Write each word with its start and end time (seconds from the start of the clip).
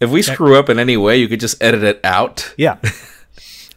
if 0.00 0.10
we 0.10 0.22
screw 0.22 0.56
up 0.56 0.68
in 0.68 0.78
any 0.78 0.96
way, 0.96 1.16
you 1.16 1.28
could 1.28 1.40
just 1.40 1.62
edit 1.62 1.82
it 1.82 2.00
out. 2.04 2.54
Yeah. 2.56 2.78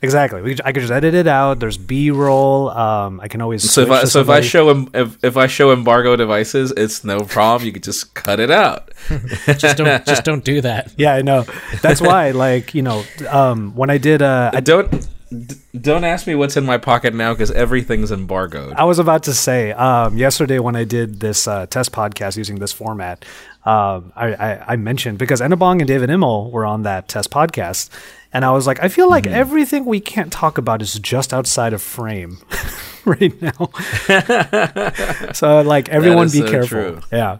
Exactly. 0.04 0.42
We, 0.42 0.58
I 0.66 0.72
could 0.72 0.82
just 0.82 0.92
edit 0.92 1.14
it 1.14 1.28
out. 1.28 1.60
There's 1.60 1.78
B-roll. 1.78 2.72
Um, 2.72 3.20
I 3.20 3.28
can 3.28 3.40
always. 3.40 3.70
So 3.70 3.82
if 3.82 3.92
I 3.92 4.04
so 4.06 4.22
if 4.22 4.30
I 4.30 4.42
show 4.42 4.70
em- 4.70 4.90
if, 4.96 5.24
if 5.24 5.38
I 5.38 5.46
show 5.46 5.72
embargo 5.72 6.16
devices, 6.16 6.74
it's 6.76 7.04
no 7.04 7.20
problem. 7.20 7.68
You 7.68 7.72
could 7.72 7.84
just 7.84 8.16
cut 8.16 8.40
it 8.40 8.50
out. 8.50 8.92
Just 9.58 9.78
don't 9.78 10.06
just 10.06 10.24
don't 10.24 10.44
do 10.44 10.62
that. 10.62 10.94
yeah, 10.98 11.14
I 11.14 11.22
know. 11.22 11.46
That's 11.82 12.00
why, 12.00 12.32
like, 12.32 12.74
you 12.74 12.82
know, 12.82 13.04
um, 13.30 13.76
when 13.76 13.90
I 13.90 13.98
did, 13.98 14.22
uh, 14.22 14.52
I, 14.54 14.60
don't 14.60 15.08
d- 15.32 15.56
don't 15.80 16.04
ask 16.04 16.28
me 16.28 16.36
what's 16.36 16.58
in 16.58 16.66
my 16.66 16.78
pocket 16.78 17.14
now 17.14 17.34
because 17.34 17.52
everything's 17.52 18.12
embargoed. 18.12 18.74
I 18.76 18.84
was 18.84 19.00
about 19.00 19.24
to 19.24 19.34
say, 19.34 19.72
um, 19.72 20.18
yesterday 20.18 20.60
when 20.60 20.76
I 20.76 20.84
did 20.84 21.20
this 21.20 21.48
uh, 21.48 21.66
test 21.66 21.92
podcast 21.92 22.38
using 22.38 22.60
this 22.60 22.72
format, 22.72 23.26
um, 23.66 24.12
I, 24.16 24.34
I, 24.34 24.66
I 24.74 24.76
mentioned 24.76 25.18
because 25.18 25.42
Enabong 25.42 25.80
and 25.80 25.88
David 25.88 26.10
Imel 26.10 26.52
were 26.52 26.66
on 26.66 26.84
that 26.84 27.08
test 27.08 27.30
podcast. 27.32 27.90
And 28.34 28.46
I 28.46 28.52
was 28.52 28.66
like, 28.66 28.82
I 28.82 28.88
feel 28.88 29.10
like 29.10 29.26
Mm-hmm. 29.26 29.34
everything 29.36 29.86
we 29.86 30.00
can't 30.00 30.32
talk 30.32 30.58
about 30.58 30.82
is 30.82 30.94
just 31.00 31.34
outside 31.34 31.74
of 31.74 31.82
frame 31.82 32.38
right 33.06 33.34
now. 33.42 33.70
so, 35.34 35.62
like, 35.62 35.90
everyone 35.90 36.28
be 36.28 36.40
so 36.40 36.50
careful. 36.50 36.68
true. 36.68 37.02
Yeah. 37.12 37.40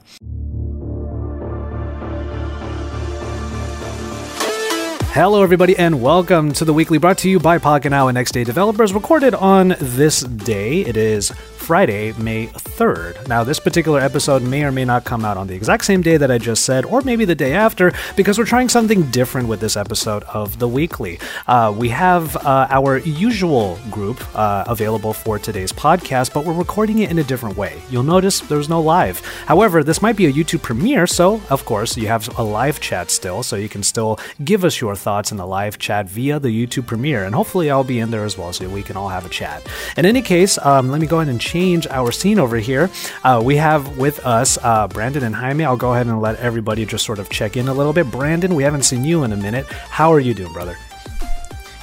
Hello, 5.14 5.44
everybody, 5.44 5.76
and 5.76 6.02
welcome 6.02 6.54
to 6.54 6.64
the 6.64 6.72
weekly 6.72 6.98
brought 6.98 7.18
to 7.18 7.30
you 7.30 7.38
by 7.38 7.58
Pocketnow 7.58 8.08
and 8.08 8.18
XDA 8.18 8.46
Developers, 8.46 8.94
recorded 8.94 9.36
on 9.36 9.76
this 9.78 10.22
day. 10.22 10.86
It 10.86 10.96
is 10.96 11.34
Friday, 11.72 12.12
May 12.18 12.48
3rd. 12.48 13.30
Now, 13.30 13.46
this 13.46 13.58
particular 13.58 14.02
episode 14.02 14.44
may 14.44 14.66
or 14.66 14.74
may 14.74 14.84
not 14.84 15.06
come 15.06 15.24
out 15.24 15.38
on 15.38 15.48
the 15.48 15.56
exact 15.56 15.86
same 15.86 16.02
day 16.02 16.18
that 16.18 16.30
I 16.30 16.38
just 16.38 16.66
said, 16.66 16.84
or 16.84 17.00
maybe 17.00 17.24
the 17.24 17.34
day 17.34 17.54
after, 17.54 17.94
because 18.18 18.38
we're 18.38 18.44
trying 18.44 18.68
something 18.68 19.04
different 19.04 19.48
with 19.48 19.62
this 19.62 19.78
episode 19.78 20.24
of 20.24 20.60
the 20.60 20.68
weekly. 20.68 21.18
Uh, 21.48 21.74
we 21.74 21.88
have 21.88 22.36
uh, 22.36 22.68
our 22.70 22.98
usual 22.98 23.80
group 23.90 24.22
uh, 24.38 24.66
available 24.68 25.14
for 25.14 25.40
today's 25.40 25.72
podcast, 25.72 26.34
but 26.34 26.44
we're 26.44 26.52
recording 26.52 27.00
it 27.00 27.10
in 27.10 27.20
a 27.20 27.24
different 27.24 27.56
way. 27.56 27.82
You'll 27.90 28.04
notice 28.04 28.42
there's 28.42 28.68
no 28.68 28.82
live. 28.82 29.22
However, 29.46 29.82
this 29.82 30.02
might 30.02 30.18
be 30.18 30.26
a 30.26 30.34
YouTube 30.34 30.64
premiere, 30.64 31.08
so 31.08 31.42
of 31.50 31.64
course, 31.64 31.96
you 31.96 32.08
have 32.08 32.38
a 32.38 32.44
live 32.44 32.82
chat 32.82 33.10
still, 33.10 33.44
so 33.44 33.56
you 33.56 33.70
can 33.70 33.82
still 33.82 34.20
give 34.44 34.66
us 34.66 34.82
your 34.82 34.98
thoughts 34.98 35.32
in 35.32 35.38
the 35.38 35.48
live 35.48 35.80
chat 35.80 36.10
via 36.10 36.38
the 36.38 36.50
YouTube 36.50 36.88
premiere, 36.88 37.24
and 37.24 37.34
hopefully, 37.34 37.72
I'll 37.72 37.86
be 37.86 38.00
in 38.00 38.12
there 38.12 38.26
as 38.26 38.38
well 38.38 38.52
so 38.52 38.68
we 38.68 38.84
can 38.84 38.98
all 38.98 39.08
have 39.08 39.26
a 39.26 39.30
chat. 39.30 39.66
In 39.96 40.06
any 40.06 40.22
case, 40.22 40.58
um, 40.66 40.92
let 40.92 41.00
me 41.00 41.08
go 41.08 41.22
ahead 41.22 41.30
and 41.30 41.40
change 41.40 41.61
our 41.92 42.12
scene 42.12 42.40
over 42.40 42.58
here. 42.58 42.90
Uh, 43.24 43.42
we 43.44 43.56
have 43.58 43.98
with 43.98 44.26
us 44.26 44.58
uh, 44.62 44.88
Brandon 44.88 45.24
and 45.24 45.36
Jaime. 45.36 45.64
I'll 45.64 45.78
go 45.78 45.94
ahead 45.94 46.08
and 46.08 46.22
let 46.22 46.38
everybody 46.38 46.86
just 46.86 47.06
sort 47.06 47.20
of 47.20 47.30
check 47.30 47.56
in 47.56 47.68
a 47.68 47.74
little 47.74 47.94
bit. 47.94 48.10
Brandon, 48.10 48.56
we 48.56 48.64
haven't 48.64 48.84
seen 48.84 49.06
you 49.06 49.24
in 49.24 49.32
a 49.32 49.38
minute. 49.38 49.66
How 49.68 50.12
are 50.12 50.20
you 50.20 50.34
doing, 50.34 50.52
brother? 50.54 50.76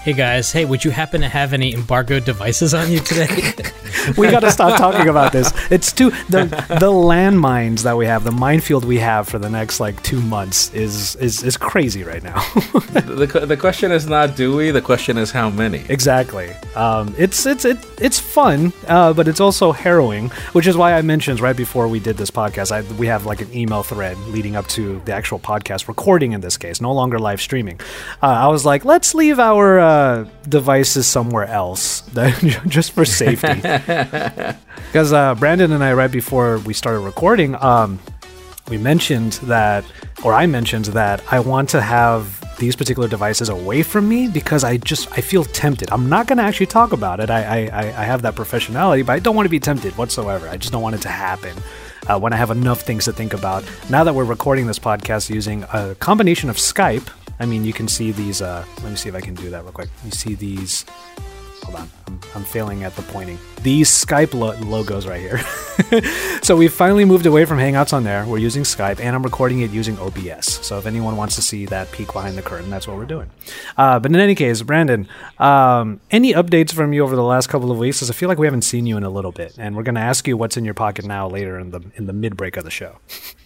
Hey 0.02 0.12
guys, 0.12 0.52
hey, 0.52 0.64
would 0.64 0.84
you 0.84 0.92
happen 0.92 1.20
to 1.22 1.28
have 1.28 1.52
any 1.52 1.74
embargoed 1.74 2.24
devices 2.24 2.72
on 2.72 2.90
you 2.90 3.00
today? 3.00 3.52
we 4.16 4.30
got 4.30 4.40
to 4.40 4.50
stop 4.50 4.78
talking 4.78 5.08
about 5.08 5.32
this. 5.32 5.52
It's 5.70 5.92
too 5.92 6.10
the 6.30 6.44
the 6.68 6.90
landmines 6.90 7.82
that 7.82 7.96
we 7.96 8.06
have, 8.06 8.22
the 8.22 8.30
minefield 8.30 8.84
we 8.84 8.98
have 8.98 9.28
for 9.28 9.38
the 9.38 9.50
next 9.50 9.80
like 9.80 10.00
two 10.04 10.22
months 10.22 10.72
is 10.72 11.16
is 11.16 11.42
is 11.42 11.56
crazy 11.56 12.04
right 12.04 12.22
now. 12.22 12.40
the, 12.92 13.26
the 13.30 13.46
the 13.46 13.56
question 13.56 13.90
is 13.90 14.06
not 14.06 14.36
do 14.36 14.56
we. 14.56 14.70
The 14.70 14.80
question 14.80 15.18
is 15.18 15.32
how 15.32 15.50
many. 15.50 15.84
exactly. 15.88 16.52
Um, 16.76 17.14
it's 17.18 17.44
it's 17.44 17.64
it, 17.64 17.78
it's 18.00 18.20
fun, 18.20 18.72
uh, 18.86 19.12
but 19.12 19.26
it's 19.26 19.40
also 19.40 19.72
harrowing, 19.72 20.30
which 20.52 20.68
is 20.68 20.76
why 20.76 20.94
I 20.94 21.02
mentioned 21.02 21.40
right 21.40 21.56
before 21.56 21.88
we 21.88 21.98
did 21.98 22.16
this 22.16 22.30
podcast. 22.30 22.70
I, 22.70 22.80
we 22.94 23.08
have 23.08 23.26
like 23.26 23.42
an 23.42 23.52
email 23.54 23.82
thread 23.82 24.16
leading 24.28 24.54
up 24.54 24.68
to 24.68 25.02
the 25.04 25.12
actual 25.12 25.40
podcast 25.40 25.88
recording. 25.88 26.32
In 26.32 26.40
this 26.40 26.56
case, 26.56 26.80
no 26.80 26.92
longer 26.92 27.18
live 27.18 27.42
streaming. 27.42 27.80
Uh, 28.22 28.26
I 28.26 28.46
was 28.46 28.64
like, 28.64 28.84
let's 28.84 29.12
leave 29.14 29.38
our 29.38 29.80
uh, 29.80 29.97
devices 30.48 31.06
somewhere 31.06 31.46
else, 31.46 32.02
just 32.68 32.92
for 32.92 33.04
safety. 33.04 33.60
Because 34.88 35.12
uh, 35.12 35.34
Brandon 35.34 35.72
and 35.72 35.84
I, 35.84 35.92
right 35.92 36.10
before 36.10 36.60
we 36.60 36.72
started 36.72 37.00
recording, 37.00 37.54
um, 37.56 37.98
we 38.70 38.78
mentioned 38.78 39.32
that, 39.44 39.84
or 40.24 40.32
I 40.32 40.46
mentioned 40.46 40.86
that 40.86 41.22
I 41.30 41.40
want 41.40 41.68
to 41.70 41.82
have 41.82 42.38
these 42.56 42.74
particular 42.74 43.06
devices 43.06 43.50
away 43.50 43.82
from 43.82 44.08
me 44.08 44.28
because 44.28 44.64
I 44.64 44.78
just 44.78 45.10
I 45.12 45.20
feel 45.20 45.44
tempted. 45.44 45.90
I'm 45.90 46.08
not 46.08 46.26
going 46.26 46.38
to 46.38 46.42
actually 46.42 46.66
talk 46.66 46.92
about 46.92 47.20
it. 47.20 47.28
I, 47.28 47.42
I 47.42 47.58
I 47.66 47.82
I 47.82 48.04
have 48.04 48.22
that 48.22 48.34
professionality, 48.34 49.04
but 49.04 49.12
I 49.12 49.18
don't 49.18 49.36
want 49.36 49.44
to 49.46 49.50
be 49.50 49.60
tempted 49.60 49.96
whatsoever. 49.98 50.48
I 50.48 50.56
just 50.56 50.72
don't 50.72 50.82
want 50.82 50.94
it 50.94 51.02
to 51.02 51.08
happen. 51.10 51.54
Uh, 52.08 52.18
when 52.18 52.32
I 52.32 52.36
have 52.36 52.50
enough 52.50 52.80
things 52.80 53.04
to 53.04 53.12
think 53.12 53.34
about. 53.34 53.64
Now 53.90 54.02
that 54.02 54.14
we're 54.14 54.24
recording 54.24 54.66
this 54.66 54.78
podcast 54.78 55.28
using 55.28 55.64
a 55.74 55.94
combination 55.96 56.48
of 56.48 56.56
Skype, 56.56 57.10
I 57.40 57.46
mean, 57.46 57.64
you 57.64 57.72
can 57.72 57.88
see 57.88 58.12
these. 58.12 58.42
Uh, 58.42 58.64
let 58.82 58.90
me 58.90 58.96
see 58.96 59.08
if 59.08 59.14
I 59.14 59.20
can 59.20 59.34
do 59.34 59.50
that 59.50 59.62
real 59.62 59.72
quick. 59.72 59.88
You 60.04 60.10
see 60.10 60.34
these 60.34 60.84
hold 61.62 61.76
on 61.80 61.90
I'm, 62.06 62.20
I'm 62.36 62.44
failing 62.44 62.84
at 62.84 62.96
the 62.96 63.02
pointing. 63.02 63.38
These 63.62 63.90
skype 63.90 64.32
lo- 64.32 64.56
logos 64.60 65.06
right 65.06 65.20
here. 65.20 65.40
So 66.42 66.56
we've 66.56 66.72
finally 66.72 67.04
moved 67.04 67.26
away 67.26 67.44
from 67.44 67.58
hangouts 67.58 67.92
on 67.92 68.04
there 68.04 68.24
we're 68.24 68.38
using 68.38 68.62
skype 68.62 69.00
and 69.00 69.14
i'm 69.14 69.22
recording 69.22 69.60
it 69.60 69.70
using 69.70 69.98
obs 69.98 70.64
so 70.66 70.78
if 70.78 70.86
anyone 70.86 71.16
wants 71.16 71.34
to 71.36 71.42
see 71.42 71.66
that 71.66 71.92
peek 71.92 72.12
behind 72.12 72.38
the 72.38 72.42
curtain 72.42 72.70
that's 72.70 72.88
what 72.88 72.96
we're 72.96 73.04
doing. 73.04 73.28
Uh, 73.76 73.98
but 73.98 74.10
in 74.10 74.18
any 74.18 74.34
case 74.34 74.62
brandon 74.62 75.06
um, 75.38 76.00
any 76.10 76.32
updates 76.32 76.72
from 76.72 76.92
you 76.92 77.02
over 77.02 77.14
the 77.16 77.22
last 77.22 77.48
couple 77.48 77.70
of 77.70 77.78
weeks? 77.78 77.98
Because 77.98 78.10
i 78.10 78.14
feel 78.14 78.28
like 78.28 78.38
we 78.38 78.46
haven't 78.46 78.62
seen 78.62 78.86
you 78.86 78.96
in 78.96 79.02
a 79.02 79.10
little 79.10 79.32
bit 79.32 79.54
and 79.58 79.76
we're 79.76 79.82
going 79.82 79.94
to 79.94 80.00
ask 80.00 80.26
you 80.26 80.36
what's 80.36 80.56
in 80.56 80.64
your 80.64 80.74
pocket 80.74 81.04
now 81.04 81.28
later 81.28 81.58
in 81.58 81.70
the 81.70 81.80
in 81.96 82.06
the 82.06 82.12
mid 82.12 82.36
break 82.36 82.56
of 82.56 82.64
the 82.64 82.70
show 82.70 82.96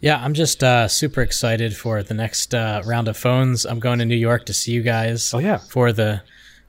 yeah, 0.00 0.22
I'm 0.22 0.34
just 0.34 0.62
uh, 0.64 0.88
super 0.88 1.20
excited 1.22 1.76
for 1.76 2.02
the 2.02 2.14
next 2.14 2.54
uh, 2.54 2.82
round 2.84 3.08
of 3.08 3.16
phones. 3.16 3.64
I'm 3.66 3.80
going 3.80 3.98
to 3.98 4.04
New 4.04 4.16
York 4.16 4.46
to 4.46 4.52
see 4.54 4.72
you 4.72 4.82
guys. 4.82 5.32
Oh, 5.34 5.38
yeah. 5.38 5.58
for 5.58 5.92
the 5.92 6.22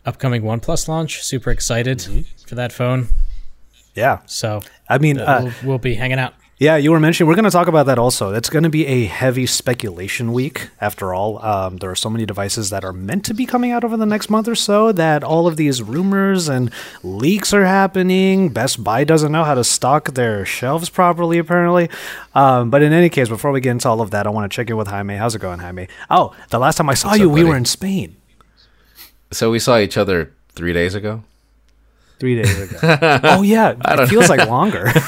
upcoming 0.06 0.42
OnePlus 0.44 0.88
launch. 0.88 1.24
Super 1.24 1.52
excited 1.52 2.00
Mm-hmm. 2.00 2.22
for 2.47 2.56
that 2.56 2.72
phone. 2.74 3.08
yeah 3.96 4.20
So 4.25 4.62
i 4.90 4.97
mean 4.97 5.20
uh, 5.20 5.24
uh, 5.25 5.41
we'll, 5.44 5.53
we'll 5.64 5.78
be 5.80 5.96
hanging 5.96 6.20
out. 6.20 6.34
Yeah, 6.61 6.75
you 6.75 6.91
were 6.91 6.99
mentioning 6.99 7.27
we're 7.27 7.33
going 7.33 7.45
to 7.45 7.49
talk 7.49 7.67
about 7.67 7.88
that 7.88 7.97
also. 7.97 8.35
It's 8.35 8.47
going 8.47 8.61
to 8.61 8.69
be 8.69 8.85
a 8.85 9.05
heavy 9.05 9.47
speculation 9.47 10.31
week. 10.31 10.69
After 10.79 11.11
all, 11.11 11.44
um, 11.44 11.77
there 11.77 11.89
are 11.89 11.95
so 11.95 12.07
many 12.07 12.23
devices 12.23 12.69
that 12.69 12.83
are 12.83 12.94
meant 12.94 13.25
to 13.25 13.33
be 13.33 13.47
coming 13.47 13.72
out 13.72 13.83
over 13.83 13.97
the 13.97 14.05
next 14.05 14.29
month 14.29 14.47
or 14.47 14.53
so 14.53 14.91
that 14.91 15.23
all 15.23 15.47
of 15.47 15.57
these 15.57 15.81
rumors 15.81 16.47
and 16.47 16.72
leaks 17.01 17.51
are 17.51 17.66
happening. 17.66 18.49
Best 18.49 18.83
Buy 18.83 19.03
doesn't 19.03 19.31
know 19.31 19.44
how 19.44 19.55
to 19.55 19.63
stock 19.63 20.13
their 20.13 20.45
shelves 20.45 20.88
properly, 20.88 21.39
apparently. 21.39 21.89
Um, 22.35 22.69
but 22.69 22.83
in 22.83 22.93
any 22.93 23.09
case, 23.09 23.28
before 23.28 23.51
we 23.51 23.59
get 23.59 23.72
into 23.72 23.89
all 23.89 23.99
of 23.99 24.11
that, 24.11 24.28
I 24.28 24.29
want 24.29 24.51
to 24.51 24.55
check 24.55 24.69
in 24.69 24.78
with 24.78 24.88
Jaime. 24.88 25.16
How's 25.16 25.33
it 25.33 25.39
going, 25.39 25.57
Jaime? 25.57 25.88
Oh, 26.11 26.35
the 26.51 26.59
last 26.59 26.75
time 26.75 26.91
I 26.91 26.93
saw 26.93 27.16
you, 27.16 27.28
up, 27.29 27.33
we 27.33 27.41
buddy? 27.41 27.49
were 27.49 27.57
in 27.57 27.66
Spain 27.66 28.17
So 29.31 29.49
we 29.49 29.57
saw 29.57 29.79
each 29.79 29.97
other 29.97 30.31
three 30.49 30.73
days 30.73 30.93
ago. 30.93 31.23
three 32.19 32.35
days 32.39 32.72
ago. 32.72 32.78
oh 33.23 33.41
yeah, 33.41 33.73
it 33.83 34.07
feels 34.09 34.29
like 34.29 34.47
longer. 34.47 34.91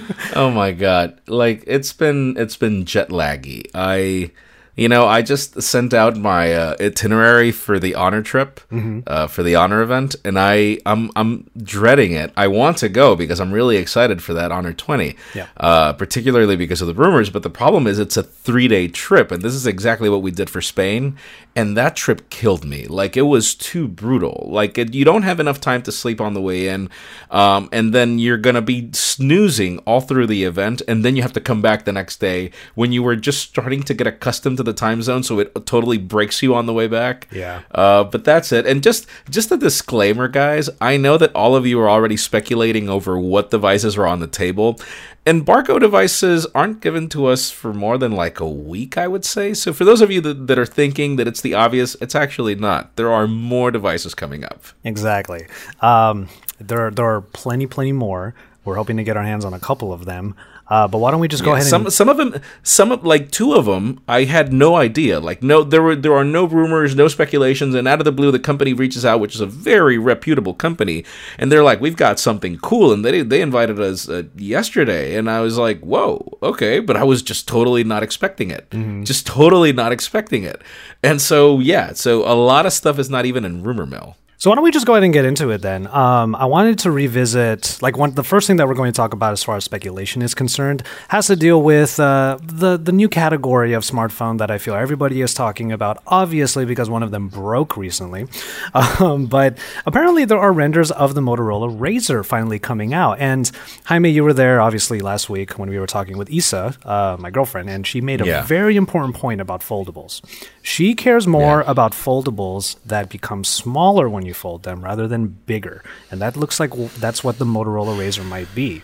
Oh 0.34 0.50
my 0.50 0.72
god! 0.72 1.20
Like 1.26 1.64
it's 1.66 1.92
been 1.92 2.36
it's 2.36 2.56
been 2.56 2.84
jet 2.84 3.10
laggy. 3.10 3.66
I, 3.74 4.30
you 4.74 4.88
know, 4.88 5.06
I 5.06 5.20
just 5.20 5.60
sent 5.60 5.92
out 5.92 6.16
my 6.16 6.54
uh, 6.54 6.76
itinerary 6.80 7.52
for 7.52 7.78
the 7.78 7.94
honor 7.94 8.22
trip, 8.22 8.58
uh, 9.06 9.26
for 9.26 9.42
the 9.42 9.54
honor 9.54 9.82
event, 9.82 10.16
and 10.24 10.38
I 10.38 10.78
I'm 10.86 11.10
I'm 11.14 11.50
dreading 11.62 12.12
it. 12.12 12.32
I 12.38 12.48
want 12.48 12.78
to 12.78 12.88
go 12.88 13.14
because 13.14 13.38
I'm 13.38 13.52
really 13.52 13.76
excited 13.76 14.22
for 14.22 14.32
that 14.32 14.50
honor 14.50 14.72
twenty. 14.72 15.16
Yeah. 15.34 15.48
Uh, 15.58 15.92
particularly 15.92 16.56
because 16.56 16.80
of 16.80 16.88
the 16.88 16.94
rumors. 16.94 17.28
But 17.28 17.42
the 17.42 17.50
problem 17.50 17.86
is 17.86 17.98
it's 17.98 18.16
a 18.16 18.22
three 18.22 18.66
day 18.66 18.88
trip, 18.88 19.30
and 19.30 19.42
this 19.42 19.52
is 19.52 19.66
exactly 19.66 20.08
what 20.08 20.22
we 20.22 20.30
did 20.30 20.48
for 20.48 20.62
Spain. 20.62 21.18
And 21.54 21.76
that 21.76 21.94
trip 21.94 22.30
killed 22.30 22.64
me. 22.64 22.86
Like 22.86 23.14
it 23.14 23.22
was 23.22 23.54
too 23.54 23.86
brutal. 23.86 24.48
Like 24.50 24.78
it, 24.78 24.94
you 24.94 25.04
don't 25.04 25.22
have 25.22 25.38
enough 25.38 25.60
time 25.60 25.82
to 25.82 25.92
sleep 25.92 26.18
on 26.18 26.32
the 26.32 26.40
way 26.40 26.68
in, 26.68 26.88
um, 27.30 27.68
and 27.72 27.92
then 27.92 28.18
you're 28.18 28.38
gonna 28.38 28.62
be 28.62 28.88
snoozing 28.94 29.80
all 29.80 30.00
through 30.00 30.28
the 30.28 30.44
event, 30.44 30.80
and 30.88 31.04
then 31.04 31.14
you 31.14 31.20
have 31.20 31.34
to 31.34 31.40
come 31.42 31.60
back 31.60 31.84
the 31.84 31.92
next 31.92 32.20
day 32.20 32.50
when 32.74 32.90
you 32.90 33.02
were 33.02 33.16
just 33.16 33.42
starting 33.42 33.82
to 33.82 33.92
get 33.92 34.06
accustomed 34.06 34.56
to 34.56 34.61
the 34.62 34.72
time 34.72 35.02
zone, 35.02 35.22
so 35.22 35.38
it 35.38 35.66
totally 35.66 35.98
breaks 35.98 36.42
you 36.42 36.54
on 36.54 36.66
the 36.66 36.72
way 36.72 36.88
back. 36.88 37.28
Yeah. 37.32 37.62
Uh, 37.70 38.04
but 38.04 38.24
that's 38.24 38.52
it. 38.52 38.66
And 38.66 38.82
just 38.82 39.06
just 39.30 39.50
a 39.52 39.56
disclaimer, 39.56 40.28
guys. 40.28 40.68
I 40.80 40.96
know 40.96 41.18
that 41.18 41.34
all 41.34 41.56
of 41.56 41.66
you 41.66 41.80
are 41.80 41.88
already 41.90 42.16
speculating 42.16 42.88
over 42.88 43.18
what 43.18 43.50
devices 43.50 43.96
are 43.96 44.06
on 44.06 44.20
the 44.20 44.26
table. 44.26 44.80
and 45.26 45.38
Embargo 45.40 45.78
devices 45.78 46.46
aren't 46.54 46.80
given 46.80 47.08
to 47.10 47.26
us 47.26 47.50
for 47.50 47.72
more 47.72 47.96
than 47.98 48.12
like 48.12 48.40
a 48.40 48.48
week, 48.48 48.96
I 48.98 49.06
would 49.08 49.24
say. 49.24 49.54
So 49.54 49.72
for 49.72 49.84
those 49.84 50.00
of 50.00 50.10
you 50.10 50.20
that, 50.22 50.46
that 50.48 50.58
are 50.58 50.66
thinking 50.66 51.16
that 51.16 51.28
it's 51.28 51.40
the 51.40 51.54
obvious, 51.54 51.94
it's 52.00 52.14
actually 52.14 52.54
not. 52.54 52.94
There 52.96 53.12
are 53.12 53.26
more 53.28 53.70
devices 53.70 54.14
coming 54.14 54.44
up. 54.44 54.64
Exactly. 54.84 55.46
Um, 55.80 56.28
there, 56.58 56.86
are, 56.86 56.90
there 56.90 57.06
are 57.06 57.20
plenty, 57.20 57.66
plenty 57.66 57.92
more. 57.92 58.34
We're 58.64 58.76
hoping 58.76 58.96
to 58.96 59.04
get 59.04 59.16
our 59.16 59.24
hands 59.24 59.44
on 59.44 59.54
a 59.54 59.60
couple 59.60 59.92
of 59.92 60.04
them. 60.04 60.34
Uh, 60.72 60.88
but 60.88 60.98
why 61.02 61.10
don't 61.10 61.20
we 61.20 61.28
just 61.28 61.44
go 61.44 61.50
Yeah, 61.50 61.56
ahead 61.58 61.66
some 61.66 61.84
and 61.84 61.92
some 61.92 62.08
of 62.08 62.16
them, 62.16 62.30
some 62.62 62.90
of 62.92 63.04
like 63.04 63.30
two 63.30 63.52
of 63.52 63.66
them, 63.66 64.00
I 64.08 64.24
had 64.24 64.54
no 64.54 64.74
idea. 64.76 65.20
Like 65.20 65.42
no, 65.42 65.62
there 65.62 65.82
were 65.82 65.94
there 65.94 66.14
are 66.14 66.24
no 66.24 66.44
rumors, 66.46 66.96
no 66.96 67.08
speculations, 67.08 67.74
and 67.74 67.86
out 67.86 68.00
of 68.00 68.06
the 68.06 68.12
blue, 68.12 68.30
the 68.30 68.38
company 68.38 68.72
reaches 68.72 69.04
out, 69.04 69.20
which 69.20 69.34
is 69.34 69.42
a 69.42 69.46
very 69.46 69.98
reputable 69.98 70.54
company, 70.54 71.04
and 71.38 71.52
they're 71.52 71.62
like, 71.70 71.82
"We've 71.82 71.96
got 72.06 72.18
something 72.18 72.56
cool," 72.70 72.90
and 72.94 73.04
they 73.04 73.20
they 73.22 73.42
invited 73.42 73.78
us 73.80 74.08
uh, 74.08 74.22
yesterday, 74.34 75.14
and 75.16 75.28
I 75.28 75.40
was 75.40 75.58
like, 75.58 75.80
"Whoa, 75.80 76.38
okay," 76.42 76.80
but 76.80 76.96
I 76.96 77.04
was 77.04 77.20
just 77.22 77.46
totally 77.46 77.84
not 77.84 78.02
expecting 78.02 78.50
it, 78.50 78.64
just 79.04 79.26
totally 79.26 79.72
not 79.74 79.92
expecting 79.92 80.42
it, 80.44 80.62
and 81.02 81.20
so 81.20 81.60
yeah, 81.60 81.92
so 81.92 82.22
a 82.24 82.32
lot 82.34 82.64
of 82.64 82.72
stuff 82.72 82.98
is 82.98 83.10
not 83.10 83.26
even 83.26 83.44
in 83.44 83.62
rumor 83.62 83.84
mill. 83.84 84.16
So 84.42 84.50
why 84.50 84.56
don't 84.56 84.64
we 84.64 84.72
just 84.72 84.86
go 84.86 84.94
ahead 84.94 85.04
and 85.04 85.12
get 85.12 85.24
into 85.24 85.50
it 85.50 85.62
then? 85.62 85.86
Um, 85.86 86.34
I 86.34 86.46
wanted 86.46 86.80
to 86.80 86.90
revisit, 86.90 87.78
like, 87.80 87.96
one 87.96 88.10
the 88.16 88.24
first 88.24 88.48
thing 88.48 88.56
that 88.56 88.66
we're 88.66 88.74
going 88.74 88.90
to 88.92 88.96
talk 88.96 89.12
about 89.12 89.30
as 89.30 89.44
far 89.44 89.54
as 89.54 89.62
speculation 89.62 90.20
is 90.20 90.34
concerned 90.34 90.82
has 91.10 91.28
to 91.28 91.36
deal 91.36 91.62
with 91.62 92.00
uh, 92.00 92.38
the 92.42 92.76
the 92.76 92.90
new 92.90 93.08
category 93.08 93.72
of 93.72 93.84
smartphone 93.84 94.38
that 94.38 94.50
I 94.50 94.58
feel 94.58 94.74
everybody 94.74 95.20
is 95.20 95.32
talking 95.32 95.70
about. 95.70 96.02
Obviously, 96.08 96.64
because 96.64 96.90
one 96.90 97.04
of 97.04 97.12
them 97.12 97.28
broke 97.28 97.76
recently, 97.76 98.26
um, 98.74 99.26
but 99.26 99.58
apparently 99.86 100.24
there 100.24 100.40
are 100.40 100.52
renders 100.52 100.90
of 100.90 101.14
the 101.14 101.20
Motorola 101.20 101.70
Razr 101.78 102.26
finally 102.26 102.58
coming 102.58 102.92
out. 102.92 103.20
And 103.20 103.48
Jaime, 103.84 104.10
you 104.10 104.24
were 104.24 104.32
there 104.32 104.60
obviously 104.60 104.98
last 104.98 105.30
week 105.30 105.56
when 105.56 105.70
we 105.70 105.78
were 105.78 105.86
talking 105.86 106.18
with 106.18 106.28
Isa, 106.30 106.74
uh, 106.84 107.16
my 107.16 107.30
girlfriend, 107.30 107.70
and 107.70 107.86
she 107.86 108.00
made 108.00 108.20
a 108.20 108.26
Yeah. 108.26 108.42
very 108.42 108.74
important 108.76 109.14
point 109.14 109.40
about 109.40 109.60
foldables. 109.60 110.20
She 110.62 110.96
cares 110.96 111.28
more 111.28 111.60
Yeah. 111.62 111.70
about 111.70 111.92
foldables 111.92 112.74
that 112.84 113.08
become 113.08 113.44
smaller 113.44 114.08
when 114.08 114.26
you 114.26 114.31
fold 114.32 114.62
them 114.62 114.82
rather 114.84 115.06
than 115.08 115.28
bigger. 115.28 115.82
And 116.10 116.20
that 116.20 116.36
looks 116.36 116.58
like 116.60 116.70
w- 116.70 116.90
that's 116.98 117.22
what 117.22 117.38
the 117.38 117.44
Motorola 117.44 117.96
Razr 117.96 118.24
might 118.24 118.52
be. 118.54 118.82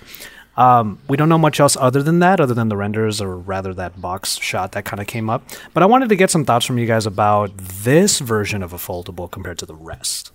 Um, 0.56 0.99
we 1.09 1.17
don't 1.17 1.29
know 1.29 1.39
much 1.39 1.61
else 1.61 1.77
other 1.77 2.03
than 2.03 2.19
that, 2.19 2.41
other 2.41 2.53
than 2.55 2.69
the 2.69 2.77
renders 2.77 3.21
or 3.21 3.37
rather 3.37 3.73
that 3.75 4.00
box 4.00 4.39
shot 4.39 4.73
that 4.73 4.85
kind 4.85 5.00
of 5.00 5.06
came 5.06 5.31
up. 5.31 5.45
But 5.73 5.85
I 5.85 5.87
wanted 5.87 6.09
to 6.09 6.17
get 6.17 6.31
some 6.31 6.45
thoughts 6.45 6.67
from 6.67 6.79
you 6.79 6.87
guys 6.87 7.06
about 7.06 7.56
this 7.56 8.19
version 8.19 8.62
of 8.65 8.73
a 8.73 8.77
foldable 8.77 9.31
compared 9.31 9.59
to 9.59 9.67
the 9.67 9.77
rest. 9.77 10.33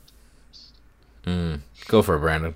Go 1.25 2.01
for 2.01 2.15
it, 2.15 2.19
Brandon. 2.19 2.53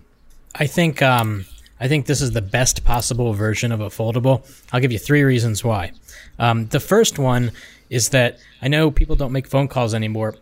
I 0.56 0.66
think 0.68 1.02
um, 1.02 1.46
I 1.80 1.88
think 1.88 2.06
this 2.06 2.22
is 2.22 2.32
the 2.32 2.42
best 2.42 2.84
possible 2.84 3.34
version 3.34 3.72
of 3.72 3.82
a 3.82 3.90
foldable. 3.90 4.44
I'll 4.72 4.80
give 4.80 4.92
you 4.92 5.00
three 5.00 5.24
reasons 5.24 5.64
why. 5.64 5.92
Um, 6.40 6.68
the 6.68 6.80
first 6.80 7.20
one 7.20 7.52
is 7.90 8.10
that 8.10 8.40
I 8.62 8.68
know 8.68 8.92
people 8.92 9.16
don't 9.16 9.32
make 9.32 9.48
phone 9.48 9.68
calls 9.68 9.94
anymore, 9.94 10.36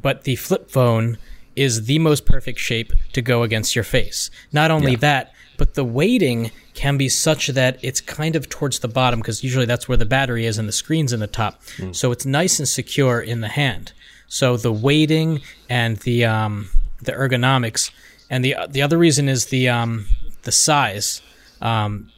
but 0.00 0.24
the 0.24 0.36
flip 0.36 0.70
phone 0.70 1.18
is 1.58 1.86
the 1.86 1.98
most 1.98 2.24
perfect 2.24 2.58
shape 2.58 2.92
to 3.12 3.20
go 3.20 3.42
against 3.42 3.74
your 3.74 3.84
face. 3.84 4.30
Not 4.52 4.70
only 4.70 4.92
that, 4.96 5.32
but 5.56 5.74
the 5.74 5.84
weighting 5.84 6.52
can 6.74 6.96
be 6.96 7.08
such 7.08 7.48
that 7.48 7.78
it's 7.82 8.00
kind 8.00 8.36
of 8.36 8.48
towards 8.48 8.78
the 8.78 8.88
bottom 8.88 9.18
because 9.20 9.42
usually 9.42 9.66
that's 9.66 9.88
where 9.88 9.98
the 9.98 10.06
battery 10.06 10.46
is 10.46 10.56
and 10.58 10.68
the 10.68 10.72
screen's 10.72 11.12
in 11.12 11.18
the 11.20 11.26
top. 11.26 11.60
So 11.92 12.12
it's 12.12 12.24
nice 12.24 12.58
and 12.60 12.68
secure 12.68 13.20
in 13.20 13.40
the 13.40 13.48
hand. 13.48 13.92
So 14.28 14.56
the 14.56 14.72
weighting 14.72 15.40
and 15.68 15.96
the 15.98 16.24
um, 16.24 16.68
the 17.02 17.12
ergonomics, 17.12 17.90
and 18.30 18.44
the 18.44 18.54
the 18.68 18.82
other 18.82 18.98
reason 18.98 19.28
is 19.28 19.46
the 19.46 19.68
um, 19.68 20.06
the 20.42 20.52
size. 20.52 21.22
Um, 21.60 22.10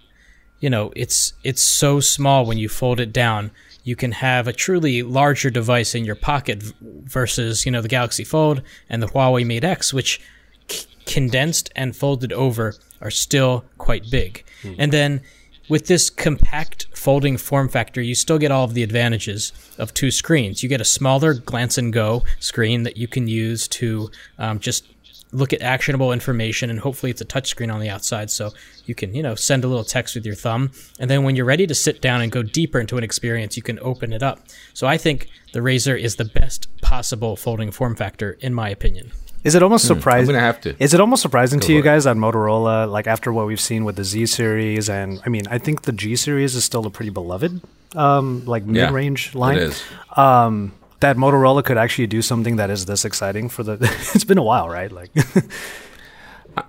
you 0.61 0.69
know, 0.69 0.93
it's 0.95 1.33
it's 1.43 1.63
so 1.63 2.01
small 2.01 2.45
when 2.45 2.59
you 2.59 2.69
fold 2.69 3.01
it 3.01 3.13
down. 3.13 3.51
You 3.85 3.97
can 3.97 4.13
have 4.13 4.47
a 4.47 4.53
truly 4.53 5.03
larger 5.03 5.51
device 5.51 5.95
in 5.95 6.05
your 6.05 6.17
pocket 6.17 6.63
versus 6.81 7.65
you 7.65 7.73
know 7.73 7.83
the 7.83 7.89
Galaxy 7.89 8.25
Fold 8.25 8.63
and 8.89 9.03
the 9.03 9.09
Huawei 9.09 9.47
Mate 9.47 9.65
X, 9.65 9.93
which 9.93 10.21
c- 10.69 10.87
condensed 11.07 11.71
and 11.75 11.97
folded 11.97 12.33
over 12.33 12.75
are 13.01 13.11
still 13.11 13.65
quite 13.79 14.11
big. 14.11 14.45
And 14.79 14.93
then 14.93 15.23
with 15.71 15.87
this 15.87 16.11
compact 16.11 16.87
folding 16.95 17.39
form 17.39 17.69
factor, 17.69 18.03
you 18.03 18.15
still 18.15 18.39
get 18.39 18.51
all 18.51 18.65
of 18.65 18.75
the 18.75 18.83
advantages 18.83 19.53
of 19.79 19.95
two 19.95 20.11
screens. 20.11 20.63
You 20.63 20.69
get 20.69 20.81
a 20.81 20.85
smaller 20.85 21.33
glance 21.33 21.79
and 21.79 21.93
go 21.93 22.25
screen 22.41 22.83
that 22.83 22.97
you 22.97 23.09
can 23.09 23.29
use 23.29 23.69
to 23.69 24.11
um, 24.39 24.59
just 24.59 24.90
look 25.33 25.53
at 25.53 25.63
actionable 25.63 26.13
information, 26.13 26.71
and 26.71 26.81
hopefully 26.81 27.11
it's 27.11 27.21
a 27.21 27.25
touchscreen 27.25 27.73
on 27.73 27.81
the 27.81 27.89
outside, 27.89 28.31
so 28.31 28.51
you 28.87 28.95
can 28.95 29.15
you 29.15 29.23
know 29.23 29.35
send 29.35 29.65
a 29.65 29.69
little 29.69 29.85
text 29.85 30.15
with 30.15 30.27
your 30.27 30.35
thumb. 30.35 30.71
And 30.99 31.11
then 31.11 31.23
when 31.25 31.37
you're 31.37 31.45
ready 31.45 31.67
to 31.67 31.75
sit 31.75 32.01
down 32.01 32.21
and 32.21 32.33
go 32.33 32.43
deeper 32.43 32.81
into 32.81 32.99
an 32.99 33.05
experience, 33.05 33.57
you 33.57 33.63
can 33.63 33.79
open 33.81 34.13
it 34.13 34.23
up. 34.23 34.41
So 34.75 34.87
I 34.87 34.97
think 34.97 35.29
the 35.53 35.61
Razr 35.61 35.99
is 35.99 36.17
the 36.17 36.25
best 36.25 36.69
possible 36.81 37.37
folding 37.37 37.71
form 37.71 37.95
factor, 37.97 38.37
in 38.41 38.55
my 38.55 38.69
opinion. 38.69 39.13
Is 39.43 39.55
it 39.55 39.63
almost 39.63 39.87
surprising? 39.87 40.35
Hmm, 40.35 40.41
I'm 40.41 40.43
gonna 40.43 40.47
have 40.47 40.61
to. 40.63 40.83
Is 40.83 40.93
it 40.93 41.01
almost 41.01 41.23
surprising 41.23 41.61
to 41.61 41.73
you 41.73 41.81
guys 41.81 42.05
that 42.05 42.17
Motorola, 42.17 42.91
like 42.91 43.07
after 43.07 43.33
what 43.33 43.47
we've 43.47 43.61
seen 43.61 43.85
with 43.85 43.97
the 43.97 44.05
Z 44.05 44.27
series, 44.27 44.91
and 44.91 45.21
I 45.25 45.31
mean, 45.31 45.47
I 45.49 45.59
think 45.59 45.83
the 45.83 45.93
G 45.93 46.15
series 46.17 46.55
is 46.55 46.65
still 46.65 46.85
a 46.85 46.91
pretty 46.91 47.11
beloved, 47.11 47.63
um, 47.97 48.45
like 48.45 48.65
Yeah, 48.67 48.87
mid-range 48.87 49.35
line. 49.35 49.57
It 49.57 49.63
is. 49.63 49.83
Um, 50.15 50.73
that 51.01 51.17
Motorola 51.17 51.65
could 51.65 51.79
actually 51.79 52.07
do 52.07 52.23
something 52.23 52.57
that 52.57 52.71
is 52.71 52.87
this 52.87 53.05
exciting 53.05 53.49
for 53.49 53.63
the. 53.63 53.79
it's 54.15 54.25
been 54.25 54.39
a 54.39 54.43
while, 54.43 54.69
right? 54.69 54.93
Like, 54.93 55.11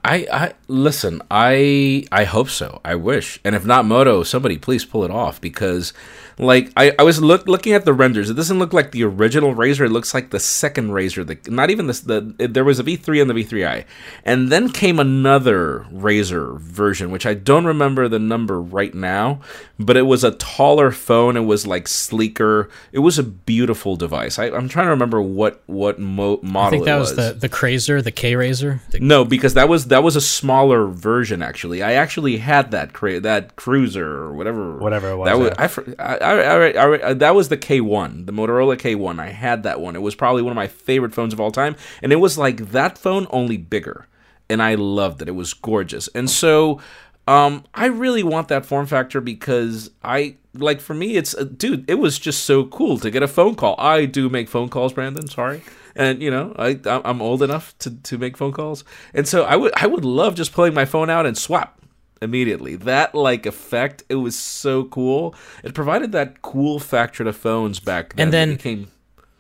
I, 0.04 0.28
I 0.32 0.54
listen. 0.68 1.22
I 1.30 2.06
I 2.12 2.24
hope 2.24 2.50
so. 2.50 2.82
I 2.84 2.96
wish, 2.96 3.40
and 3.44 3.56
if 3.56 3.66
not 3.66 3.86
Moto, 3.86 4.24
somebody 4.24 4.58
please 4.58 4.86
pull 4.86 5.04
it 5.04 5.12
off 5.12 5.40
because, 5.42 5.94
like, 6.38 6.72
I, 6.76 6.94
I 6.98 7.04
was 7.04 7.22
look, 7.22 7.48
looking 7.48 7.74
at 7.74 7.86
the 7.86 7.94
renders. 7.94 8.30
It 8.30 8.36
doesn't 8.36 8.60
look 8.60 8.74
like 8.74 8.92
the 8.92 9.04
original 9.04 9.54
Razr. 9.54 9.86
It 9.86 9.92
looks 9.92 10.14
like 10.14 10.32
the 10.32 10.40
second 10.40 10.90
Razr. 10.92 11.26
The 11.26 11.52
not 11.52 11.70
even 11.70 11.88
this. 11.88 12.02
The 12.02 12.22
there 12.38 12.64
was 12.64 12.80
a 12.80 12.84
V3 12.84 13.22
and 13.22 13.30
the 13.30 13.34
V3i, 13.34 13.86
and 14.26 14.50
then 14.50 14.70
came 14.70 15.00
another 15.00 15.86
Razr 15.92 16.60
version, 16.60 17.12
which 17.12 17.26
I 17.26 17.34
don't 17.34 17.66
remember 17.66 18.08
the 18.08 18.20
number 18.20 18.62
right 18.62 18.94
now, 18.94 19.42
but 19.80 19.98
it 19.98 20.04
was 20.04 20.24
a 20.24 20.32
taller 20.32 20.92
phone. 20.92 21.38
It 21.38 21.42
was 21.42 21.68
like 21.68 21.88
sleeker. 21.88 22.70
It 22.92 23.00
was 23.00 23.20
a 23.20 23.24
beautiful 23.24 23.96
device. 23.96 24.40
I, 24.40 24.46
I'm 24.46 24.70
trying 24.70 24.88
to 24.88 24.92
remember 24.92 25.22
what 25.22 25.62
what 25.68 26.00
mo- 26.00 26.40
model 26.42 26.68
I 26.68 26.70
think 26.72 26.86
that 26.86 26.96
it 26.98 27.00
was 27.00 27.16
the 27.16 27.34
the 27.34 27.50
KRZR, 27.50 28.04
the 28.04 28.12
K 28.12 28.34
Razer. 28.34 28.80
The, 28.90 29.00
no, 29.00 29.26
because 29.26 29.54
that 29.54 29.70
was 29.70 29.88
that 29.88 30.04
was 30.04 30.16
a 30.16 30.22
smaller 30.22 30.88
version. 30.88 31.42
Actually, 31.42 31.84
I 31.84 31.94
actually 31.94 32.38
had 32.38 32.72
that 32.72 32.94
cra- 32.94 33.20
that 33.20 33.56
cruiser 33.56 34.08
or 34.08 34.34
whatever 34.34 34.72
Whatever 34.78 35.12
it 35.12 35.18
was, 35.18 35.28
That 35.28 35.38
was 35.38 35.50
yeah. 35.50 35.56
I, 35.58 35.68
fr- 35.68 35.92
That 36.22 37.36
was 37.36 37.50
the 37.50 37.58
K 37.58 37.82
one, 37.82 38.26
the 38.26 38.32
Motorola 38.32 38.78
K 38.78 38.96
one. 38.96 39.20
I 39.20 39.30
had 39.30 39.64
that 39.64 39.82
one. 39.82 39.96
It 39.96 40.02
was 40.02 40.16
probably 40.16 40.42
one 40.42 40.52
of 40.52 40.56
my 40.56 40.68
favorite 40.68 41.14
phones 41.14 41.34
of 41.34 41.40
all 41.40 41.52
time, 41.52 41.76
and 42.02 42.12
it 42.12 42.18
was 42.18 42.38
like 42.38 42.72
that 42.72 42.98
phone 42.98 43.28
only 43.30 43.58
bigger, 43.58 44.08
and 44.50 44.62
I 44.62 44.76
loved 44.76 45.22
it. 45.22 45.28
It 45.28 45.36
was 45.36 45.54
gorgeous, 45.54 46.08
and 46.10 46.30
so. 46.30 46.80
Um, 47.28 47.66
I 47.76 47.86
really 47.86 48.24
want 48.24 48.48
that 48.48 48.66
form 48.66 48.88
factor 48.88 49.22
because 49.22 49.92
I 50.04 50.38
like 50.56 50.82
for 50.82 50.96
me, 50.96 51.18
it's 51.18 51.36
uh, 51.36 51.44
dude. 51.44 51.88
It 51.88 51.96
was 51.96 52.18
just 52.18 52.46
so 52.46 52.66
cool 52.66 52.98
to 52.98 53.12
get 53.12 53.22
a 53.22 53.28
phone 53.28 53.54
call. 53.54 53.76
I 53.78 54.06
do 54.06 54.28
make 54.28 54.50
phone 54.50 54.70
calls, 54.70 54.92
Brandon. 54.92 55.28
Sorry, 55.28 55.62
and 55.96 56.20
you 56.22 56.32
know, 56.32 56.54
I 56.58 56.80
I'm 56.84 57.22
old 57.22 57.44
enough 57.44 57.78
to 57.80 57.92
to 57.92 58.18
make 58.18 58.38
phone 58.38 58.52
calls, 58.52 58.84
and 59.14 59.28
so 59.28 59.44
I 59.44 59.56
would 59.56 59.72
I 59.78 59.86
would 59.86 60.04
love 60.04 60.34
just 60.34 60.52
pulling 60.52 60.74
my 60.74 60.84
phone 60.84 61.12
out 61.12 61.28
and 61.28 61.38
swap 61.38 61.81
immediately. 62.22 62.76
That 62.76 63.14
like 63.16 63.46
effect, 63.46 64.04
it 64.10 64.16
was 64.16 64.38
so 64.38 64.84
cool. 64.86 65.36
It 65.64 65.74
provided 65.74 66.12
that 66.14 66.42
cool 66.42 66.80
factor 66.80 67.24
to 67.24 67.34
phones 67.34 67.80
back 67.80 68.16
then. 68.16 68.28
And 68.28 68.34
then- 68.34 68.50
It 68.52 68.58
became 68.58 68.88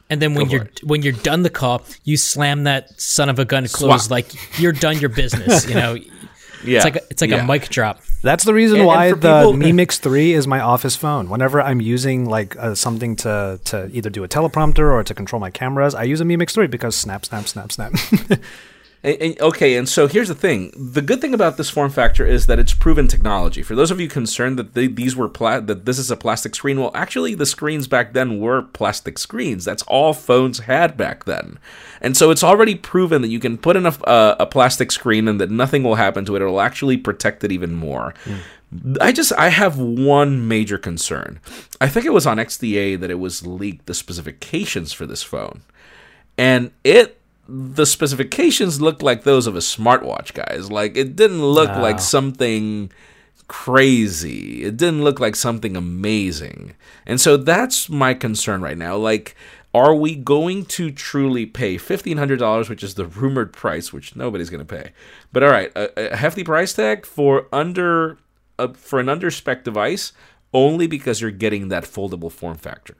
and 0.10 0.22
then 0.22 0.34
when 0.34 0.50
you're 0.50 0.64
it. 0.64 0.82
when 0.84 1.04
you're 1.04 1.14
done 1.14 1.44
the 1.44 1.50
call, 1.50 1.84
you 2.04 2.18
slam 2.18 2.64
that 2.66 3.00
son 3.00 3.30
of 3.30 3.40
a 3.40 3.46
gun 3.46 3.66
closed 3.70 4.08
Swap. 4.08 4.12
like 4.12 4.60
you're 4.60 4.74
done 4.74 5.00
your 5.00 5.10
business. 5.10 5.66
You 5.70 5.76
know, 5.76 5.94
yeah, 6.66 6.76
it's 6.80 6.84
like 6.84 6.96
a, 6.98 7.02
it's 7.10 7.22
like 7.22 7.30
yeah. 7.32 7.46
a 7.46 7.48
mic 7.48 7.70
drop. 7.70 8.02
that's 8.22 8.44
the 8.44 8.54
reason 8.54 8.76
And- 8.76 8.82
and 8.82 8.88
why 8.88 9.10
for 9.12 9.16
the 9.16 9.40
people- 9.40 9.54
Mi 9.68 9.72
Mix 9.72 10.00
Three 10.00 10.34
is 10.34 10.48
my 10.48 10.60
office 10.60 10.98
phone. 10.98 11.30
Whenever 11.30 11.62
I'm 11.62 11.80
using 11.80 12.26
like 12.30 12.58
uh, 12.58 12.76
something 12.76 13.16
to 13.18 13.62
to 13.64 13.90
either 13.94 14.10
do 14.10 14.26
a 14.26 14.28
teleprompter 14.28 14.92
or 14.92 15.02
to 15.02 15.14
control 15.14 15.40
my 15.40 15.50
cameras, 15.50 15.96
I 15.96 16.04
use 16.04 16.20
a 16.20 16.26
Mi 16.26 16.36
Mix 16.36 16.56
Three 16.56 16.68
because 16.68 16.94
snap, 16.98 17.26
snap, 17.26 17.48
snap, 17.48 17.72
snap. 17.72 17.94
And, 19.04 19.18
and- 19.22 19.42
okay, 19.42 19.76
and 19.78 19.90
so 19.90 20.08
here's 20.08 20.28
the 20.28 20.36
thing: 20.36 20.72
the 20.76 21.02
good 21.02 21.22
thing 21.22 21.34
about 21.34 21.58
this 21.58 21.70
form 21.70 21.90
factor 21.90 22.26
is 22.26 22.46
that 22.46 22.60
it's 22.60 22.74
proven 22.74 23.08
technology. 23.08 23.64
For 23.64 23.76
those 23.76 23.92
of 23.92 24.00
you 24.00 24.08
concerned 24.08 24.60
that 24.60 24.74
they, 24.74 24.88
these 24.88 25.16
were 25.16 25.30
pla- 25.30 25.60
that 25.60 25.86
this 25.86 25.98
is 25.98 26.12
a 26.12 26.18
plastic 26.18 26.56
screen, 26.56 26.80
well, 26.80 26.92
actually, 26.94 27.34
the 27.36 27.46
screens 27.46 27.88
back 27.88 28.14
then 28.14 28.40
were 28.40 28.62
plastic 28.62 29.18
screens. 29.18 29.66
That's 29.66 29.84
all 29.84 30.14
phones 30.14 30.60
had 30.60 30.98
back 30.98 31.26
then, 31.26 31.58
and 32.00 32.16
so 32.16 32.30
it's 32.32 32.44
already 32.44 32.76
proven 32.76 33.22
that 33.22 33.30
you 33.30 33.40
can 33.40 33.58
put 33.58 33.76
in 33.76 33.86
a, 33.86 33.90
uh, 34.04 34.36
a 34.40 34.46
plastic 34.46 34.92
screen 34.92 35.28
and 35.28 35.42
that 35.42 35.50
nothing 35.52 35.84
will 35.84 35.96
happen 35.96 36.26
to 36.26 36.36
it. 36.36 36.42
It'll 36.42 36.62
actually 36.62 36.98
protect 36.98 37.44
it 37.44 37.52
even 37.52 37.74
more. 37.74 38.14
I 39.02 39.12
just 39.12 39.34
I 39.34 39.50
have 39.50 39.78
one 39.78 40.48
major 40.48 40.78
concern. 40.78 41.40
I 41.82 41.90
think 41.90 42.06
it 42.06 42.14
was 42.14 42.26
on 42.26 42.38
XDA 42.38 43.00
that 43.02 43.12
it 43.12 43.20
was 43.20 43.46
leaked 43.46 43.86
the 43.88 43.94
specifications 43.94 44.94
for 44.94 45.06
this 45.06 45.24
phone 45.24 45.64
and 46.38 46.72
it 46.84 47.21
the 47.54 47.86
specifications 47.86 48.80
looked 48.80 49.02
like 49.04 49.24
those 49.24 49.46
of 49.48 49.56
a 49.56 49.60
smartwatch 49.60 50.34
guys. 50.34 50.72
Like 50.72 50.96
it 50.96 51.16
didn't 51.18 51.44
look 51.46 51.70
Wow. 51.70 51.82
like 51.82 52.00
something 52.00 52.92
crazy. 53.48 54.64
It 54.64 54.78
didn't 54.78 55.04
look 55.04 55.20
like 55.20 55.36
something 55.36 55.76
amazing. 55.76 56.74
And 57.06 57.20
so 57.20 57.36
that's 57.36 57.90
my 57.90 58.14
concern 58.14 58.62
right 58.62 58.78
now. 58.78 58.96
Like 58.96 59.36
are 59.74 59.96
we 59.96 60.16
going 60.16 60.66
to 60.66 60.92
truly 60.92 61.46
pay 61.46 61.76
$1500 61.78 62.70
which 62.70 62.84
is 62.84 62.96
the 62.96 63.06
rumored 63.06 63.52
price 63.54 63.92
which 63.92 64.16
nobody's 64.16 64.50
going 64.50 64.66
to 64.66 64.76
pay. 64.78 64.92
But 65.34 65.44
all 65.44 65.50
right 65.52 65.72
a, 65.76 66.14
a 66.14 66.16
hefty 66.16 66.44
price 66.44 66.74
tag 66.74 67.06
for 67.06 67.48
under 67.52 68.18
uh, 68.60 68.70
for 68.74 69.00
an 69.00 69.08
underspec 69.08 69.64
device 69.64 70.14
only 70.54 70.88
because 70.88 71.20
you're 71.22 71.32
getting 71.32 71.68
that 71.70 71.84
foldable 71.84 72.32
form 72.32 72.56
factor. 72.58 72.96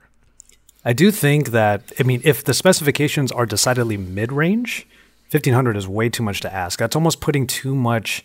I 0.84 0.92
do 0.92 1.10
think 1.10 1.50
that 1.50 1.92
I 1.98 2.02
mean, 2.02 2.20
if 2.24 2.42
the 2.44 2.54
specifications 2.54 3.30
are 3.30 3.46
decidedly 3.46 3.96
mid-range, 3.96 4.86
fifteen 5.28 5.54
hundred 5.54 5.76
is 5.76 5.86
way 5.86 6.08
too 6.08 6.22
much 6.22 6.40
to 6.40 6.52
ask. 6.52 6.78
That's 6.78 6.96
almost 6.96 7.20
putting 7.20 7.46
too 7.46 7.74
much 7.74 8.24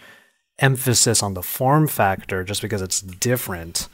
emphasis 0.59 1.21
on 1.21 1.35
the 1.35 1.43
form 1.43 1.87
factor 1.87 2.43
just 2.43 2.61
because 2.61 2.81
it's 2.81 3.01
different 3.01 3.87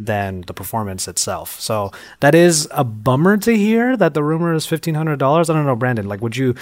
than 0.00 0.42
the 0.42 0.54
performance 0.54 1.08
itself. 1.08 1.60
So 1.60 1.90
that 2.20 2.34
is 2.34 2.68
a 2.70 2.84
bummer 2.84 3.36
to 3.38 3.56
hear 3.56 3.96
that 3.96 4.14
the 4.14 4.22
rumor 4.22 4.54
is 4.54 4.66
fifteen 4.66 4.94
hundred 4.94 5.18
dollars. 5.18 5.48
I 5.48 5.54
don't 5.54 5.66
know, 5.66 5.76
Brandon. 5.76 6.06
Like, 6.08 6.20
would 6.20 6.36
you? 6.36 6.54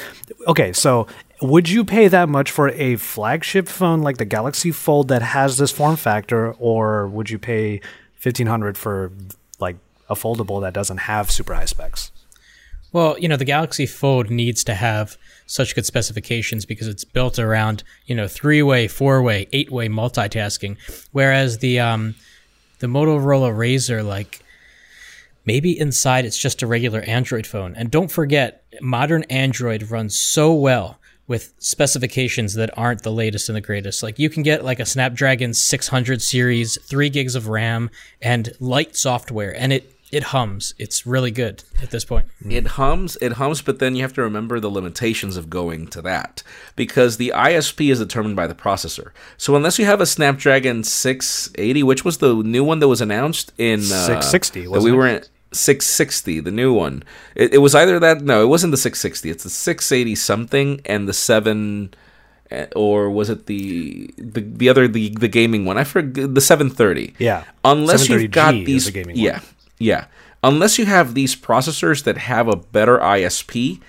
Okay, 0.46 0.72
so 0.72 1.06
would 1.42 1.68
you 1.68 1.84
pay 1.84 2.08
that 2.08 2.28
much 2.28 2.50
for 2.50 2.68
a 2.70 2.96
flagship 2.96 3.68
phone 3.68 4.02
like 4.02 4.16
the 4.16 4.25
Galaxy 4.25 4.70
Fold 4.70 5.08
that 5.08 5.22
has 5.22 5.58
this 5.58 5.70
form 5.70 5.96
factor, 5.96 6.52
or 6.52 7.06
would 7.08 7.30
you 7.30 7.38
pay 7.38 7.80
fifteen 8.14 8.46
hundred 8.46 8.78
for 8.78 9.12
a 10.08 10.14
foldable 10.14 10.60
that 10.62 10.75
doesn't 10.75 10.98
have 10.98 11.30
super 11.30 11.54
high 11.54 11.64
specs? 11.64 12.10
Well, 12.92 13.18
you 13.18 13.28
know, 13.28 13.36
the 13.36 13.44
Galaxy 13.44 13.84
Fold 13.84 14.30
needs 14.30 14.64
to 14.64 14.75
have 14.75 15.18
such 15.46 15.75
good 15.75 15.84
specifications 15.84 16.64
because 16.64 16.88
it's 16.88 17.04
built 17.04 17.38
around, 17.38 17.82
you 18.06 18.14
know, 18.14 18.26
three-way, 18.28 18.88
four-way, 18.88 19.48
eight-way 19.52 19.88
multitasking, 19.88 20.78
whereas 21.12 21.58
the 21.58 21.80
um, 21.80 22.14
the 22.78 22.86
Motorola 22.86 23.54
Razr, 23.54 24.04
like 24.04 24.40
maybe 25.44 25.78
inside 25.78 26.25
it's 26.25 26.38
just 26.38 26.62
a 26.62 26.66
regular 26.66 27.00
Android 27.02 27.46
phone. 27.46 27.75
And 27.76 27.90
don't 27.90 28.10
forget, 28.10 28.64
modern 28.80 29.25
Android 29.25 29.90
runs 29.90 30.18
so 30.18 30.52
well 30.52 30.98
with 31.28 31.54
specifications 31.58 32.54
that 32.54 32.70
aren't 32.78 33.02
the 33.02 33.12
latest 33.12 33.48
and 33.48 33.56
the 33.56 33.60
greatest. 33.60 34.02
Like 34.02 34.18
you 34.18 34.30
can 34.30 34.42
get 34.42 34.64
like 34.64 34.80
a 34.80 34.86
Snapdragon 34.86 35.54
600 35.54 36.22
series, 36.22 36.80
three 36.82 37.10
gigs 37.10 37.34
of 37.34 37.48
RAM, 37.48 37.90
and 38.22 38.52
light 38.60 38.96
software, 38.96 39.54
and 39.56 39.72
it 39.72 39.92
it 40.12 40.22
hums. 40.25 40.75
It's 40.78 41.06
really 41.06 41.30
good 41.30 41.64
at 41.82 41.90
this 41.90 42.04
point. 42.04 42.26
It 42.48 42.66
hums, 42.68 43.16
it 43.20 43.32
hums, 43.32 43.60
but 43.62 43.78
then 43.80 43.96
you 43.96 44.02
have 44.02 44.12
to 44.14 44.22
remember 44.22 44.60
the 44.60 44.70
limitations 44.70 45.36
of 45.36 45.50
going 45.50 45.88
to 45.88 46.02
that 46.02 46.42
because 46.76 47.16
the 47.16 47.32
ISP 47.34 47.90
is 47.90 47.98
determined 47.98 48.36
by 48.36 48.46
the 48.46 48.54
processor. 48.54 49.10
So 49.36 49.56
unless 49.56 49.78
you 49.78 49.84
have 49.86 50.00
a 50.00 50.06
Snapdragon 50.06 50.84
680, 50.84 51.82
which 51.82 52.04
was 52.04 52.18
the 52.18 52.34
new 52.34 52.62
one 52.64 52.78
that 52.78 52.88
was 52.88 53.00
announced 53.00 53.52
in 53.58 53.80
uh, 53.80 54.06
660, 54.06 54.62
that 54.62 54.70
wasn't 54.70 54.84
we 54.84 54.90
it? 54.92 54.94
were 54.94 55.06
in 55.08 55.22
660, 55.52 56.40
the 56.40 56.50
new 56.50 56.72
one. 56.72 57.02
It, 57.34 57.54
it 57.54 57.58
was 57.58 57.75
either 57.75 57.98
that 57.98 58.20
no, 58.22 58.42
it 58.42 58.46
wasn't 58.46 58.70
the 58.72 58.76
660. 58.76 59.30
It's 59.30 59.44
the 59.44 59.50
680 59.50 60.14
something 60.14 60.80
and 60.84 61.08
the 61.08 61.12
seven. 61.14 61.94
eh, 62.50 62.66
Or 62.76 63.10
was 63.10 63.28
it 63.30 63.46
the 63.46 64.10
the, 64.18 64.40
the 64.40 64.68
other 64.68 64.86
the, 64.88 65.10
the 65.10 65.28
gaming 65.28 65.64
one? 65.64 65.78
I 65.78 65.84
forget 65.84 66.34
the 66.34 66.40
730. 66.40 67.14
Yeah. 67.18 67.44
Unless 67.64 68.08
you've 68.08 68.22
730G 68.22 68.30
got 68.30 68.52
these 68.52 68.84
the 68.86 68.92
gaming 68.92 69.16
yeah. 69.16 69.38
one. 69.38 69.42
Yeah. 69.78 70.06
Unless 70.42 70.78
you 70.78 70.87
have 70.87 71.14
these 71.14 71.35
processors 71.35 72.04
that 72.04 72.18
have 72.18 72.49
a 72.49 72.56
better 72.56 72.99
ISP, 72.99 73.80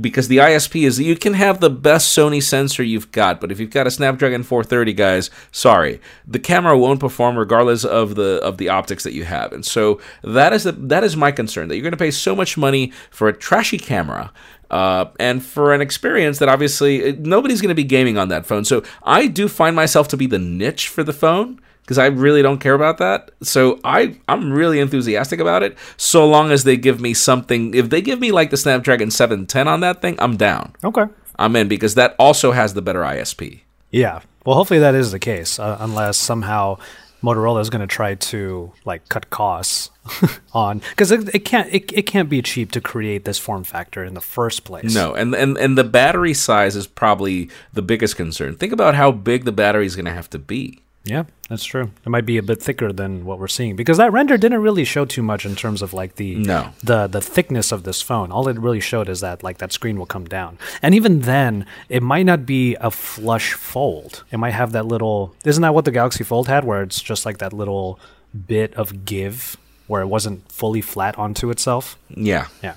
because 0.00 0.28
the 0.28 0.36
ISP 0.36 0.86
is 0.86 1.00
you 1.00 1.16
can 1.16 1.34
have 1.34 1.60
the 1.60 1.70
best 1.70 2.16
Sony 2.16 2.42
sensor 2.42 2.82
you've 2.82 3.10
got, 3.10 3.40
but 3.40 3.50
if 3.50 3.58
you've 3.58 3.70
got 3.70 3.86
a 3.86 3.90
Snapdragon 3.90 4.42
430, 4.42 4.92
guys, 4.92 5.30
sorry, 5.50 6.00
the 6.26 6.38
camera 6.38 6.78
won't 6.78 7.00
perform 7.00 7.36
regardless 7.36 7.84
of 7.84 8.14
the 8.14 8.40
of 8.42 8.58
the 8.58 8.68
optics 8.68 9.02
that 9.04 9.14
you 9.14 9.24
have. 9.24 9.52
And 9.52 9.64
so 9.64 10.00
that 10.22 10.52
is 10.52 10.64
the, 10.64 10.72
that 10.72 11.04
is 11.04 11.16
my 11.16 11.32
concern 11.32 11.68
that 11.68 11.76
you're 11.76 11.82
going 11.82 11.92
to 11.92 11.96
pay 11.96 12.10
so 12.10 12.36
much 12.36 12.56
money 12.56 12.92
for 13.10 13.28
a 13.28 13.32
trashy 13.36 13.78
camera. 13.78 14.32
Uh, 14.70 15.06
and 15.18 15.42
for 15.42 15.72
an 15.72 15.80
experience 15.80 16.40
that 16.40 16.48
obviously 16.50 17.08
uh, 17.08 17.16
nobody's 17.20 17.62
going 17.62 17.70
to 17.70 17.74
be 17.74 17.82
gaming 17.82 18.18
on 18.18 18.28
that 18.28 18.44
phone. 18.44 18.66
So 18.66 18.82
I 19.02 19.26
do 19.26 19.48
find 19.48 19.74
myself 19.74 20.08
to 20.08 20.16
be 20.18 20.26
the 20.26 20.38
niche 20.38 20.88
for 20.88 21.02
the 21.02 21.14
phone 21.14 21.58
because 21.82 21.98
I 21.98 22.06
really 22.06 22.42
don't 22.42 22.58
care 22.58 22.74
about 22.74 22.98
that. 22.98 23.30
So 23.42 23.80
I 23.84 24.16
I'm 24.28 24.52
really 24.52 24.80
enthusiastic 24.80 25.40
about 25.40 25.62
it. 25.62 25.76
So 25.96 26.26
long 26.26 26.50
as 26.50 26.64
they 26.64 26.76
give 26.76 27.00
me 27.00 27.14
something, 27.14 27.74
if 27.74 27.90
they 27.90 28.02
give 28.02 28.20
me 28.20 28.32
like 28.32 28.50
the 28.50 28.56
Snapdragon 28.56 29.10
710 29.10 29.68
on 29.68 29.80
that 29.80 30.02
thing, 30.02 30.16
I'm 30.18 30.36
down. 30.36 30.74
Okay. 30.84 31.04
I'm 31.38 31.54
in 31.56 31.68
because 31.68 31.94
that 31.94 32.14
also 32.18 32.52
has 32.52 32.74
the 32.74 32.82
better 32.82 33.02
ISP. 33.02 33.60
Yeah. 33.90 34.20
Well, 34.44 34.56
hopefully 34.56 34.80
that 34.80 34.94
is 34.94 35.12
the 35.12 35.18
case, 35.18 35.58
uh, 35.58 35.76
unless 35.80 36.16
somehow 36.16 36.78
Motorola 37.22 37.60
is 37.60 37.70
going 37.70 37.80
to 37.80 37.86
try 37.86 38.14
to 38.14 38.72
like 38.84 39.08
cut 39.08 39.30
costs 39.30 39.90
on 40.52 40.78
because 40.90 41.10
it, 41.10 41.34
it 41.34 41.44
can't 41.44 41.72
it, 41.72 41.92
it 41.92 42.02
can't 42.02 42.28
be 42.28 42.40
cheap 42.42 42.70
to 42.72 42.80
create 42.80 43.24
this 43.24 43.38
form 43.38 43.64
factor 43.64 44.04
in 44.04 44.14
the 44.14 44.20
first 44.20 44.64
place. 44.64 44.94
No, 44.94 45.14
and, 45.14 45.34
and 45.34 45.58
and 45.58 45.76
the 45.76 45.84
battery 45.84 46.34
size 46.34 46.76
is 46.76 46.86
probably 46.86 47.50
the 47.72 47.82
biggest 47.82 48.16
concern. 48.16 48.56
Think 48.56 48.72
about 48.72 48.94
how 48.94 49.10
big 49.10 49.44
the 49.44 49.52
battery 49.52 49.86
is 49.86 49.96
going 49.96 50.06
to 50.06 50.12
have 50.12 50.30
to 50.30 50.38
be. 50.38 50.82
Yeah, 51.08 51.24
that's 51.48 51.64
true. 51.64 51.90
It 52.04 52.08
might 52.10 52.26
be 52.26 52.36
a 52.36 52.42
bit 52.42 52.60
thicker 52.62 52.92
than 52.92 53.24
what 53.24 53.38
we're 53.38 53.48
seeing 53.48 53.76
because 53.76 53.96
that 53.96 54.12
render 54.12 54.36
didn't 54.36 54.60
really 54.60 54.84
show 54.84 55.04
too 55.06 55.22
much 55.22 55.46
in 55.46 55.56
terms 55.56 55.80
of 55.80 55.92
like 55.94 56.16
the 56.16 56.34
No. 56.34 56.70
the 56.84 57.06
the 57.06 57.20
thickness 57.20 57.72
of 57.72 57.82
this 57.84 58.02
phone. 58.02 58.30
All 58.30 58.46
it 58.48 58.58
really 58.58 58.80
showed 58.80 59.08
is 59.08 59.20
that 59.20 59.42
like 59.42 59.56
that 59.58 59.72
screen 59.72 59.98
will 59.98 60.06
come 60.06 60.26
down, 60.26 60.58
and 60.82 60.94
even 60.94 61.20
then, 61.20 61.64
it 61.88 62.02
might 62.02 62.26
not 62.26 62.44
be 62.44 62.76
a 62.80 62.90
flush 62.90 63.54
fold. 63.54 64.22
It 64.30 64.38
might 64.38 64.52
have 64.54 64.72
that 64.72 64.86
little. 64.86 65.34
Isn't 65.44 65.62
that 65.62 65.74
what 65.74 65.84
the 65.86 65.92
Galaxy 65.92 66.24
Fold 66.24 66.46
had, 66.48 66.64
where 66.64 66.82
it's 66.82 67.00
just 67.00 67.24
like 67.26 67.38
that 67.38 67.52
little 67.52 67.98
bit 68.46 68.74
of 68.74 69.04
give, 69.06 69.56
where 69.86 70.02
it 70.02 70.08
wasn't 70.08 70.50
fully 70.52 70.82
flat 70.82 71.16
onto 71.18 71.48
itself? 71.50 71.96
Yeah, 72.14 72.48
Yeah. 72.62 72.74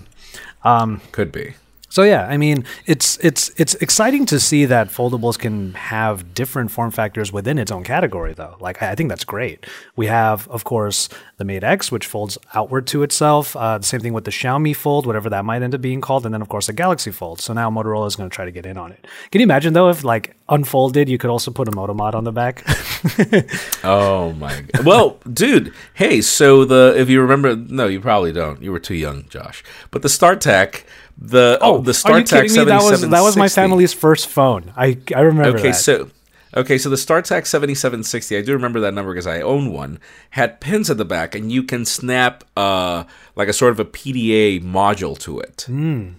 Um, 0.63 1.01
could 1.11 1.31
be. 1.31 1.55
So 1.91 2.03
yeah, 2.03 2.25
I 2.25 2.37
mean, 2.37 2.63
it's 2.85 3.17
it's 3.17 3.51
it's 3.57 3.75
exciting 3.75 4.25
to 4.27 4.39
see 4.39 4.63
that 4.63 4.87
foldables 4.87 5.37
can 5.37 5.73
have 5.73 6.33
different 6.33 6.71
form 6.71 6.89
factors 6.89 7.33
within 7.33 7.57
its 7.57 7.69
own 7.69 7.83
category, 7.83 8.33
though. 8.33 8.55
Like 8.61 8.81
I 8.81 8.95
think 8.95 9.09
that's 9.09 9.25
great. 9.25 9.65
We 9.97 10.07
have, 10.07 10.47
of 10.47 10.63
course, 10.63 11.09
the 11.35 11.43
Mate 11.43 11.65
X, 11.65 11.91
which 11.91 12.07
folds 12.07 12.37
outward 12.53 12.87
to 12.87 13.03
itself. 13.03 13.57
Uh, 13.57 13.77
the 13.77 13.83
same 13.83 13.99
thing 13.99 14.13
with 14.13 14.23
the 14.23 14.31
Xiaomi 14.31 14.73
Fold, 14.73 15.05
whatever 15.05 15.29
that 15.29 15.43
might 15.43 15.61
end 15.61 15.75
up 15.75 15.81
being 15.81 15.99
called, 15.99 16.25
and 16.25 16.33
then 16.33 16.41
of 16.41 16.47
course 16.47 16.67
the 16.67 16.73
Galaxy 16.73 17.11
Fold. 17.11 17.41
So 17.41 17.51
now 17.53 17.69
Motorola 17.69 18.07
is 18.07 18.15
going 18.15 18.29
to 18.29 18.33
try 18.33 18.45
to 18.45 18.51
get 18.51 18.65
in 18.65 18.77
on 18.77 18.93
it. 18.93 19.05
Can 19.29 19.41
you 19.41 19.43
imagine 19.43 19.73
though 19.73 19.89
if 19.89 20.05
like 20.05 20.37
unfolded, 20.47 21.09
you 21.09 21.17
could 21.17 21.29
also 21.29 21.51
put 21.51 21.67
a 21.67 21.71
Motomod 21.71 22.13
on 22.13 22.23
the 22.23 22.31
back? 22.31 22.63
Oh 23.83 24.33
my 24.33 24.61
god. 24.61 24.85
Well, 24.85 25.19
dude, 25.31 25.73
hey, 25.95 26.21
so 26.21 26.65
the 26.65 26.93
if 26.95 27.09
you 27.09 27.19
remember 27.19 27.55
no, 27.55 27.87
you 27.87 27.99
probably 27.99 28.31
don't. 28.31 28.61
You 28.61 28.71
were 28.71 28.79
too 28.79 28.95
young, 28.95 29.27
Josh. 29.27 29.63
But 29.89 30.03
the 30.03 30.07
StarTAC, 30.07 30.83
the 31.23 31.59
oh, 31.61 31.77
the 31.81 31.91
are 32.05 32.17
you 32.19 32.23
StarTAC 32.25 32.41
kidding 32.47 32.57
me? 32.57 32.65
That 32.65 32.81
was 32.81 33.01
that 33.07 33.21
was 33.21 33.37
my 33.37 33.47
family's 33.47 33.93
first 33.93 34.27
phone. 34.27 34.73
I 34.75 34.97
I 35.15 35.21
remember 35.21 35.57
Okay, 35.59 35.69
that. 35.71 35.75
so 35.75 36.09
okay, 36.57 36.77
so 36.79 36.89
the 36.89 36.95
StarTAC 36.95 37.45
7760, 37.45 38.37
I 38.37 38.41
do 38.41 38.53
remember 38.53 38.79
that 38.79 38.93
number 38.93 39.13
because 39.13 39.27
I 39.27 39.39
own 39.41 39.71
one, 39.71 39.99
had 40.31 40.59
pins 40.59 40.89
at 40.89 40.97
the 40.97 41.05
back 41.05 41.35
and 41.35 41.51
you 41.51 41.61
can 41.63 41.85
snap 41.85 42.43
uh 42.57 43.03
like 43.35 43.47
a 43.47 43.53
sort 43.53 43.71
of 43.71 43.79
a 43.79 43.85
PDA 43.85 44.63
module 44.63 45.17
to 45.19 45.39
it. 45.39 45.65
Hmm. 45.67 46.13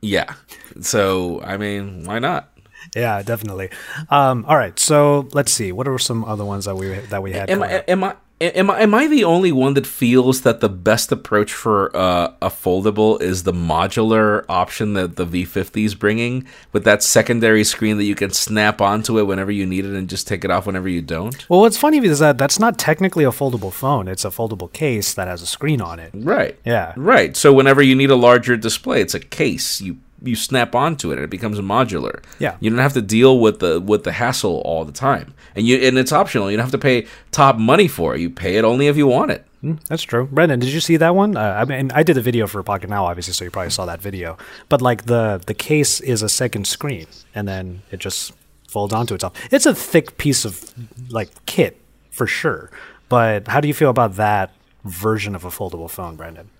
Yeah. 0.00 0.34
So, 0.80 1.40
I 1.42 1.56
mean, 1.56 2.04
why 2.04 2.18
not? 2.18 2.48
Yeah, 2.96 3.22
definitely. 3.22 3.70
Um, 4.10 4.44
all 4.48 4.56
right, 4.56 4.76
so 4.78 5.28
let's 5.32 5.52
see. 5.52 5.70
What 5.70 5.86
are 5.86 5.98
some 5.98 6.24
other 6.24 6.44
ones 6.44 6.64
that 6.64 6.74
we 6.74 6.88
that 6.88 7.22
we 7.22 7.32
had? 7.32 7.48
Am 7.48 7.62
I, 7.62 7.84
am 7.86 8.02
I 8.02 8.16
am 8.42 8.70
I 8.70 8.80
am 8.80 8.94
I 8.94 9.06
the 9.06 9.24
only 9.24 9.52
one 9.52 9.74
that 9.74 9.86
feels 9.86 10.42
that 10.42 10.60
the 10.60 10.68
best 10.68 11.12
approach 11.12 11.52
for 11.52 11.94
uh, 11.96 12.32
a 12.42 12.48
foldable 12.48 13.20
is 13.20 13.44
the 13.44 13.52
modular 13.52 14.44
option 14.48 14.94
that 14.94 15.16
the 15.16 15.26
V50 15.26 15.84
is 15.84 15.94
bringing 15.94 16.46
with 16.72 16.84
that 16.84 17.02
secondary 17.02 17.64
screen 17.64 17.96
that 17.98 18.04
you 18.04 18.14
can 18.14 18.30
snap 18.30 18.80
onto 18.80 19.18
it 19.18 19.24
whenever 19.24 19.50
you 19.50 19.66
need 19.66 19.84
it 19.84 19.94
and 19.94 20.08
just 20.08 20.26
take 20.26 20.44
it 20.44 20.50
off 20.50 20.66
whenever 20.66 20.88
you 20.88 21.02
don't? 21.02 21.48
Well, 21.48 21.60
what's 21.60 21.76
funny 21.76 21.98
is 21.98 22.18
that 22.18 22.38
that's 22.38 22.58
not 22.58 22.78
technically 22.78 23.24
a 23.24 23.30
foldable 23.30 23.72
phone. 23.72 24.08
It's 24.08 24.24
a 24.24 24.30
foldable 24.30 24.72
case 24.72 25.14
that 25.14 25.28
has 25.28 25.42
a 25.42 25.46
screen 25.46 25.80
on 25.80 25.98
it. 25.98 26.10
Right. 26.14 26.58
Yeah. 26.64 26.94
Right. 26.96 27.36
So 27.36 27.52
whenever 27.52 27.82
you 27.82 27.94
need 27.94 28.10
a 28.10 28.16
larger 28.16 28.56
display, 28.56 29.00
it's 29.00 29.14
a 29.14 29.20
case. 29.20 29.80
You 29.80 29.98
you 30.24 30.36
snap 30.36 30.74
onto 30.74 31.10
it 31.10 31.14
and 31.14 31.24
it 31.24 31.30
becomes 31.30 31.58
modular. 31.60 32.22
Yeah. 32.38 32.56
You 32.60 32.70
don't 32.70 32.78
have 32.78 32.94
to 32.94 33.02
deal 33.02 33.40
with 33.40 33.60
the 33.60 33.80
with 33.80 34.04
the 34.04 34.12
hassle 34.12 34.62
all 34.64 34.84
the 34.84 34.92
time. 34.92 35.34
And 35.54 35.66
you 35.66 35.76
and 35.78 35.98
it's 35.98 36.12
optional. 36.12 36.50
You 36.50 36.56
don't 36.56 36.64
have 36.64 36.72
to 36.72 36.78
pay 36.78 37.06
top 37.30 37.56
money 37.56 37.88
for 37.88 38.14
it. 38.14 38.20
You 38.20 38.30
pay 38.30 38.56
it 38.56 38.64
only 38.64 38.86
if 38.86 38.96
you 38.96 39.06
want 39.06 39.30
it. 39.30 39.46
That's 39.88 40.02
true. 40.02 40.26
Brandon, 40.26 40.58
did 40.58 40.70
you 40.70 40.80
see 40.80 40.96
that 40.96 41.14
one? 41.14 41.36
Uh, 41.36 41.56
I 41.60 41.64
mean, 41.64 41.92
I 41.92 42.02
did 42.02 42.16
a 42.16 42.20
video 42.20 42.48
for 42.48 42.62
Pocketnow, 42.64 43.02
obviously, 43.02 43.32
so 43.32 43.44
you 43.44 43.50
probably 43.50 43.70
saw 43.70 43.86
that 43.86 44.02
video. 44.02 44.36
But 44.68 44.82
like 44.82 45.04
the 45.04 45.40
the 45.46 45.54
case 45.54 46.00
is 46.00 46.22
a 46.22 46.28
second 46.28 46.66
screen, 46.66 47.06
and 47.34 47.46
then 47.46 47.82
it 47.90 48.00
just 48.00 48.32
folds 48.68 48.92
onto 48.92 49.14
itself. 49.14 49.34
It's 49.52 49.66
a 49.66 49.74
thick 49.74 50.18
piece 50.18 50.44
of 50.44 50.72
like 51.10 51.30
kit 51.46 51.78
for 52.10 52.26
sure. 52.26 52.70
But 53.08 53.48
how 53.48 53.60
do 53.60 53.68
you 53.68 53.74
feel 53.74 53.90
about 53.90 54.16
that 54.16 54.52
version 54.84 55.34
of 55.34 55.44
a 55.44 55.48
foldable 55.50 55.90
phone, 55.90 56.16
Brandon? 56.16 56.50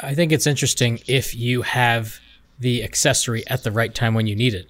I 0.00 0.14
think 0.14 0.32
it's 0.32 0.46
interesting 0.46 1.00
if 1.06 1.34
you 1.34 1.62
have 1.62 2.20
the 2.58 2.82
accessory 2.82 3.46
at 3.46 3.62
the 3.62 3.70
right 3.70 3.94
time 3.94 4.14
when 4.14 4.26
you 4.26 4.34
need 4.34 4.54
it. 4.54 4.66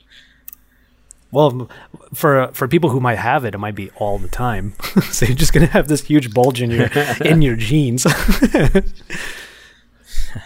Well, 1.31 1.69
for 2.15 2.49
for 2.55 2.67
people 2.69 2.91
who 2.91 3.01
might 3.01 3.19
have 3.19 3.45
it, 3.45 3.55
it 3.55 3.59
might 3.59 3.75
be 3.75 3.91
all 3.97 4.19
the 4.19 4.29
time. 4.29 4.75
so 5.11 5.27
you're 5.27 5.37
just 5.37 5.53
gonna 5.53 5.67
have 5.67 5.89
this 5.89 6.03
huge 6.05 6.33
bulge 6.33 6.63
in 6.63 6.71
your 6.71 6.89
in 7.25 7.43
your 7.43 7.57
jeans. 7.57 8.07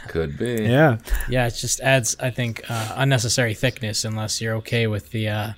Could 0.08 0.38
be. 0.38 0.62
yeah. 0.62 0.98
Yeah, 1.28 1.46
it 1.46 1.54
just 1.54 1.80
adds, 1.80 2.14
I 2.20 2.30
think, 2.30 2.62
uh, 2.68 2.94
unnecessary 2.96 3.54
thickness 3.54 4.04
unless 4.04 4.40
you're 4.40 4.54
okay 4.56 4.86
with 4.86 5.10
the 5.10 5.28
uh, 5.28 5.52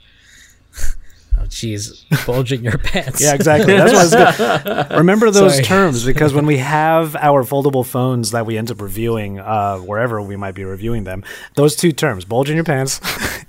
Oh, 1.37 1.43
jeez, 1.47 2.05
bulging 2.27 2.63
your 2.65 2.79
pants. 2.79 3.21
Yeah, 3.21 3.35
exactly. 3.35 3.77
That's 3.77 3.93
what 3.93 4.01
I 4.17 4.55
was 4.55 4.65
gonna, 4.65 4.89
Remember 4.99 5.31
those 5.31 5.55
Sorry. 5.55 5.65
terms 5.65 6.05
because 6.07 6.33
when 6.33 6.47
we 6.47 6.59
have 6.59 7.17
our 7.17 7.43
foldable 7.45 7.85
phones 7.85 8.31
that 8.31 8.47
we 8.47 8.57
end 8.57 8.71
up 8.71 8.81
reviewing, 8.81 9.39
uh, 9.41 9.79
wherever 9.79 10.23
we 10.23 10.37
might 10.37 10.55
be 10.55 10.65
reviewing 10.65 11.05
them, 11.05 11.25
those 11.55 11.77
two 11.77 11.93
terms, 11.93 12.25
bulging 12.25 12.55
your 12.57 12.65
pants 12.65 13.01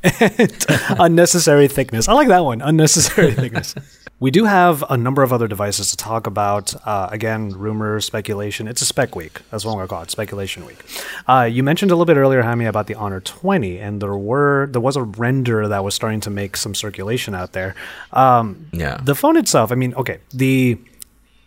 and 0.04 0.66
unnecessary 1.00 1.68
thickness. 1.68 2.08
I 2.10 2.14
like 2.14 2.28
that 2.30 2.44
one, 2.44 2.62
unnecessary 2.62 3.34
thickness. 3.34 3.76
We 4.18 4.32
do 4.32 4.46
have 4.46 4.82
a 4.90 4.96
number 4.96 5.24
of 5.24 5.34
other 5.34 5.48
devices 5.48 5.92
to 5.92 5.98
talk 5.98 6.26
about. 6.26 6.74
Uh, 6.88 7.10
again, 7.12 7.50
rumor, 7.50 8.00
speculation. 8.00 8.66
It's 8.66 8.82
a 8.82 8.86
spec 8.86 9.14
week. 9.14 9.42
That's 9.52 9.66
what 9.66 9.72
I'm 9.74 9.78
going 9.78 9.88
to 9.88 9.94
call 9.94 10.04
it, 10.04 10.12
speculation 10.12 10.66
week. 10.66 10.80
Uh, 11.28 11.50
you 11.52 11.64
mentioned 11.64 11.92
a 11.92 11.96
little 11.96 12.06
bit 12.06 12.16
earlier, 12.16 12.42
Jaime, 12.42 12.66
about 12.66 12.88
the 12.88 12.96
Honor 12.96 13.20
20, 13.20 13.78
and 13.78 14.02
there 14.02 14.16
were 14.16 14.68
there 14.72 14.80
was 14.82 14.96
a 14.96 15.04
render 15.04 15.68
that 15.68 15.84
was 15.84 15.96
starting 15.96 16.22
to 16.22 16.30
make 16.30 16.56
some 16.56 16.74
circulation 16.74 17.36
out 17.36 17.52
there. 17.52 17.76
Um, 18.14 18.68
Yeah. 18.72 18.98
the 19.04 19.16
phone 19.16 19.36
itself, 19.36 19.72
I 19.72 19.76
mean, 19.76 19.94
okay, 19.96 20.20
the 20.34 20.78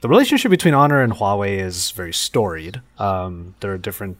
the 0.03 0.09
relationship 0.09 0.51
between 0.51 0.75
Honor 0.75 1.01
and 1.01 1.15
Huawei 1.15 1.59
is 1.59 1.91
very 1.93 2.13
storied. 2.13 2.83
Um, 2.99 3.55
there 3.61 3.73
are 3.73 3.79
different 3.79 4.19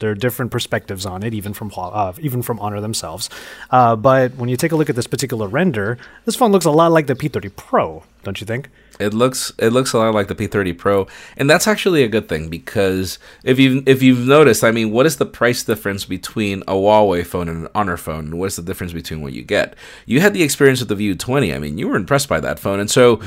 there 0.00 0.10
are 0.10 0.14
different 0.14 0.50
perspectives 0.50 1.06
on 1.06 1.22
it, 1.22 1.32
even 1.32 1.54
from 1.54 1.70
uh, 1.76 2.12
even 2.20 2.42
from 2.42 2.58
Honor 2.58 2.80
themselves. 2.80 3.30
Uh, 3.70 3.94
but 3.94 4.34
when 4.34 4.48
you 4.48 4.56
take 4.56 4.72
a 4.72 4.76
look 4.76 4.90
at 4.90 4.96
this 4.96 5.06
particular 5.06 5.46
render, 5.46 5.98
this 6.24 6.36
phone 6.36 6.52
looks 6.52 6.64
a 6.64 6.70
lot 6.70 6.90
like 6.90 7.06
the 7.06 7.14
P30 7.14 7.54
Pro, 7.54 8.02
don't 8.24 8.40
you 8.40 8.46
think? 8.46 8.70
It 8.98 9.14
looks 9.14 9.52
it 9.58 9.70
looks 9.70 9.92
a 9.92 9.98
lot 9.98 10.14
like 10.14 10.28
the 10.28 10.34
P30 10.34 10.76
Pro, 10.76 11.06
and 11.36 11.48
that's 11.48 11.66
actually 11.66 12.02
a 12.02 12.08
good 12.08 12.28
thing 12.28 12.48
because 12.48 13.18
if 13.44 13.58
you 13.58 13.82
if 13.86 14.02
you've 14.02 14.26
noticed, 14.26 14.62
I 14.62 14.72
mean, 14.72 14.90
what 14.90 15.06
is 15.06 15.16
the 15.16 15.26
price 15.26 15.62
difference 15.62 16.04
between 16.04 16.62
a 16.62 16.72
Huawei 16.72 17.24
phone 17.24 17.48
and 17.48 17.64
an 17.64 17.68
Honor 17.74 17.96
phone? 17.96 18.26
And 18.26 18.38
what 18.38 18.46
is 18.46 18.56
the 18.56 18.62
difference 18.62 18.92
between 18.92 19.22
what 19.22 19.32
you 19.32 19.42
get? 19.42 19.74
You 20.04 20.20
had 20.20 20.34
the 20.34 20.42
experience 20.42 20.80
with 20.80 20.90
the 20.90 20.96
View 20.96 21.14
20. 21.14 21.54
I 21.54 21.58
mean, 21.58 21.78
you 21.78 21.88
were 21.88 21.96
impressed 21.96 22.28
by 22.28 22.40
that 22.40 22.58
phone, 22.58 22.80
and 22.80 22.90
so. 22.90 23.20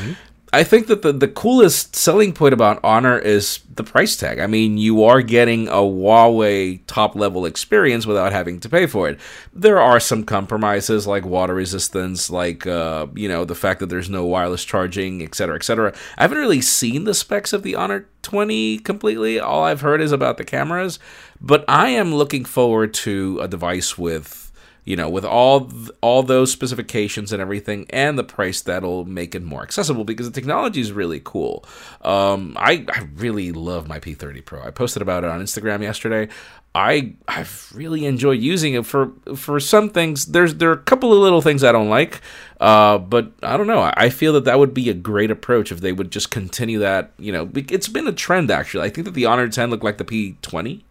I 0.54 0.64
think 0.64 0.86
that 0.86 1.02
the, 1.02 1.12
the 1.12 1.28
coolest 1.28 1.96
selling 1.96 2.32
point 2.32 2.54
about 2.54 2.80
Honor 2.84 3.18
is 3.18 3.62
the 3.74 3.84
price 3.84 4.16
tag. 4.16 4.38
I 4.38 4.46
mean, 4.46 4.78
you 4.78 5.04
are 5.04 5.24
getting 5.24 5.68
a 5.68 5.78
Huawei 5.78 6.82
top 6.86 7.16
level 7.16 7.48
experience 7.48 8.06
without 8.06 8.32
having 8.32 8.60
to 8.60 8.70
pay 8.70 8.86
for 8.86 9.10
it. 9.10 9.20
There 9.52 9.80
are 9.80 10.00
some 10.00 10.24
compromises 10.24 11.08
like 11.08 11.26
water 11.26 11.56
resistance, 11.56 12.30
like 12.30 12.68
uh, 12.68 13.08
you 13.16 13.28
know 13.28 13.46
the 13.46 13.56
fact 13.56 13.80
that 13.80 13.88
there's 13.88 14.12
no 14.12 14.26
wireless 14.26 14.64
charging, 14.64 15.24
et 15.24 15.34
cetera, 15.34 15.56
et 15.56 15.64
cetera. 15.64 15.92
I 16.20 16.22
haven't 16.22 16.38
really 16.38 16.62
seen 16.62 17.06
the 17.06 17.16
specs 17.16 17.52
of 17.52 17.64
the 17.64 17.74
Honor 17.74 18.08
20 18.22 18.78
completely. 18.80 19.40
All 19.40 19.64
I've 19.64 19.82
heard 19.82 20.02
is 20.02 20.12
about 20.12 20.38
the 20.38 20.46
cameras, 20.46 21.00
but 21.42 21.66
I 21.68 21.90
am 21.90 22.14
looking 22.14 22.46
forward 22.46 22.94
to 22.96 23.40
a 23.42 23.48
device 23.48 23.98
with 23.98 24.52
you 24.86 24.96
know, 24.96 25.10
with 25.10 25.25
all 25.25 25.72
all 26.02 26.24
those 26.24 26.52
specifications 26.52 27.32
and 27.32 27.42
everything, 27.42 27.86
and 27.90 28.18
the 28.18 28.24
price 28.24 28.62
that'll 28.62 29.06
make 29.06 29.36
it 29.36 29.44
more 29.44 29.63
accessible 29.63 30.04
because 30.04 30.30
the 30.30 30.34
technology 30.34 30.82
is 30.82 30.92
really 30.92 31.22
cool. 31.24 31.66
Um, 32.02 32.56
I 32.60 32.86
I 32.90 33.08
really 33.16 33.52
love 33.52 33.88
my 33.88 34.00
P30 34.00 34.44
Pro. 34.44 34.62
I 34.62 34.72
posted 34.72 35.02
about 35.02 35.24
it 35.24 35.30
on 35.30 35.42
Instagram 35.42 35.82
yesterday. 35.82 36.28
I 36.75 37.13
I've 37.28 37.72
really 37.75 38.06
enjoyed 38.06 38.40
using 38.40 38.74
it 38.74 38.86
for 38.86 39.12
for 39.36 39.60
some 39.60 39.90
things. 39.90 40.25
There's 40.25 40.56
there 40.56 40.70
are 40.70 40.74
a 40.74 40.78
couple 40.78 41.13
of 41.13 41.20
little 41.20 41.42
things 41.42 41.63
I 41.63 41.72
don't 41.72 41.90
like, 41.90 42.20
uh, 42.60 42.98
but 42.98 43.32
I 43.44 43.58
don't 43.58 43.68
know. 43.68 43.80
I, 43.80 43.94
I 43.96 44.10
feel 44.10 44.34
that 44.34 44.46
that 44.46 44.58
would 44.58 44.74
be 44.74 44.90
a 44.90 44.96
great 44.96 45.30
approach 45.30 45.72
if 45.72 45.82
they 45.82 45.94
would 45.94 46.12
just 46.12 46.32
continue 46.32 46.80
that. 46.80 47.12
You 47.20 47.32
know, 47.32 47.50
it's 47.54 47.88
been 47.88 48.08
a 48.08 48.12
trend 48.12 48.50
actually. 48.50 48.86
I 48.86 48.90
think 48.90 49.06
that 49.06 49.13
the 49.13 49.28
Honor 49.28 49.48
10 49.48 49.70
looked 49.70 49.84
like 49.84 50.00
the 50.00 50.06
P20, 50.06 50.82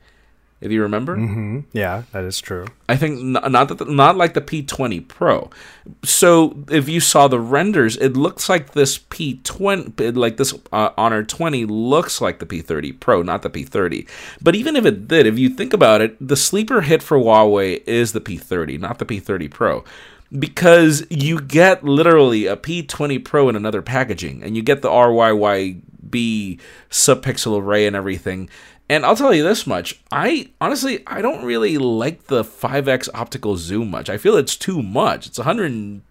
if 0.63 0.71
you 0.71 0.81
remember. 0.83 1.17
Yeah, 1.73 2.05
that 2.13 2.25
is 2.25 2.41
true. 2.41 2.67
I 2.89 2.97
think 2.97 3.19
n- 3.21 3.53
not 3.53 3.69
that 3.69 3.89
not 3.89 4.17
like 4.17 4.35
the 4.35 4.41
P20 4.41 5.07
Pro. 5.09 5.51
So 6.05 6.65
if 6.71 6.89
you 6.89 7.01
saw 7.01 7.29
the 7.29 7.41
renders, 7.41 7.97
it 7.97 8.17
looks 8.17 8.49
like 8.49 8.73
this 8.73 8.99
P20, 8.99 10.17
like 10.17 10.37
this 10.37 10.55
uh, 10.73 10.91
Honor 10.97 11.25
20 11.25 11.65
looks 11.67 12.21
like 12.21 12.39
the 12.39 12.47
P30 12.47 12.99
Pro, 13.01 13.23
not 13.23 13.43
the 13.43 13.51
P30. 13.51 14.09
But 14.41 14.55
even 14.55 14.77
if 14.77 14.87
it 14.87 15.09
did, 15.09 15.27
if 15.27 15.39
you 15.39 15.49
think 15.49 15.73
about 15.73 16.01
it, 16.01 16.17
the 16.27 16.37
sleeper 16.37 16.83
hit 16.83 17.03
for 17.03 17.19
Huawei 17.19 17.83
is 17.87 18.13
the 18.13 18.21
P30, 18.21 18.79
not 18.79 18.99
the 18.99 19.05
P30 19.07 19.51
Pro. 19.51 19.85
Because 20.39 21.05
you 21.11 21.41
get 21.43 21.85
literally 21.85 22.47
a 22.47 22.57
P20 22.57 23.23
Pro 23.23 23.51
in 23.51 23.57
another 23.57 23.83
packaging, 23.83 24.43
and 24.43 24.57
you 24.57 24.63
get 24.63 24.81
the 24.81 24.89
RYYB 24.89 26.59
subpixel 26.91 27.61
array 27.61 27.87
and 27.87 27.95
everything. 27.95 28.49
And 28.93 29.07
I'll 29.07 29.17
tell 29.17 29.33
you 29.33 29.43
this 29.43 29.67
much: 29.67 30.03
I 30.13 30.51
honestly 30.61 31.03
I 31.07 31.23
don't 31.23 31.47
really 31.47 31.79
like 31.79 32.25
the 32.25 32.45
5x 32.45 33.09
optical 33.15 33.57
zoom 33.57 33.91
much. 33.91 34.11
I 34.11 34.19
feel 34.19 34.37
it's 34.37 34.55
too 34.55 34.83
much. 34.83 35.27
It's 35.27 35.39
100. 35.39 36.03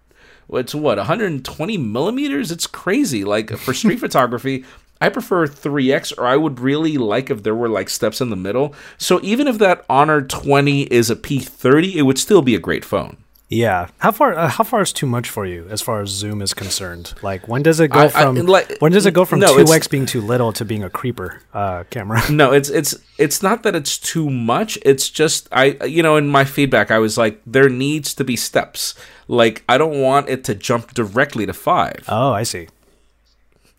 It's 0.54 0.74
what 0.74 0.98
120 0.98 1.76
millimeters. 1.78 2.50
It's 2.50 2.66
crazy. 2.66 3.22
Like 3.22 3.52
for 3.52 3.72
street 3.72 4.00
photography. 4.06 4.64
I 5.00 5.10
prefer 5.10 5.46
3x, 5.46 6.18
or 6.18 6.26
I 6.26 6.36
would 6.36 6.58
really 6.58 6.98
like 6.98 7.30
if 7.30 7.44
there 7.44 7.54
were 7.54 7.68
like 7.68 7.88
steps 7.88 8.20
in 8.20 8.30
the 8.30 8.36
middle. 8.36 8.74
So 8.98 9.20
even 9.22 9.46
if 9.46 9.58
that 9.58 9.84
Honor 9.88 10.20
20 10.20 10.82
is 10.82 11.08
a 11.08 11.14
P30, 11.14 11.94
it 11.94 12.02
would 12.02 12.18
still 12.18 12.42
be 12.42 12.56
a 12.56 12.60
great 12.60 12.84
phone. 12.84 13.21
Yeah. 13.52 13.88
How 13.98 14.12
far? 14.12 14.32
Uh, 14.34 14.48
how 14.48 14.64
far 14.64 14.80
is 14.80 14.92
too 14.92 15.06
much 15.06 15.28
for 15.28 15.44
you 15.44 15.66
as 15.68 15.82
far 15.82 16.00
as 16.00 16.08
zoom 16.08 16.40
is 16.40 16.54
concerned? 16.54 17.12
Like, 17.22 17.46
when 17.48 17.62
does 17.62 17.80
it 17.80 17.88
go 17.88 18.00
I- 18.00 18.04
I- 18.06 18.08
from 18.08 18.36
like- 18.46 18.78
when 18.80 18.92
does 18.92 19.04
it 19.04 19.12
go 19.12 19.24
from 19.26 19.40
two 19.40 19.72
x 19.72 19.86
being 19.88 20.06
too 20.06 20.22
little 20.22 20.52
to 20.54 20.64
being 20.64 20.82
a 20.82 20.90
creeper 20.90 21.42
uh, 21.52 21.84
camera? 21.90 22.22
No, 22.30 22.52
it's 22.52 22.70
it's 22.70 22.94
it's 23.18 23.42
not 23.42 23.62
that 23.64 23.76
it's 23.76 23.98
too 23.98 24.30
much. 24.30 24.78
It's 24.82 25.10
just 25.10 25.48
I 25.52 25.76
you 25.84 26.02
know 26.02 26.16
in 26.16 26.28
my 26.28 26.44
feedback 26.44 26.90
I 26.90 26.98
was 26.98 27.18
like 27.18 27.40
there 27.46 27.68
needs 27.68 28.14
to 28.14 28.24
be 28.24 28.36
steps. 28.36 28.94
Like 29.28 29.62
I 29.68 29.76
don't 29.78 30.00
want 30.00 30.28
it 30.30 30.44
to 30.44 30.54
jump 30.54 30.94
directly 30.94 31.44
to 31.46 31.52
5. 31.52 32.04
oh, 32.08 32.32
I 32.32 32.44
see. 32.44 32.68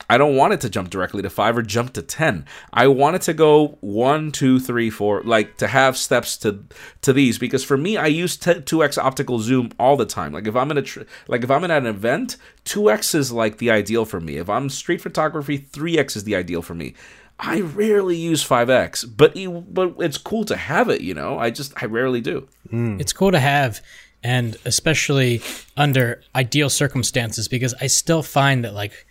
I 0.09 0.17
don't 0.17 0.35
want 0.35 0.53
it 0.53 0.61
to 0.61 0.69
jump 0.69 0.89
directly 0.89 1.21
to 1.21 1.29
5 1.29 1.57
or 1.57 1.61
jump 1.61 1.93
to 1.93 2.01
10. 2.01 2.45
I 2.71 2.87
want 2.87 3.15
it 3.15 3.21
to 3.23 3.33
go 3.33 3.77
one, 3.81 4.31
two, 4.31 4.59
three, 4.59 4.89
four, 4.89 5.21
like 5.23 5.57
to 5.57 5.67
have 5.67 5.97
steps 5.97 6.37
to 6.37 6.63
to 7.01 7.13
these 7.13 7.37
because 7.37 7.63
for 7.63 7.77
me 7.77 7.97
I 7.97 8.07
use 8.07 8.37
t- 8.37 8.53
2x 8.53 8.97
optical 8.97 9.39
zoom 9.39 9.71
all 9.79 9.97
the 9.97 10.05
time. 10.05 10.33
Like 10.33 10.47
if 10.47 10.55
I'm 10.55 10.71
in 10.71 10.77
a 10.77 10.81
tr- 10.81 11.03
like 11.27 11.43
if 11.43 11.51
I'm 11.51 11.63
in 11.63 11.71
an 11.71 11.85
event, 11.85 12.37
2x 12.65 13.15
is 13.15 13.31
like 13.31 13.57
the 13.57 13.71
ideal 13.71 14.05
for 14.05 14.19
me. 14.19 14.37
If 14.37 14.49
I'm 14.49 14.69
street 14.69 15.01
photography, 15.01 15.59
3x 15.59 16.15
is 16.15 16.23
the 16.23 16.35
ideal 16.35 16.61
for 16.61 16.73
me. 16.75 16.93
I 17.39 17.61
rarely 17.61 18.15
use 18.15 18.47
5x, 18.47 19.17
but 19.17 19.35
you, 19.35 19.65
but 19.67 19.95
it's 19.99 20.17
cool 20.17 20.45
to 20.45 20.55
have 20.55 20.89
it, 20.89 21.01
you 21.01 21.13
know. 21.13 21.39
I 21.39 21.49
just 21.49 21.73
I 21.81 21.87
rarely 21.87 22.21
do. 22.21 22.47
Hmm. 22.69 22.99
It's 22.99 23.11
cool 23.11 23.31
to 23.31 23.39
have, 23.39 23.81
and 24.23 24.55
especially 24.65 25.41
under 25.75 26.21
ideal 26.35 26.69
circumstances, 26.69 27.47
because 27.47 27.73
I 27.81 27.87
still 27.87 28.23
find 28.23 28.63
that 28.63 28.73
like 28.73 29.07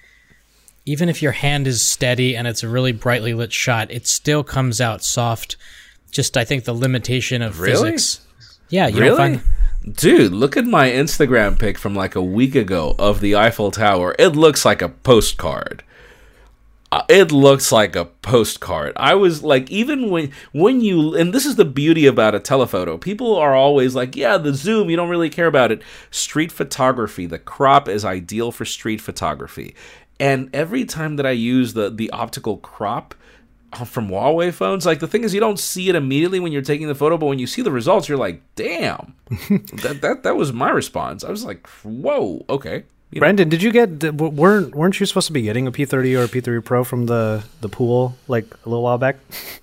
even 0.85 1.09
if 1.09 1.23
your 1.23 1.33
hand 1.33 1.66
is 1.66 1.85
steady 1.85 2.37
and 2.37 2.47
it's 2.49 2.62
a 2.62 2.68
really 2.68 2.92
brightly 2.92 3.35
lit 3.35 3.53
shot, 3.53 3.90
it 3.90 4.07
still 4.07 4.42
comes 4.42 4.81
out 4.81 5.03
soft. 5.05 5.57
Just 6.11 6.37
I 6.37 6.45
think 6.45 6.64
the 6.64 6.73
limitation 6.75 7.40
of 7.42 7.61
Really? 7.61 7.92
physics. 7.92 8.21
Yeah, 8.68 8.88
you 8.88 9.01
Really? 9.01 9.16
find 9.16 9.40
Dude, 9.97 10.33
look 10.33 10.57
at 10.57 10.64
my 10.64 10.88
Instagram 10.90 11.59
pic 11.59 11.77
from 11.77 11.95
like 11.95 12.14
a 12.14 12.23
week 12.23 12.55
ago 12.55 12.95
of 13.01 13.21
the 13.21 13.35
Eiffel 13.35 13.73
Tower. 13.73 14.14
It 14.18 14.37
looks 14.37 14.64
like 14.64 14.81
a 14.81 14.88
postcard. 14.88 15.83
Uh, 16.92 17.03
It 17.09 17.33
looks 17.33 17.73
like 17.73 17.97
a 17.97 18.05
postcard. 18.05 18.92
I 18.97 19.14
was 19.14 19.42
like, 19.42 19.71
even 19.71 20.09
when 20.11 20.31
when 20.53 20.83
you 20.83 21.14
and 21.16 21.33
this 21.35 21.47
is 21.47 21.57
the 21.57 21.64
beauty 21.64 22.07
about 22.07 22.35
a 22.35 22.38
telephoto. 22.40 22.97
People 22.99 23.35
are 23.35 23.55
always 23.57 23.95
like, 23.97 24.14
yeah, 24.14 24.37
the 24.38 24.55
zoom. 24.55 24.88
You 24.90 24.97
don't 24.97 25.09
really 25.09 25.31
care 25.31 25.47
about 25.49 25.73
it. 25.73 25.83
Street 26.11 26.53
photography, 26.53 27.27
the 27.27 27.38
crop 27.40 27.88
is 27.88 28.05
ideal 28.05 28.53
for 28.53 28.64
street 28.64 29.01
photography. 29.01 29.75
And 30.20 30.55
every 30.55 30.85
time 30.85 31.16
that 31.16 31.27
I 31.27 31.31
use 31.31 31.75
the 31.75 31.90
the 31.90 32.11
optical 32.11 32.59
crop, 32.59 33.14
uh, 33.72 33.85
from 33.85 34.09
Huawei 34.09 34.53
phones. 34.53 34.85
Like 34.85 35.01
the 35.01 35.09
thing 35.09 35.25
is, 35.25 35.33
you 35.33 35.40
don't 35.40 35.59
see 35.59 35.88
it 35.88 35.94
immediately 35.94 36.40
when 36.40 36.53
you're 36.53 36.62
taking 36.62 36.88
the 36.88 36.94
photo, 36.94 37.16
but 37.16 37.27
when 37.27 37.38
you 37.38 37.46
see 37.46 37.62
the 37.62 37.70
results, 37.70 38.09
you're 38.09 38.18
like, 38.18 38.42
"Damn!" 38.55 39.14
that 39.29 40.01
that 40.03 40.22
that 40.25 40.37
was 40.37 40.53
my 40.53 40.70
response. 40.70 41.25
I 41.25 41.31
was 41.31 41.44
like, 41.44 41.66
"Whoa, 41.83 42.44
okay." 42.51 42.85
You 43.11 43.20
know, 43.20 43.20
Brandon, 43.20 43.48
did 43.48 43.62
you 43.62 43.72
get? 43.72 44.14
weren't 44.14 44.75
weren't 44.75 45.01
you 45.01 45.07
supposed 45.07 45.27
to 45.29 45.33
be 45.33 45.42
getting 45.42 45.66
a 45.66 45.72
P30 45.72 46.18
or 46.18 46.25
a 46.25 46.29
P30 46.29 46.64
Pro 46.64 46.85
from 46.85 47.07
the 47.07 47.44
the 47.61 47.68
pool 47.68 48.16
like 48.29 48.46
a 48.64 48.68
little 48.68 48.83
while 48.83 48.98
back? 48.98 49.16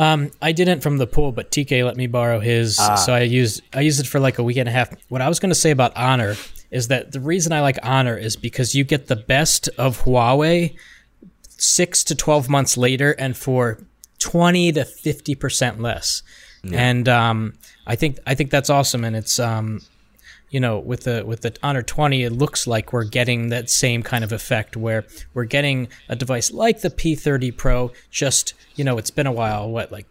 Um, 0.00 0.30
I 0.40 0.52
didn't 0.52 0.80
from 0.80 0.98
the 0.98 1.08
pool, 1.08 1.32
but 1.32 1.50
TK 1.50 1.84
let 1.84 1.96
me 1.96 2.06
borrow 2.06 2.38
his, 2.38 2.76
so 2.76 3.12
I 3.12 3.22
used 3.22 3.62
I 3.74 3.80
used 3.80 3.98
it 3.98 4.06
for 4.06 4.20
like 4.20 4.38
a 4.38 4.44
week 4.44 4.56
and 4.56 4.68
a 4.68 4.70
half. 4.70 4.90
What 5.08 5.20
I 5.20 5.28
was 5.28 5.40
going 5.40 5.50
to 5.50 5.56
say 5.56 5.72
about 5.72 5.96
Honor 5.96 6.36
is 6.70 6.88
that 6.88 7.12
the 7.12 7.20
reason 7.20 7.52
I 7.52 7.60
like 7.60 7.78
Honor 7.82 8.16
is 8.16 8.36
because 8.36 8.74
you 8.74 8.84
get 8.84 9.06
the 9.06 9.16
best 9.16 9.68
of 9.78 10.02
Huawei 10.04 10.76
six 11.48 12.04
to 12.04 12.14
twelve 12.14 12.48
months 12.48 12.76
later, 12.76 13.12
and 13.12 13.36
for 13.36 13.78
twenty 14.18 14.72
to 14.72 14.84
fifty 14.84 15.34
percent 15.34 15.80
less. 15.80 16.22
And 16.72 17.08
um, 17.08 17.54
I 17.86 17.96
think 17.96 18.18
I 18.26 18.34
think 18.34 18.50
that's 18.50 18.68
awesome, 18.68 19.04
and 19.04 19.16
it's 19.16 19.38
um, 19.38 19.80
you 20.50 20.60
know 20.60 20.78
with 20.78 21.04
the 21.04 21.24
with 21.24 21.40
the 21.42 21.56
Honor 21.62 21.82
20, 21.82 22.24
it 22.24 22.30
looks 22.30 22.66
like 22.66 22.92
we're 22.92 23.04
getting 23.04 23.48
that 23.48 23.70
same 23.70 24.02
kind 24.02 24.22
of 24.24 24.32
effect 24.32 24.76
where 24.76 25.06
we're 25.34 25.44
getting 25.44 25.88
a 26.08 26.16
device 26.16 26.50
like 26.50 26.80
the 26.82 26.90
P30 26.90 27.56
Pro. 27.56 27.92
Just 28.10 28.54
you 28.74 28.84
know, 28.84 28.98
it's 28.98 29.10
been 29.10 29.26
a 29.26 29.32
while. 29.32 29.70
What 29.70 29.90
like 29.92 30.06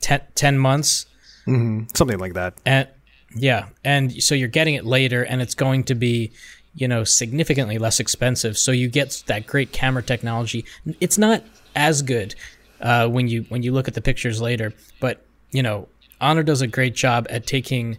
10, 0.00 0.20
10 0.36 0.58
months, 0.58 1.06
Something 1.46 2.18
like 2.18 2.34
that. 2.34 2.54
and 2.64 2.86
yeah, 3.34 3.68
and 3.84 4.22
so 4.22 4.34
you're 4.34 4.48
getting 4.48 4.74
it 4.74 4.84
later, 4.84 5.22
and 5.22 5.42
it's 5.42 5.54
going 5.54 5.84
to 5.84 5.94
be 5.94 6.32
you 6.76 6.86
know, 6.86 7.04
significantly 7.04 7.78
less 7.78 7.98
expensive. 7.98 8.56
So 8.56 8.70
you 8.70 8.88
get 8.88 9.22
that 9.26 9.46
great 9.46 9.72
camera 9.72 10.02
technology. 10.02 10.66
It's 11.00 11.16
not 11.16 11.42
as 11.74 12.02
good 12.02 12.34
uh, 12.80 13.08
when 13.08 13.28
you 13.28 13.42
when 13.48 13.62
you 13.62 13.72
look 13.72 13.88
at 13.88 13.94
the 13.94 14.02
pictures 14.02 14.40
later, 14.40 14.74
but 15.00 15.24
you 15.50 15.62
know, 15.62 15.88
Honor 16.20 16.42
does 16.42 16.60
a 16.60 16.66
great 16.66 16.94
job 16.94 17.26
at 17.30 17.46
taking 17.46 17.96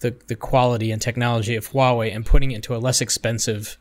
the 0.00 0.14
the 0.28 0.34
quality 0.34 0.90
and 0.90 1.00
technology 1.00 1.56
of 1.56 1.70
Huawei 1.70 2.14
and 2.14 2.24
putting 2.24 2.52
it 2.52 2.56
into 2.56 2.74
a 2.74 2.78
less 2.78 3.02
expensive 3.02 3.76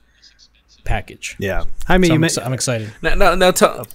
package. 0.84 1.38
Yeah, 1.40 1.64
I 1.88 1.98
mean, 1.98 2.10
So 2.10 2.14
you 2.14 2.16
I'm, 2.16 2.22
ma- 2.22 2.26
ex- 2.26 2.38
I'm 2.38 2.54
excited. 2.54 2.94
Now, 3.02 3.16
now, 3.16 3.36
now, 3.36 3.52
tell, 3.52 3.88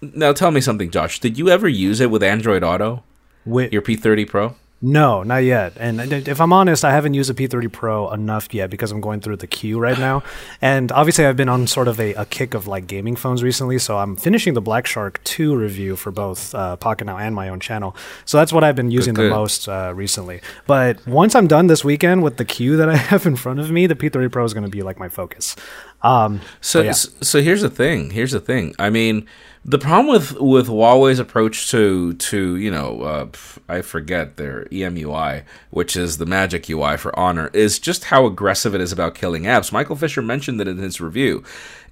now 0.00 0.32
tell 0.32 0.50
me 0.50 0.62
something, 0.62 0.90
Josh. 0.90 1.20
Did 1.20 1.38
you 1.38 1.50
ever 1.50 1.68
use 1.68 2.00
it 2.00 2.10
with 2.10 2.22
Android 2.22 2.64
Auto? 2.64 3.02
With 3.44 3.72
Your 3.72 3.82
P30 3.82 4.26
Pro? 4.26 4.56
No, 4.88 5.24
not 5.24 5.38
yet. 5.38 5.72
And 5.80 6.00
if 6.12 6.40
I'm 6.40 6.52
honest, 6.52 6.84
I 6.84 6.92
haven't 6.92 7.14
used 7.14 7.28
a 7.28 7.34
P30 7.34 7.72
Pro 7.72 8.08
enough 8.12 8.54
yet 8.54 8.70
because 8.70 8.92
I'm 8.92 9.00
going 9.00 9.20
through 9.20 9.38
the 9.38 9.48
queue 9.48 9.80
right 9.80 9.98
now. 9.98 10.22
And 10.62 10.92
obviously, 10.92 11.26
I've 11.26 11.36
been 11.36 11.48
on 11.48 11.66
sort 11.66 11.88
of 11.88 11.98
a, 11.98 12.14
a 12.14 12.24
kick 12.24 12.54
of 12.54 12.68
like 12.68 12.86
gaming 12.86 13.16
phones 13.16 13.42
recently. 13.42 13.80
So 13.80 13.98
I'm 13.98 14.14
finishing 14.14 14.54
the 14.54 14.60
Black 14.60 14.86
Shark 14.86 15.20
2 15.24 15.56
review 15.56 15.96
for 15.96 16.12
both 16.12 16.54
uh, 16.54 16.76
Pocketnow 16.76 17.20
and 17.20 17.34
my 17.34 17.48
own 17.48 17.58
channel. 17.58 17.96
So 18.26 18.38
that's 18.38 18.52
what 18.52 18.62
I've 18.62 18.76
been 18.76 18.92
using 18.92 19.14
the 19.14 19.22
good. 19.22 19.30
most 19.30 19.68
uh, 19.68 19.92
recently. 19.92 20.40
But 20.68 21.04
once 21.04 21.34
I'm 21.34 21.48
done 21.48 21.66
this 21.66 21.84
weekend 21.84 22.22
with 22.22 22.36
the 22.36 22.44
queue 22.44 22.76
that 22.76 22.88
I 22.88 22.94
have 23.10 23.26
in 23.26 23.34
front 23.34 23.58
of 23.58 23.72
me, 23.72 23.88
the 23.88 23.96
P30 23.96 24.30
Pro 24.30 24.44
is 24.44 24.54
going 24.54 24.62
to 24.62 24.70
be 24.70 24.84
like 24.84 25.00
my 25.00 25.08
focus. 25.08 25.56
Um, 26.02 26.40
So, 26.60 26.82
yeah. 26.82 26.92
so 26.92 27.42
here's 27.42 27.62
the 27.62 27.70
thing. 27.70 28.10
Here's 28.10 28.32
the 28.32 28.40
thing. 28.40 28.74
I 28.78 28.90
mean, 28.90 29.26
the 29.64 29.78
problem 29.78 30.06
with 30.06 30.40
with 30.40 30.68
Huawei's 30.68 31.18
approach 31.18 31.70
to 31.70 32.14
to 32.14 32.56
you 32.56 32.70
know, 32.70 33.02
uh, 33.02 33.26
I 33.68 33.82
forget 33.82 34.36
their 34.36 34.66
EMUI, 34.66 35.42
which 35.70 35.96
is 35.96 36.18
the 36.18 36.26
Magic 36.26 36.70
UI 36.70 36.96
for 36.96 37.16
Honor, 37.18 37.50
is 37.52 37.80
just 37.80 38.04
how 38.04 38.26
aggressive 38.26 38.74
it 38.74 38.80
is 38.80 38.92
about 38.92 39.16
killing 39.16 39.42
apps. 39.42 39.72
Michael 39.72 39.96
Fisher 39.96 40.22
mentioned 40.22 40.60
it 40.60 40.68
in 40.68 40.78
his 40.78 41.00
review. 41.00 41.42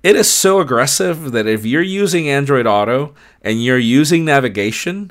It 0.05 0.15
is 0.17 0.31
so 0.31 0.61
aggressive 0.61 1.33
that 1.33 1.47
if 1.47 1.67
you're 1.67 1.83
using 1.83 2.29
Android 2.29 2.67
Auto 2.67 3.15
and 3.43 3.65
you're 3.65 3.79
using 3.79 4.25
navigation, 4.25 5.11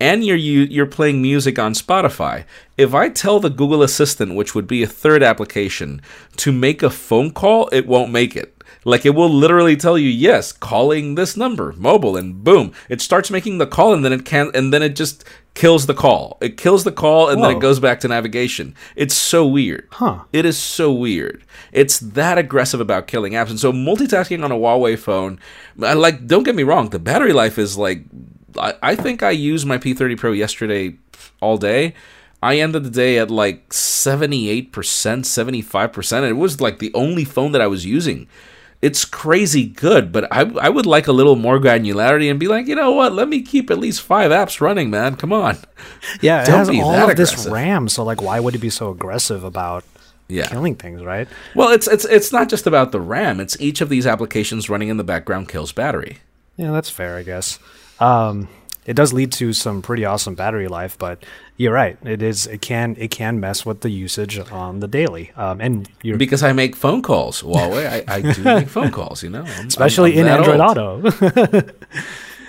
and 0.00 0.24
you're 0.24 0.36
you, 0.36 0.62
you're 0.62 0.86
playing 0.86 1.22
music 1.22 1.58
on 1.58 1.74
Spotify. 1.74 2.44
If 2.76 2.94
I 2.94 3.10
tell 3.10 3.38
the 3.38 3.50
Google 3.50 3.82
Assistant, 3.82 4.34
which 4.34 4.54
would 4.54 4.66
be 4.66 4.82
a 4.82 4.88
third 4.88 5.22
application, 5.22 6.00
to 6.36 6.50
make 6.50 6.82
a 6.82 6.90
phone 6.90 7.30
call, 7.30 7.68
it 7.68 7.86
won't 7.86 8.10
make 8.10 8.34
it. 8.34 8.56
Like 8.84 9.04
it 9.04 9.10
will 9.10 9.28
literally 9.28 9.76
tell 9.76 9.98
you 9.98 10.08
yes, 10.08 10.52
calling 10.52 11.14
this 11.14 11.36
number, 11.36 11.74
mobile, 11.76 12.16
and 12.16 12.42
boom, 12.42 12.72
it 12.88 13.02
starts 13.02 13.30
making 13.30 13.58
the 13.58 13.66
call, 13.66 13.92
and 13.92 14.04
then 14.04 14.12
it 14.12 14.24
can, 14.24 14.50
and 14.54 14.72
then 14.72 14.82
it 14.82 14.96
just 14.96 15.22
kills 15.52 15.84
the 15.84 15.94
call. 15.94 16.38
It 16.40 16.56
kills 16.56 16.84
the 16.84 16.92
call, 16.92 17.28
and 17.28 17.42
then 17.42 17.50
it 17.50 17.60
goes 17.60 17.78
back 17.78 18.00
to 18.00 18.08
navigation. 18.08 18.74
It's 18.96 19.14
so 19.14 19.46
weird. 19.46 19.88
Huh. 19.90 20.24
It 20.32 20.46
is 20.46 20.56
so 20.56 20.90
weird. 20.92 21.44
It's 21.72 21.98
that 21.98 22.38
aggressive 22.38 22.80
about 22.80 23.06
killing 23.06 23.34
apps, 23.34 23.50
and 23.50 23.60
so 23.60 23.70
multitasking 23.70 24.42
on 24.42 24.52
a 24.52 24.56
Huawei 24.56 24.98
phone, 24.98 25.38
I 25.82 25.92
like. 25.92 26.26
Don't 26.26 26.44
get 26.44 26.54
me 26.54 26.62
wrong, 26.62 26.88
the 26.88 26.98
battery 26.98 27.34
life 27.34 27.58
is 27.58 27.76
like. 27.76 28.04
I, 28.58 28.74
I 28.82 28.96
think 28.96 29.22
I 29.22 29.30
used 29.30 29.66
my 29.66 29.78
P30 29.78 30.16
Pro 30.18 30.32
yesterday 30.32 30.96
all 31.40 31.56
day. 31.58 31.94
I 32.42 32.58
ended 32.58 32.84
the 32.84 32.90
day 32.90 33.18
at 33.18 33.30
like 33.30 33.68
78%, 33.70 34.70
75%. 34.70 36.28
It 36.28 36.32
was 36.34 36.60
like 36.60 36.78
the 36.78 36.92
only 36.94 37.24
phone 37.24 37.52
that 37.52 37.60
I 37.60 37.66
was 37.66 37.84
using. 37.84 38.28
It's 38.82 39.04
crazy 39.04 39.66
good, 39.66 40.10
but 40.10 40.24
I, 40.32 40.50
I 40.58 40.70
would 40.70 40.86
like 40.86 41.06
a 41.06 41.12
little 41.12 41.36
more 41.36 41.58
granularity 41.58 42.30
and 42.30 42.40
be 42.40 42.48
like, 42.48 42.66
you 42.66 42.74
know 42.74 42.92
what? 42.92 43.12
Let 43.12 43.28
me 43.28 43.42
keep 43.42 43.70
at 43.70 43.78
least 43.78 44.00
five 44.00 44.30
apps 44.30 44.58
running, 44.62 44.88
man. 44.88 45.16
Come 45.16 45.34
on. 45.34 45.58
yeah, 46.22 46.42
it 46.42 46.46
Don't 46.46 46.58
has 46.60 46.70
be 46.70 46.80
all 46.80 46.94
of 46.94 47.14
this. 47.16 47.46
RAM. 47.46 47.88
So, 47.90 48.04
like, 48.04 48.22
why 48.22 48.40
would 48.40 48.54
it 48.54 48.58
be 48.58 48.70
so 48.70 48.90
aggressive 48.90 49.44
about 49.44 49.84
Yeah. 50.28 50.46
killing 50.48 50.76
things, 50.76 51.04
right? 51.04 51.28
Well, 51.54 51.68
it's 51.68 51.86
it's 51.88 52.06
it's 52.06 52.32
not 52.32 52.48
just 52.48 52.66
about 52.66 52.90
the 52.92 53.00
RAM. 53.02 53.38
It's 53.38 53.60
each 53.60 53.82
of 53.82 53.90
these 53.90 54.06
applications 54.06 54.70
running 54.70 54.88
in 54.88 54.96
the 54.96 55.04
background 55.04 55.50
kills 55.50 55.72
battery. 55.72 56.16
Yeah, 56.56 56.70
that's 56.72 56.88
fair, 56.88 57.18
I 57.18 57.22
guess. 57.22 57.58
Um, 58.00 58.48
it 58.86 58.94
does 58.94 59.12
lead 59.12 59.30
to 59.32 59.52
some 59.52 59.82
pretty 59.82 60.04
awesome 60.04 60.34
battery 60.34 60.66
life, 60.66 60.96
but 60.98 61.22
you're 61.56 61.72
right. 61.72 61.98
It 62.02 62.22
is. 62.22 62.46
It 62.46 62.62
can. 62.62 62.96
It 62.98 63.10
can 63.10 63.38
mess 63.38 63.64
with 63.66 63.82
the 63.82 63.90
usage 63.90 64.38
on 64.50 64.80
the 64.80 64.88
daily. 64.88 65.30
Um, 65.36 65.60
and 65.60 65.88
you're 66.02 66.16
Because 66.16 66.42
I 66.42 66.52
make 66.52 66.74
phone 66.74 67.02
calls, 67.02 67.42
Huawei. 67.42 67.86
I, 68.08 68.14
I 68.16 68.20
do 68.32 68.42
make 68.42 68.68
phone 68.76 68.90
calls. 68.90 69.22
You 69.22 69.30
know, 69.30 69.40
I'm- 69.44 69.50
I'm- 69.58 69.66
especially 69.68 70.12
I'm 70.18 70.26
in 70.26 70.32
Android 70.32 70.60
old. 70.60 70.78
Auto. 71.06 71.62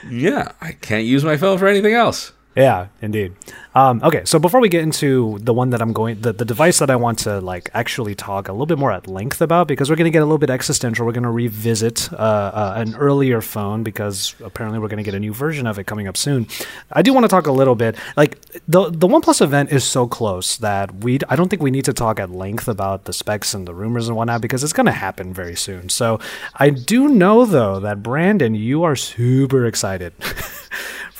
Yeah, 0.09 0.53
I 0.59 0.71
can't 0.71 1.05
use 1.05 1.23
my 1.23 1.37
phone 1.37 1.59
for 1.59 1.67
anything 1.67 1.93
else. 1.93 2.31
Yeah, 2.55 2.87
indeed. 3.01 3.33
Um, 3.73 4.01
okay, 4.03 4.23
so 4.25 4.37
before 4.37 4.59
we 4.59 4.67
get 4.67 4.83
into 4.83 5.39
the 5.39 5.53
one 5.53 5.69
that 5.69 5.81
I'm 5.81 5.93
going, 5.93 6.19
the, 6.19 6.33
the 6.33 6.43
device 6.43 6.79
that 6.79 6.89
I 6.89 6.97
want 6.97 7.19
to 7.19 7.39
like 7.39 7.69
actually 7.73 8.13
talk 8.13 8.49
a 8.49 8.51
little 8.51 8.65
bit 8.65 8.77
more 8.77 8.91
at 8.91 9.07
length 9.07 9.41
about, 9.41 9.69
because 9.69 9.89
we're 9.89 9.95
going 9.95 10.11
to 10.11 10.11
get 10.11 10.21
a 10.21 10.25
little 10.25 10.37
bit 10.37 10.49
existential. 10.49 11.05
We're 11.05 11.13
going 11.13 11.23
to 11.23 11.29
revisit 11.29 12.11
uh, 12.11 12.17
uh, 12.17 12.73
an 12.75 12.95
earlier 12.95 13.39
phone 13.39 13.83
because 13.83 14.35
apparently 14.43 14.79
we're 14.79 14.89
going 14.89 14.97
to 14.97 15.03
get 15.03 15.13
a 15.13 15.19
new 15.19 15.33
version 15.33 15.65
of 15.65 15.79
it 15.79 15.85
coming 15.85 16.09
up 16.09 16.17
soon. 16.17 16.45
I 16.91 17.01
do 17.01 17.13
want 17.13 17.23
to 17.23 17.29
talk 17.29 17.47
a 17.47 17.53
little 17.53 17.75
bit. 17.75 17.95
Like 18.17 18.41
the 18.67 18.89
the 18.89 19.07
OnePlus 19.07 19.41
event 19.41 19.71
is 19.71 19.85
so 19.85 20.05
close 20.05 20.57
that 20.57 21.03
we 21.03 21.19
I 21.29 21.37
don't 21.37 21.47
think 21.47 21.61
we 21.61 21.71
need 21.71 21.85
to 21.85 21.93
talk 21.93 22.19
at 22.19 22.31
length 22.31 22.67
about 22.67 23.05
the 23.05 23.13
specs 23.13 23.53
and 23.53 23.65
the 23.65 23.73
rumors 23.73 24.09
and 24.09 24.17
whatnot 24.17 24.41
because 24.41 24.61
it's 24.61 24.73
going 24.73 24.87
to 24.87 24.91
happen 24.91 25.33
very 25.33 25.55
soon. 25.55 25.87
So 25.87 26.19
I 26.55 26.69
do 26.69 27.07
know 27.07 27.45
though 27.45 27.79
that 27.79 28.03
Brandon, 28.03 28.55
you 28.55 28.83
are 28.83 28.97
super 28.97 29.65
excited. 29.65 30.13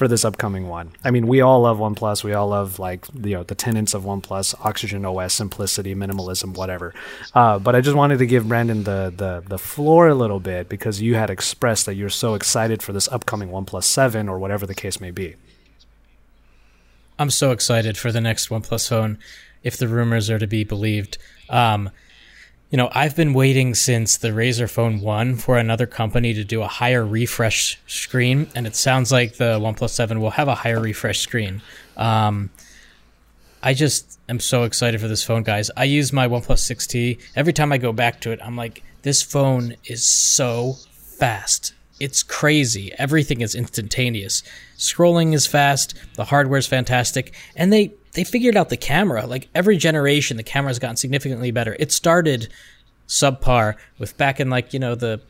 for 0.01 0.07
this 0.07 0.25
upcoming 0.25 0.67
one. 0.67 0.89
I 1.03 1.11
mean, 1.11 1.27
we 1.27 1.41
all 1.41 1.61
love 1.61 1.77
OnePlus. 1.77 2.23
We 2.23 2.33
all 2.33 2.47
love 2.47 2.79
like 2.79 3.05
you 3.13 3.35
know 3.35 3.43
the 3.43 3.53
tenets 3.53 3.93
of 3.93 4.01
OnePlus, 4.01 4.55
Oxygen 4.65 5.05
OS, 5.05 5.31
simplicity, 5.31 5.93
minimalism, 5.93 6.57
whatever. 6.57 6.95
Uh, 7.35 7.59
but 7.59 7.75
I 7.75 7.81
just 7.81 7.95
wanted 7.95 8.17
to 8.17 8.25
give 8.25 8.47
Brandon 8.47 8.83
the, 8.83 9.13
the 9.15 9.43
the 9.47 9.59
floor 9.59 10.07
a 10.07 10.15
little 10.15 10.39
bit 10.39 10.69
because 10.69 11.01
you 11.01 11.13
had 11.13 11.29
expressed 11.29 11.85
that 11.85 11.93
you're 11.93 12.09
so 12.09 12.33
excited 12.33 12.81
for 12.81 12.93
this 12.93 13.07
upcoming 13.09 13.49
OnePlus 13.49 13.83
Seven 13.83 14.27
or 14.27 14.39
whatever 14.39 14.65
the 14.65 14.73
case 14.73 14.99
may 14.99 15.11
be. 15.11 15.35
I'm 17.19 17.29
so 17.29 17.51
excited 17.51 17.95
for 17.95 18.11
the 18.11 18.21
next 18.21 18.49
OnePlus 18.49 18.89
phone, 18.89 19.19
if 19.61 19.77
the 19.77 19.87
rumors 19.87 20.31
are 20.31 20.39
to 20.39 20.47
be 20.47 20.63
believed. 20.63 21.19
Um, 21.47 21.91
you 22.71 22.77
know, 22.77 22.89
I've 22.93 23.17
been 23.17 23.33
waiting 23.33 23.75
since 23.75 24.15
the 24.15 24.29
Razer 24.29 24.69
Phone 24.69 25.01
1 25.01 25.35
for 25.35 25.57
another 25.57 25.85
company 25.85 26.33
to 26.33 26.45
do 26.45 26.61
a 26.61 26.67
higher 26.67 27.05
refresh 27.05 27.77
screen, 27.85 28.47
and 28.55 28.65
it 28.65 28.77
sounds 28.77 29.11
like 29.11 29.35
the 29.35 29.59
OnePlus 29.59 29.89
7 29.89 30.21
will 30.21 30.29
have 30.31 30.47
a 30.47 30.55
higher 30.55 30.79
refresh 30.79 31.19
screen. 31.19 31.61
Um, 31.97 32.49
I 33.61 33.73
just 33.73 34.17
am 34.29 34.39
so 34.39 34.63
excited 34.63 35.01
for 35.01 35.09
this 35.09 35.21
phone, 35.21 35.43
guys. 35.43 35.69
I 35.75 35.83
use 35.83 36.13
my 36.13 36.29
OnePlus 36.29 36.59
6T. 36.59 37.19
Every 37.35 37.51
time 37.51 37.73
I 37.73 37.77
go 37.77 37.91
back 37.91 38.21
to 38.21 38.31
it, 38.31 38.39
I'm 38.41 38.55
like, 38.55 38.83
this 39.01 39.21
phone 39.21 39.75
is 39.83 40.05
so 40.05 40.77
fast. 40.93 41.73
It's 41.99 42.23
crazy. 42.23 42.93
Everything 42.97 43.41
is 43.41 43.53
instantaneous. 43.53 44.43
Scrolling 44.77 45.33
is 45.33 45.45
fast. 45.45 45.93
The 46.15 46.25
hardware 46.25 46.57
is 46.59 46.67
fantastic, 46.67 47.35
and 47.53 47.73
they 47.73 47.91
they 48.13 48.23
figured 48.23 48.57
out 48.57 48.69
the 48.69 48.77
camera. 48.77 49.25
Like 49.25 49.49
every 49.55 49.77
generation, 49.77 50.37
the 50.37 50.43
camera's 50.43 50.79
gotten 50.79 50.97
significantly 50.97 51.51
better. 51.51 51.75
It 51.79 51.91
started 51.91 52.49
subpar 53.07 53.75
with 53.99 54.17
back 54.17 54.39
in 54.39 54.49
like 54.49 54.73
you 54.73 54.79
know 54.79 54.95
the 54.95 55.21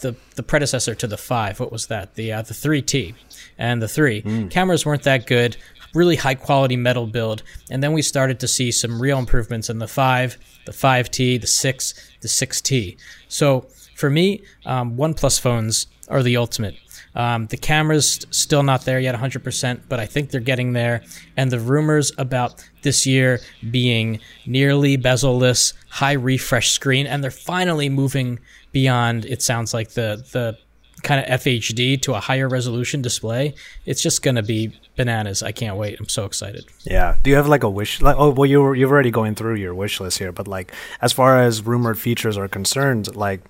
the 0.00 0.16
the 0.34 0.42
predecessor 0.42 0.94
to 0.94 1.06
the 1.06 1.16
five. 1.16 1.60
What 1.60 1.72
was 1.72 1.86
that? 1.86 2.14
The 2.14 2.32
uh, 2.32 2.42
the 2.42 2.54
three 2.54 2.82
T 2.82 3.14
and 3.58 3.80
the 3.80 3.88
three 3.88 4.22
cameras 4.48 4.84
weren't 4.84 5.04
that 5.04 5.26
good. 5.26 5.56
Really 5.94 6.16
high 6.16 6.34
quality 6.34 6.76
metal 6.76 7.06
build, 7.06 7.44
and 7.70 7.80
then 7.82 7.92
we 7.92 8.02
started 8.02 8.40
to 8.40 8.48
see 8.48 8.72
some 8.72 9.00
real 9.00 9.18
improvements 9.18 9.70
in 9.70 9.78
the 9.78 9.86
five, 9.86 10.36
the 10.66 10.72
five 10.72 11.08
T, 11.08 11.38
the 11.38 11.46
six, 11.46 11.94
the 12.20 12.26
six 12.26 12.60
T. 12.60 12.96
So 13.28 13.68
for 13.94 14.10
me, 14.10 14.42
um, 14.66 14.96
OnePlus 14.96 15.40
phones 15.40 15.86
are 16.08 16.24
the 16.24 16.36
ultimate. 16.36 16.74
Um, 17.14 17.46
the 17.46 17.56
camera's 17.56 18.26
still 18.30 18.62
not 18.62 18.84
there 18.84 18.98
yet 18.98 19.14
100%, 19.14 19.82
but 19.88 20.00
I 20.00 20.06
think 20.06 20.30
they're 20.30 20.40
getting 20.40 20.72
there. 20.72 21.02
And 21.36 21.50
the 21.50 21.60
rumors 21.60 22.12
about 22.18 22.68
this 22.82 23.06
year 23.06 23.40
being 23.70 24.20
nearly 24.46 24.96
bezel-less, 24.96 25.74
high 25.88 26.12
refresh 26.12 26.70
screen, 26.70 27.06
and 27.06 27.22
they're 27.22 27.30
finally 27.30 27.88
moving 27.88 28.40
beyond, 28.72 29.24
it 29.26 29.42
sounds 29.42 29.72
like, 29.72 29.90
the, 29.90 30.24
the 30.32 30.58
kind 31.04 31.20
of 31.24 31.40
FHD 31.40 32.00
to 32.02 32.14
a 32.14 32.20
higher 32.20 32.48
resolution 32.48 33.02
display. 33.02 33.54
It's 33.86 34.02
just 34.02 34.22
going 34.22 34.34
to 34.36 34.42
be 34.42 34.72
bananas. 34.96 35.42
I 35.42 35.52
can't 35.52 35.76
wait. 35.76 36.00
I'm 36.00 36.08
so 36.08 36.24
excited. 36.24 36.64
Yeah. 36.84 37.16
Do 37.22 37.30
you 37.30 37.36
have 37.36 37.46
like 37.46 37.62
a 37.62 37.70
wish? 37.70 38.00
Like, 38.00 38.16
oh, 38.18 38.30
well, 38.30 38.46
you're 38.46 38.74
you're 38.74 38.90
already 38.90 39.10
going 39.10 39.34
through 39.34 39.56
your 39.56 39.74
wish 39.74 40.00
list 40.00 40.18
here, 40.18 40.32
but 40.32 40.48
like 40.48 40.72
as 41.00 41.12
far 41.12 41.40
as 41.40 41.62
rumored 41.62 41.98
features 41.98 42.36
are 42.36 42.48
concerned, 42.48 43.14
like 43.14 43.40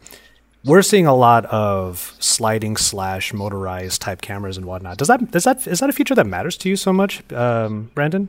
we're 0.64 0.82
seeing 0.82 1.06
a 1.06 1.14
lot 1.14 1.44
of 1.46 2.14
sliding 2.18 2.76
slash 2.76 3.32
motorized 3.32 4.00
type 4.00 4.20
cameras 4.22 4.56
and 4.56 4.66
whatnot. 4.66 4.96
Does 4.98 5.08
that 5.08 5.30
does 5.30 5.44
that 5.44 5.66
is 5.66 5.80
that 5.80 5.90
a 5.90 5.92
feature 5.92 6.14
that 6.14 6.26
matters 6.26 6.56
to 6.58 6.68
you 6.68 6.76
so 6.76 6.92
much, 6.92 7.22
um, 7.32 7.90
Brandon? 7.94 8.28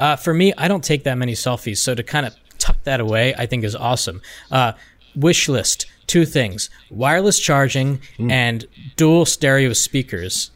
Uh, 0.00 0.16
for 0.16 0.32
me, 0.32 0.52
I 0.56 0.68
don't 0.68 0.84
take 0.84 1.04
that 1.04 1.16
many 1.16 1.32
selfies, 1.32 1.78
so 1.78 1.94
to 1.94 2.02
kind 2.02 2.24
of 2.26 2.34
tuck 2.58 2.82
that 2.84 3.00
away, 3.00 3.34
I 3.34 3.46
think 3.46 3.64
is 3.64 3.74
awesome. 3.74 4.20
Uh, 4.50 4.72
wish 5.16 5.48
list: 5.48 5.86
two 6.06 6.24
things: 6.24 6.70
wireless 6.90 7.38
charging 7.38 8.00
and 8.18 8.66
dual 8.96 9.24
stereo 9.24 9.72
speakers. 9.72 10.50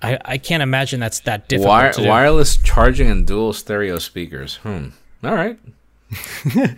I, 0.00 0.18
I 0.24 0.38
can't 0.38 0.62
imagine 0.62 1.00
that's 1.00 1.20
that 1.20 1.48
difficult 1.48 1.70
Wire, 1.70 1.92
to 1.92 2.02
do. 2.02 2.08
wireless 2.08 2.56
charging 2.56 3.10
and 3.10 3.26
dual 3.26 3.52
stereo 3.52 3.98
speakers. 3.98 4.56
Hmm. 4.56 4.88
All 5.24 5.34
right. 5.34 5.58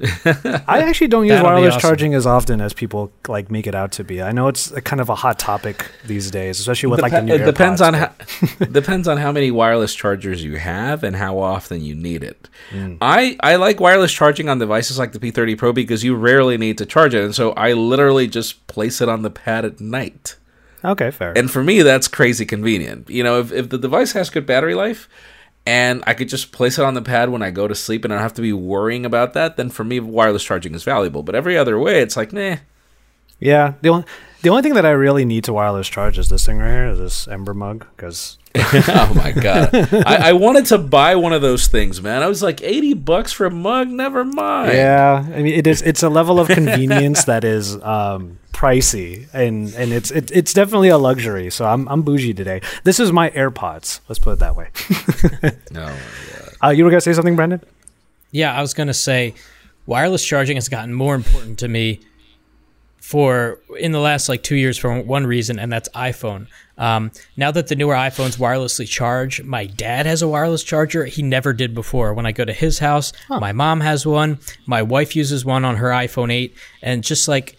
I 0.24 0.82
actually 0.82 1.08
don't 1.08 1.26
use 1.26 1.40
wireless 1.40 1.74
awesome. 1.74 1.80
charging 1.80 2.14
as 2.14 2.26
often 2.26 2.60
as 2.60 2.72
people 2.72 3.10
like 3.26 3.50
make 3.50 3.66
it 3.66 3.74
out 3.74 3.92
to 3.92 4.04
be. 4.04 4.22
I 4.22 4.30
know 4.32 4.48
it's 4.48 4.70
a 4.70 4.80
kind 4.80 5.00
of 5.00 5.08
a 5.08 5.14
hot 5.14 5.38
topic 5.38 5.90
these 6.04 6.30
days, 6.30 6.60
especially 6.60 6.90
with 6.90 7.00
like 7.00 7.12
the 7.12 7.22
new 7.22 7.34
it 7.34 7.44
depends 7.44 7.80
on 7.80 7.94
how 7.94 8.12
depends 8.72 9.08
on 9.08 9.16
how 9.16 9.32
many 9.32 9.50
wireless 9.50 9.94
chargers 9.94 10.42
you 10.44 10.56
have 10.56 11.02
and 11.02 11.16
how 11.16 11.38
often 11.38 11.82
you 11.82 11.94
need 11.94 12.22
it. 12.22 12.48
Mm. 12.70 12.98
I 13.00 13.36
I 13.40 13.56
like 13.56 13.80
wireless 13.80 14.12
charging 14.12 14.48
on 14.48 14.58
devices 14.58 14.98
like 14.98 15.12
the 15.12 15.18
P30 15.18 15.58
Pro 15.58 15.72
because 15.72 16.04
you 16.04 16.14
rarely 16.14 16.56
need 16.56 16.78
to 16.78 16.86
charge 16.86 17.14
it, 17.14 17.24
and 17.24 17.34
so 17.34 17.52
I 17.52 17.72
literally 17.72 18.28
just 18.28 18.66
place 18.68 19.00
it 19.00 19.08
on 19.08 19.22
the 19.22 19.30
pad 19.30 19.64
at 19.64 19.80
night. 19.80 20.36
Okay, 20.84 21.10
fair. 21.10 21.36
And 21.36 21.50
for 21.50 21.62
me, 21.62 21.82
that's 21.82 22.06
crazy 22.06 22.46
convenient. 22.46 23.10
You 23.10 23.24
know, 23.24 23.40
if, 23.40 23.50
if 23.50 23.68
the 23.68 23.78
device 23.78 24.12
has 24.12 24.30
good 24.30 24.46
battery 24.46 24.76
life 24.76 25.08
and 25.68 26.02
I 26.06 26.14
could 26.14 26.30
just 26.30 26.50
place 26.50 26.78
it 26.78 26.84
on 26.86 26.94
the 26.94 27.02
pad 27.02 27.28
when 27.28 27.42
I 27.42 27.50
go 27.50 27.68
to 27.68 27.74
sleep 27.74 28.02
and 28.02 28.10
I 28.10 28.16
don't 28.16 28.22
have 28.22 28.32
to 28.34 28.40
be 28.40 28.54
worrying 28.54 29.04
about 29.04 29.34
that, 29.34 29.58
then 29.58 29.68
for 29.68 29.84
me, 29.84 30.00
wireless 30.00 30.42
charging 30.42 30.74
is 30.74 30.82
valuable. 30.82 31.22
But 31.22 31.34
every 31.34 31.58
other 31.58 31.78
way, 31.78 32.00
it's 32.00 32.16
like, 32.16 32.32
nah. 32.32 32.56
yeah, 33.38 33.74
the 33.82 33.90
only 33.90 34.06
the 34.42 34.50
only 34.50 34.62
thing 34.62 34.74
that 34.74 34.86
I 34.86 34.90
really 34.90 35.24
need 35.24 35.44
to 35.44 35.52
wireless 35.52 35.88
charge 35.88 36.18
is 36.18 36.28
this 36.28 36.46
thing 36.46 36.58
right 36.58 36.70
here, 36.70 36.94
this 36.94 37.26
Ember 37.28 37.54
mug, 37.54 37.86
because 37.96 38.38
oh 38.54 39.12
my 39.14 39.32
god! 39.32 39.74
I, 39.74 40.30
I 40.30 40.32
wanted 40.32 40.66
to 40.66 40.78
buy 40.78 41.16
one 41.16 41.32
of 41.32 41.42
those 41.42 41.68
things, 41.68 42.00
man. 42.00 42.22
I 42.22 42.26
was 42.26 42.42
like 42.42 42.62
eighty 42.62 42.94
bucks 42.94 43.32
for 43.32 43.46
a 43.46 43.50
mug. 43.50 43.88
Never 43.88 44.24
mind. 44.24 44.72
yeah, 44.72 45.24
I 45.34 45.42
mean 45.42 45.54
it 45.54 45.66
is 45.66 45.82
it's 45.82 46.02
a 46.02 46.08
level 46.08 46.40
of 46.40 46.48
convenience 46.48 47.24
that 47.24 47.44
is 47.44 47.74
um, 47.82 48.38
pricey, 48.52 49.28
and 49.32 49.72
and 49.74 49.92
it's 49.92 50.10
it, 50.10 50.30
it's 50.30 50.52
definitely 50.52 50.88
a 50.88 50.98
luxury. 50.98 51.50
So 51.50 51.66
I'm 51.66 51.88
I'm 51.88 52.02
bougie 52.02 52.34
today. 52.34 52.60
This 52.84 52.98
is 52.98 53.12
my 53.12 53.30
AirPods. 53.30 54.00
Let's 54.08 54.18
put 54.18 54.32
it 54.34 54.38
that 54.40 54.56
way. 54.56 54.70
No. 55.70 55.94
Uh, 56.64 56.70
you 56.70 56.84
were 56.84 56.90
gonna 56.90 57.00
say 57.00 57.12
something, 57.12 57.36
Brandon? 57.36 57.60
Yeah, 58.32 58.52
I 58.52 58.60
was 58.60 58.74
going 58.74 58.88
to 58.88 58.94
say 58.94 59.34
wireless 59.86 60.24
charging 60.24 60.56
has 60.56 60.68
gotten 60.68 60.92
more 60.92 61.14
important 61.14 61.58
to 61.60 61.68
me 61.68 62.00
for 63.08 63.58
in 63.78 63.92
the 63.92 64.00
last 64.00 64.28
like 64.28 64.42
two 64.42 64.54
years 64.54 64.76
for 64.76 65.00
one 65.00 65.26
reason, 65.26 65.58
and 65.58 65.72
that's 65.72 65.88
iPhone. 65.94 66.46
Um, 66.76 67.10
now 67.38 67.50
that 67.50 67.68
the 67.68 67.74
newer 67.74 67.94
iPhones 67.94 68.36
wirelessly 68.36 68.86
charge, 68.86 69.42
my 69.42 69.64
dad 69.64 70.04
has 70.04 70.20
a 70.20 70.28
wireless 70.28 70.62
charger. 70.62 71.06
He 71.06 71.22
never 71.22 71.54
did 71.54 71.74
before. 71.74 72.12
When 72.12 72.26
I 72.26 72.32
go 72.32 72.44
to 72.44 72.52
his 72.52 72.80
house, 72.80 73.14
my 73.30 73.52
mom 73.52 73.80
has 73.80 74.04
one. 74.04 74.40
My 74.66 74.82
wife 74.82 75.16
uses 75.16 75.42
one 75.42 75.64
on 75.64 75.76
her 75.76 75.88
iPhone 75.88 76.30
8. 76.30 76.54
And 76.82 77.02
just 77.02 77.28
like 77.28 77.56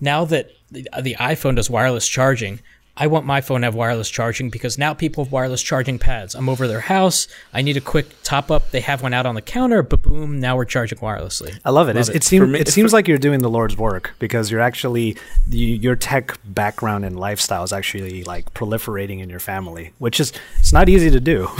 now 0.00 0.24
that 0.24 0.52
the, 0.70 0.86
the 1.02 1.16
iPhone 1.16 1.56
does 1.56 1.68
wireless 1.68 2.08
charging, 2.08 2.60
I 3.00 3.06
want 3.06 3.24
my 3.24 3.40
phone 3.40 3.60
to 3.60 3.68
have 3.68 3.76
wireless 3.76 4.10
charging 4.10 4.50
because 4.50 4.76
now 4.76 4.92
people 4.92 5.24
have 5.24 5.32
wireless 5.32 5.62
charging 5.62 6.00
pads. 6.00 6.34
I'm 6.34 6.48
over 6.48 6.66
their 6.66 6.80
house. 6.80 7.28
I 7.54 7.62
need 7.62 7.76
a 7.76 7.80
quick 7.80 8.06
top 8.24 8.50
up. 8.50 8.72
They 8.72 8.80
have 8.80 9.02
one 9.02 9.14
out 9.14 9.24
on 9.24 9.36
the 9.36 9.42
counter, 9.42 9.84
but 9.84 10.02
boom, 10.02 10.40
now 10.40 10.56
we're 10.56 10.64
charging 10.64 10.98
wirelessly. 10.98 11.56
I 11.64 11.70
love 11.70 11.88
it. 11.88 11.94
Love 11.94 12.10
it, 12.10 12.16
it. 12.16 12.24
seems 12.24 12.48
me- 12.48 12.58
it 12.58 12.68
seems 12.68 12.92
like 12.92 13.06
you're 13.06 13.18
doing 13.18 13.38
the 13.38 13.48
Lord's 13.48 13.76
work 13.76 14.14
because 14.18 14.50
you're 14.50 14.60
actually 14.60 15.16
you, 15.48 15.68
your 15.76 15.94
tech 15.94 16.36
background 16.44 17.04
and 17.04 17.18
lifestyle 17.18 17.62
is 17.62 17.72
actually 17.72 18.24
like 18.24 18.52
proliferating 18.52 19.20
in 19.20 19.30
your 19.30 19.38
family, 19.38 19.92
which 19.98 20.18
is 20.18 20.32
it's 20.58 20.72
not 20.72 20.88
easy 20.88 21.10
to 21.10 21.20
do. 21.20 21.48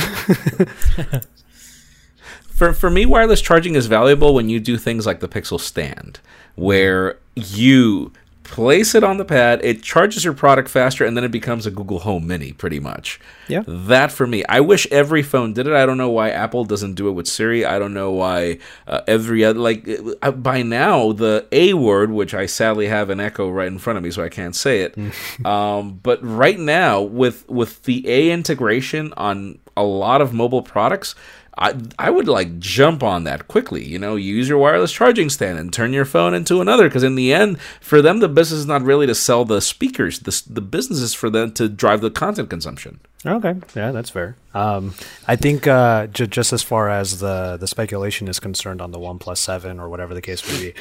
For 2.59 2.73
for 2.73 2.91
me, 2.91 3.07
wireless 3.07 3.41
charging 3.41 3.77
is 3.77 3.87
valuable 3.87 4.35
when 4.35 4.49
you 4.49 4.59
do 4.59 4.77
things 4.77 5.07
like 5.07 5.21
the 5.21 5.29
Pixel 5.29 5.61
Stand, 5.61 6.19
where 6.57 7.17
you 7.37 8.13
place 8.49 8.95
it 8.95 9.05
on 9.05 9.19
the 9.19 9.25
pad, 9.25 9.61
it 9.63 9.83
charges 9.83 10.25
your 10.25 10.35
product 10.35 10.69
faster, 10.69 11.05
and 11.05 11.17
then 11.17 11.25
it 11.25 11.31
becomes 11.31 11.67
a 11.67 11.71
Google 11.71 12.01
Home 12.01 12.27
Mini, 12.27 12.53
pretty 12.53 12.81
much. 12.81 13.21
Yeah. 13.47 13.63
That 13.67 14.11
for 14.11 14.27
me, 14.27 14.45
I 14.49 14.61
wish 14.61 14.87
every 14.91 15.23
phone 15.23 15.53
did 15.53 15.67
it. 15.67 15.73
I 15.73 15.87
don't 15.87 15.99
know 15.99 16.11
why 16.11 16.31
Apple 16.31 16.65
doesn't 16.65 16.95
do 16.95 17.09
it 17.09 17.13
with 17.13 17.27
Siri. 17.27 17.65
I 17.65 17.79
don't 17.79 17.95
know 17.95 18.11
why 18.11 18.59
uh, 18.87 19.03
every 19.07 19.45
other 19.45 19.59
like 19.59 19.89
uh, 20.23 20.33
by 20.33 20.63
now 20.63 21.13
the 21.13 21.47
A 21.53 21.75
word, 21.75 22.11
which 22.11 22.35
I 22.35 22.47
sadly 22.47 22.89
have 22.89 23.11
an 23.11 23.21
Echo 23.21 23.49
right 23.51 23.69
in 23.69 23.79
front 23.79 23.97
of 23.99 24.03
me, 24.03 24.11
so 24.11 24.23
I 24.23 24.29
can't 24.29 24.57
say 24.57 24.83
it. 24.83 24.97
um, 25.47 26.01
but 26.03 26.19
right 26.23 26.59
now, 26.59 27.01
with 27.01 27.49
with 27.49 27.83
the 27.85 28.09
A 28.09 28.31
integration 28.31 29.13
on 29.17 29.59
a 29.77 29.85
lot 29.85 30.21
of 30.21 30.33
mobile 30.33 30.63
products. 30.63 31.15
I, 31.59 31.75
I 31.99 32.11
would 32.11 32.29
like 32.29 32.59
jump 32.61 33.03
on 33.03 33.25
that 33.25 33.49
quickly. 33.49 33.85
You 33.85 33.99
know, 33.99 34.15
use 34.15 34.49
your 34.49 34.59
wireless 34.59 34.93
charging 34.93 35.29
stand 35.29 35.59
and 35.59 35.73
turn 35.73 35.93
your 35.93 36.05
phone 36.05 36.33
into 36.33 36.61
another. 36.61 36.89
Because 36.89 37.03
in 37.03 37.17
the 37.17 37.33
end, 37.35 37.61
for 37.81 38.01
them, 38.01 38.21
the 38.21 38.29
business 38.29 38.61
is 38.61 38.67
not 38.67 38.83
really 38.83 39.07
to 39.09 39.15
sell 39.15 39.45
the 39.45 39.61
speakers. 39.61 40.21
The, 40.21 40.43
the 40.49 40.61
business 40.61 41.01
is 41.01 41.15
for 41.15 41.31
them 41.31 41.53
to 41.55 41.69
drive 41.69 42.01
the 42.01 42.11
content 42.11 42.49
consumption. 42.49 43.01
okay, 43.27 43.57
yeah, 43.75 43.91
that's 43.91 44.11
fair. 44.11 44.37
Um, 44.55 44.95
I 45.27 45.35
think 45.35 45.67
uh, 45.67 46.07
j- 46.07 46.29
just 46.29 46.53
as 46.53 46.63
far 46.63 46.89
as 46.89 47.19
the 47.19 47.57
the 47.59 47.67
speculation 47.67 48.29
is 48.29 48.39
concerned 48.39 48.81
on 48.81 48.93
the 48.93 48.99
One 48.99 49.19
Plus 49.19 49.41
Seven 49.41 49.81
or 49.81 49.89
whatever 49.89 50.15
the 50.15 50.23
case 50.23 50.49
may 50.51 50.61
be, 50.61 50.75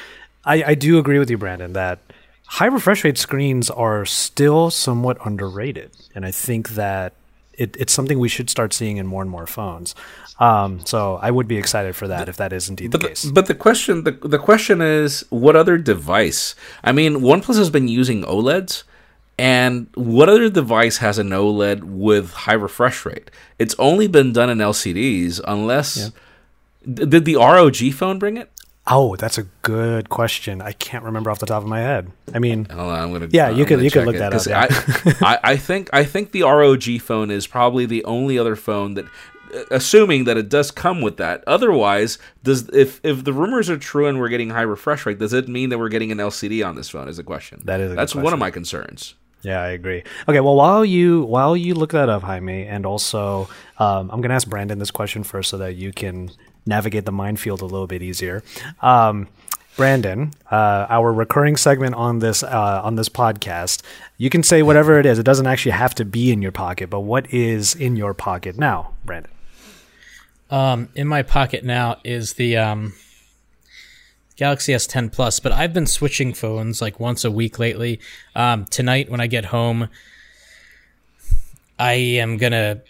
I, 0.45 0.63
I 0.63 0.75
do 0.75 0.99
agree 0.99 1.17
with 1.17 1.31
you, 1.31 1.37
Brandon, 1.37 1.73
that 1.73 1.99
high 2.45 2.67
refresh 2.67 3.03
rate 3.03 3.17
screens 3.17 3.69
are 3.71 4.05
still 4.05 4.69
somewhat 4.69 5.17
underrated, 5.25 5.91
and 6.13 6.25
I 6.25 6.31
think 6.31 6.69
that 6.69 7.13
it, 7.57 7.75
it's 7.79 7.91
something 7.93 8.19
we 8.19 8.29
should 8.29 8.49
start 8.49 8.71
seeing 8.73 8.97
in 8.97 9.07
more 9.07 9.21
and 9.21 9.29
more 9.31 9.47
phones. 9.47 9.95
Um, 10.39 10.85
so 10.85 11.17
I 11.21 11.31
would 11.31 11.47
be 11.47 11.57
excited 11.57 11.95
for 11.95 12.07
that 12.07 12.29
if 12.29 12.37
that 12.37 12.53
is 12.53 12.69
indeed 12.69 12.91
the 12.91 12.99
But 12.99 13.07
case. 13.09 13.25
but 13.25 13.47
the 13.47 13.55
question 13.55 14.03
the, 14.03 14.11
the 14.11 14.37
question 14.37 14.81
is 14.81 15.25
what 15.29 15.55
other 15.55 15.77
device? 15.77 16.53
I 16.83 16.91
mean, 16.91 17.15
OnePlus 17.21 17.57
has 17.57 17.69
been 17.71 17.87
using 17.87 18.23
OLEDs, 18.23 18.83
and 19.39 19.87
what 19.95 20.29
other 20.29 20.49
device 20.49 20.97
has 20.97 21.17
an 21.17 21.29
OLED 21.29 21.83
with 21.83 22.33
high 22.33 22.53
refresh 22.53 23.05
rate? 23.05 23.31
It's 23.57 23.75
only 23.79 24.07
been 24.07 24.31
done 24.33 24.49
in 24.51 24.59
LCDs, 24.59 25.41
unless 25.47 26.11
D- 26.83 27.05
did 27.05 27.25
the 27.25 27.35
ROG 27.35 27.75
phone 27.93 28.19
bring 28.19 28.37
it? 28.37 28.51
Oh, 28.89 29.15
that's 29.17 29.37
a 29.37 29.43
good 29.63 30.09
question. 30.09 30.61
I 30.61 30.71
can't 30.71 31.03
remember 31.03 31.29
off 31.29 31.39
the 31.39 31.45
top 31.45 31.61
of 31.61 31.67
my 31.67 31.79
head. 31.79 32.09
I 32.33 32.39
mean, 32.39 32.65
Hold 32.65 32.89
on, 32.91 32.99
I'm 32.99 33.11
gonna. 33.13 33.27
Yeah, 33.31 33.49
you 33.49 33.63
I'm 33.63 33.65
could- 33.65 33.69
gonna 33.69 33.83
you 33.83 33.91
could 33.91 33.99
check 33.99 34.05
look 34.05 34.15
it, 34.15 34.19
that 34.19 34.33
up. 34.33 34.45
yeah. 35.05 35.13
I, 35.27 35.35
I, 35.35 35.39
I 35.51 35.57
think 35.57 35.89
I 35.93 36.03
think 36.05 36.31
the 36.31 36.43
ROG 36.43 36.83
phone 37.01 37.29
is 37.31 37.47
probably 37.47 37.85
the 37.85 38.03
only 38.05 38.39
other 38.39 38.55
phone 38.55 38.93
that, 38.93 39.05
uh, 39.05 39.63
assuming 39.71 40.23
that 40.23 40.37
it 40.37 40.47
does 40.49 40.71
come 40.71 41.01
with 41.01 41.17
that. 41.17 41.43
Otherwise, 41.47 42.17
does 42.43 42.69
if 42.69 43.01
if 43.03 43.23
the 43.23 43.33
rumors 43.33 43.69
are 43.69 43.77
true 43.77 44.07
and 44.07 44.19
we're 44.19 44.29
getting 44.29 44.51
high 44.51 44.61
refresh 44.61 45.05
rate, 45.05 45.19
does 45.19 45.33
it 45.33 45.47
mean 45.49 45.69
that 45.69 45.79
we're 45.79 45.89
getting 45.89 46.11
an 46.11 46.17
LCD 46.19 46.65
on 46.65 46.75
this 46.75 46.89
phone? 46.89 47.07
Is 47.09 47.17
the 47.17 47.23
question. 47.23 47.61
That 47.65 47.79
is 47.81 47.87
a 47.87 47.89
good 47.89 47.97
that's 47.99 48.15
one 48.15 48.23
question. 48.23 48.33
of 48.35 48.39
my 48.39 48.51
concerns. 48.51 49.15
Yeah, 49.43 49.61
I 49.61 49.67
agree. 49.69 50.03
Okay, 50.27 50.39
well, 50.39 50.55
while 50.55 50.83
you 50.83 51.23
while 51.25 51.55
you 51.55 51.75
look 51.75 51.91
that 51.91 52.09
up, 52.09 52.23
Jaime, 52.23 52.65
and 52.65 52.85
also 52.85 53.49
um, 53.77 54.09
I'm 54.11 54.19
going 54.21 54.29
to 54.29 54.35
ask 54.35 54.47
Brandon 54.49 54.79
this 54.79 54.91
question 54.91 55.23
first 55.23 55.49
so 55.49 55.57
that 55.59 55.75
you 55.75 55.93
can 55.93 56.31
navigate 56.67 57.05
the 57.05 57.11
minefield 57.11 57.61
a 57.61 57.65
little 57.65 57.87
bit 57.87 58.01
easier. 58.01 58.43
Um, 58.81 59.27
Brandon, 59.77 60.33
uh, 60.51 60.87
our 60.89 61.13
recurring 61.13 61.55
segment 61.55 61.93
on 61.93 62.17
this 62.17 62.41
uh, 62.41 62.81
on 62.83 62.95
this 62.95 63.09
podcast, 63.09 63.83
you 64.17 64.27
can 64.29 64.41
say 64.41 64.63
whatever 64.63 64.99
it 64.99 65.05
is. 65.05 65.19
It 65.19 65.23
doesn't 65.23 65.45
actually 65.45 65.73
have 65.73 65.93
to 65.95 66.05
be 66.05 66.31
in 66.31 66.41
your 66.41 66.51
pocket, 66.51 66.89
but 66.89 67.01
what 67.01 67.31
is 67.31 67.75
in 67.75 67.95
your 67.95 68.15
pocket 68.15 68.57
now, 68.57 68.93
Brandon? 69.05 69.31
Um, 70.49 70.89
in 70.95 71.07
my 71.07 71.21
pocket 71.21 71.63
now 71.63 71.97
is 72.03 72.33
the 72.33 72.57
um, 72.57 72.93
Galaxy 74.35 74.73
S10 74.73 75.11
Plus, 75.11 75.39
but 75.39 75.51
I've 75.51 75.73
been 75.73 75.85
switching 75.85 76.33
phones 76.33 76.81
like 76.81 76.99
once 76.99 77.23
a 77.23 77.29
week 77.29 77.59
lately. 77.59 77.99
Um, 78.35 78.65
tonight, 78.65 79.11
when 79.11 79.21
I 79.21 79.27
get 79.27 79.45
home, 79.45 79.89
I 81.77 81.93
am 81.93 82.37
gonna 82.37 82.81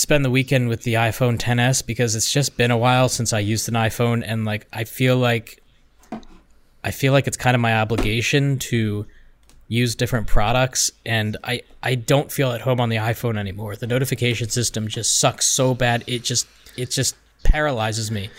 spend 0.00 0.24
the 0.24 0.30
weekend 0.30 0.68
with 0.68 0.82
the 0.82 0.94
iPhone 0.94 1.38
10s 1.38 1.84
because 1.86 2.16
it's 2.16 2.32
just 2.32 2.56
been 2.56 2.70
a 2.70 2.76
while 2.78 3.08
since 3.08 3.32
I 3.32 3.38
used 3.40 3.68
an 3.68 3.74
iPhone, 3.74 4.22
and 4.26 4.44
like 4.44 4.66
I 4.72 4.84
feel 4.84 5.16
like 5.16 5.62
I 6.82 6.90
feel 6.90 7.12
like 7.12 7.26
it's 7.26 7.36
kind 7.36 7.54
of 7.54 7.60
my 7.60 7.78
obligation 7.78 8.58
to 8.60 9.06
use 9.68 9.94
different 9.94 10.26
products 10.26 10.90
and 11.06 11.36
I 11.44 11.62
I 11.82 11.94
don't 11.94 12.32
feel 12.32 12.50
at 12.52 12.60
home 12.62 12.80
on 12.80 12.88
the 12.88 12.96
iPhone 12.96 13.38
anymore. 13.38 13.76
The 13.76 13.86
notification 13.86 14.48
system 14.48 14.88
just 14.88 15.20
sucks 15.20 15.46
so 15.46 15.74
bad. 15.74 16.02
It 16.06 16.24
just 16.24 16.46
it 16.76 16.90
just 16.90 17.14
paralyzes 17.44 18.10
me. 18.10 18.30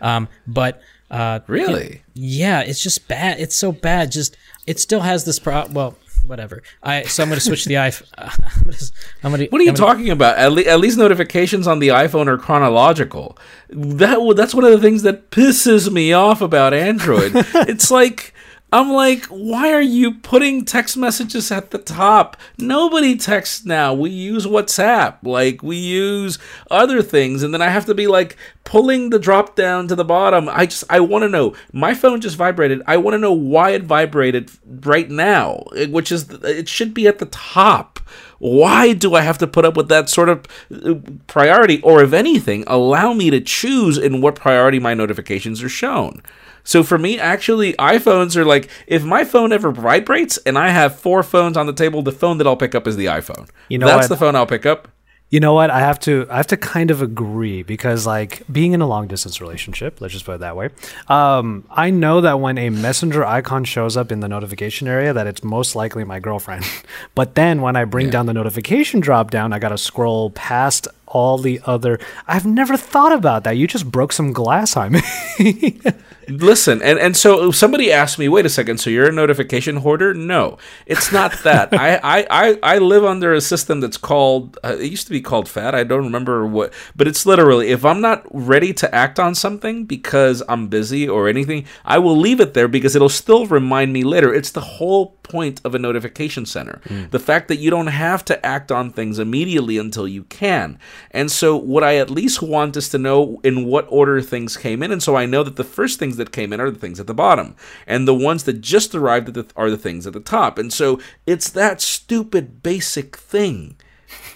Um, 0.00 0.28
but 0.46 0.80
uh, 1.10 1.40
Really? 1.46 2.02
yeah, 2.14 2.60
it's 2.60 2.82
just 2.82 3.06
bad. 3.08 3.38
It's 3.38 3.56
so 3.56 3.70
bad. 3.72 4.10
Just 4.12 4.36
it 4.66 4.80
still 4.80 5.00
has 5.00 5.24
this 5.24 5.38
pro. 5.38 5.66
Well, 5.70 5.96
whatever. 6.26 6.62
I 6.82 7.02
so 7.04 7.22
I'm 7.22 7.28
gonna 7.28 7.40
switch 7.40 7.64
the 7.64 7.74
iPhone. 7.74 8.06
I'm 8.18 8.64
gonna, 8.64 8.76
I'm 9.24 9.30
gonna, 9.32 9.44
What 9.46 9.60
are 9.60 9.64
you 9.64 9.70
I'm 9.70 9.74
gonna- 9.76 9.92
talking 9.94 10.10
about? 10.10 10.36
At, 10.38 10.52
le- 10.52 10.62
at 10.62 10.80
least 10.80 10.98
notifications 10.98 11.66
on 11.66 11.78
the 11.78 11.88
iPhone 11.88 12.26
are 12.28 12.38
chronological. 12.38 13.36
That 13.68 14.34
that's 14.36 14.54
one 14.54 14.64
of 14.64 14.72
the 14.72 14.80
things 14.80 15.02
that 15.02 15.30
pisses 15.30 15.90
me 15.90 16.12
off 16.12 16.40
about 16.40 16.74
Android. 16.74 17.32
it's 17.34 17.90
like 17.90 18.34
I'm 18.72 18.92
like, 18.92 19.24
why 19.26 19.72
are 19.72 19.80
you 19.80 20.14
putting 20.14 20.64
text 20.64 20.96
messages 20.96 21.50
at 21.50 21.72
the 21.72 21.78
top? 21.78 22.36
Nobody 22.56 23.16
texts 23.16 23.64
now. 23.64 23.92
We 23.92 24.10
use 24.10 24.46
WhatsApp. 24.46 25.16
Like, 25.24 25.62
we 25.62 25.76
use 25.76 26.38
other 26.70 27.02
things. 27.02 27.42
And 27.42 27.52
then 27.52 27.62
I 27.62 27.68
have 27.68 27.86
to 27.86 27.94
be 27.94 28.06
like 28.06 28.36
pulling 28.62 29.10
the 29.10 29.18
drop 29.18 29.56
down 29.56 29.88
to 29.88 29.96
the 29.96 30.04
bottom. 30.04 30.48
I 30.48 30.66
just, 30.66 30.84
I 30.88 31.00
want 31.00 31.22
to 31.22 31.28
know. 31.28 31.56
My 31.72 31.94
phone 31.94 32.20
just 32.20 32.36
vibrated. 32.36 32.82
I 32.86 32.96
want 32.96 33.14
to 33.14 33.18
know 33.18 33.32
why 33.32 33.70
it 33.70 33.82
vibrated 33.82 34.52
right 34.64 35.10
now, 35.10 35.64
which 35.88 36.12
is, 36.12 36.30
it 36.30 36.68
should 36.68 36.94
be 36.94 37.08
at 37.08 37.18
the 37.18 37.26
top. 37.26 37.98
Why 38.38 38.92
do 38.92 39.14
I 39.14 39.22
have 39.22 39.38
to 39.38 39.46
put 39.46 39.64
up 39.64 39.76
with 39.76 39.88
that 39.88 40.08
sort 40.08 40.28
of 40.28 40.46
uh, 40.72 40.94
priority? 41.26 41.82
Or, 41.82 42.02
if 42.02 42.12
anything, 42.12 42.64
allow 42.68 43.12
me 43.14 43.30
to 43.30 43.40
choose 43.40 43.98
in 43.98 44.20
what 44.20 44.36
priority 44.36 44.78
my 44.78 44.94
notifications 44.94 45.62
are 45.62 45.68
shown. 45.68 46.22
So 46.64 46.82
for 46.82 46.98
me, 46.98 47.18
actually, 47.18 47.72
iPhones 47.74 48.36
are 48.36 48.44
like 48.44 48.68
if 48.86 49.04
my 49.04 49.24
phone 49.24 49.52
ever 49.52 49.72
vibrates 49.72 50.36
and 50.38 50.58
I 50.58 50.68
have 50.68 50.98
four 50.98 51.22
phones 51.22 51.56
on 51.56 51.66
the 51.66 51.72
table, 51.72 52.02
the 52.02 52.12
phone 52.12 52.38
that 52.38 52.46
I'll 52.46 52.56
pick 52.56 52.74
up 52.74 52.86
is 52.86 52.96
the 52.96 53.06
iPhone. 53.06 53.48
You 53.68 53.78
know 53.78 53.86
that's 53.86 54.08
what? 54.08 54.08
the 54.08 54.16
phone 54.16 54.36
I'll 54.36 54.46
pick 54.46 54.66
up. 54.66 54.88
You 55.30 55.38
know 55.38 55.54
what? 55.54 55.70
I 55.70 55.78
have 55.78 56.00
to 56.00 56.26
I 56.28 56.38
have 56.38 56.48
to 56.48 56.56
kind 56.56 56.90
of 56.90 57.02
agree 57.02 57.62
because 57.62 58.04
like 58.04 58.42
being 58.50 58.72
in 58.72 58.80
a 58.80 58.86
long 58.86 59.06
distance 59.06 59.40
relationship, 59.40 60.00
let's 60.00 60.12
just 60.12 60.24
put 60.24 60.34
it 60.34 60.40
that 60.40 60.56
way. 60.56 60.70
Um, 61.06 61.64
I 61.70 61.90
know 61.90 62.20
that 62.20 62.40
when 62.40 62.58
a 62.58 62.68
messenger 62.70 63.24
icon 63.24 63.62
shows 63.62 63.96
up 63.96 64.10
in 64.10 64.18
the 64.18 64.28
notification 64.28 64.88
area 64.88 65.12
that 65.12 65.28
it's 65.28 65.44
most 65.44 65.76
likely 65.76 66.02
my 66.04 66.18
girlfriend. 66.18 66.64
But 67.14 67.34
then 67.34 67.60
when 67.60 67.76
I 67.76 67.84
bring 67.84 68.10
down 68.10 68.26
the 68.26 68.32
notification 68.32 69.00
drop 69.00 69.30
down, 69.30 69.52
I 69.52 69.58
got 69.58 69.70
to 69.70 69.78
scroll 69.78 70.30
past 70.30 70.88
all 71.10 71.38
the 71.38 71.60
other 71.64 71.98
I've 72.26 72.46
never 72.46 72.76
thought 72.76 73.12
about 73.12 73.44
that. 73.44 73.56
You 73.56 73.66
just 73.66 73.90
broke 73.90 74.12
some 74.12 74.32
glass 74.32 74.76
on 74.76 74.92
me. 74.92 75.80
Listen, 76.28 76.80
and, 76.82 76.98
and 76.98 77.16
so 77.16 77.50
somebody 77.50 77.90
asked 77.90 78.18
me, 78.18 78.28
wait 78.28 78.46
a 78.46 78.48
second, 78.48 78.78
so 78.78 78.88
you're 78.88 79.08
a 79.08 79.12
notification 79.12 79.76
hoarder? 79.76 80.14
No, 80.14 80.58
it's 80.86 81.10
not 81.10 81.32
that. 81.42 81.72
I, 81.72 81.96
I, 81.96 82.26
I, 82.30 82.58
I 82.62 82.78
live 82.78 83.04
under 83.04 83.34
a 83.34 83.40
system 83.40 83.80
that's 83.80 83.96
called, 83.96 84.56
uh, 84.62 84.76
it 84.78 84.90
used 84.90 85.06
to 85.06 85.12
be 85.12 85.20
called 85.20 85.48
FAT. 85.48 85.74
I 85.74 85.82
don't 85.82 86.04
remember 86.04 86.46
what, 86.46 86.72
but 86.94 87.08
it's 87.08 87.26
literally, 87.26 87.68
if 87.68 87.84
I'm 87.84 88.00
not 88.00 88.24
ready 88.30 88.72
to 88.74 88.94
act 88.94 89.18
on 89.18 89.34
something 89.34 89.86
because 89.86 90.42
I'm 90.48 90.68
busy 90.68 91.08
or 91.08 91.28
anything, 91.28 91.66
I 91.84 91.98
will 91.98 92.16
leave 92.16 92.40
it 92.40 92.54
there 92.54 92.68
because 92.68 92.94
it'll 92.94 93.08
still 93.08 93.46
remind 93.46 93.92
me 93.92 94.04
later. 94.04 94.32
It's 94.32 94.52
the 94.52 94.60
whole 94.60 95.16
point 95.30 95.60
of 95.64 95.74
a 95.74 95.78
notification 95.78 96.44
center. 96.46 96.80
The 97.10 97.18
fact 97.18 97.48
that 97.48 97.58
you 97.58 97.70
don't 97.70 97.86
have 97.86 98.24
to 98.26 98.44
act 98.44 98.72
on 98.72 98.90
things 98.90 99.18
immediately 99.18 99.78
until 99.78 100.08
you 100.08 100.24
can. 100.24 100.78
And 101.10 101.30
so, 101.30 101.56
what 101.56 101.84
I 101.84 101.96
at 101.96 102.10
least 102.10 102.42
want 102.42 102.76
is 102.76 102.88
to 102.90 102.98
know 102.98 103.40
in 103.44 103.64
what 103.66 103.86
order 103.88 104.20
things 104.20 104.56
came 104.56 104.82
in. 104.82 104.90
And 104.90 105.02
so, 105.02 105.16
I 105.16 105.26
know 105.26 105.42
that 105.42 105.56
the 105.56 105.64
first 105.64 105.98
things 105.98 106.16
that 106.16 106.32
came 106.32 106.52
in 106.52 106.60
are 106.60 106.70
the 106.70 106.78
things 106.78 107.00
at 107.00 107.06
the 107.06 107.14
bottom, 107.14 107.54
and 107.86 108.06
the 108.06 108.14
ones 108.14 108.44
that 108.44 108.60
just 108.60 108.94
arrived 108.94 109.34
the, 109.34 109.46
are 109.56 109.70
the 109.70 109.78
things 109.78 110.06
at 110.06 110.12
the 110.12 110.20
top. 110.20 110.58
And 110.58 110.72
so, 110.72 111.00
it's 111.26 111.50
that 111.50 111.80
stupid 111.80 112.62
basic 112.62 113.16
thing. 113.16 113.76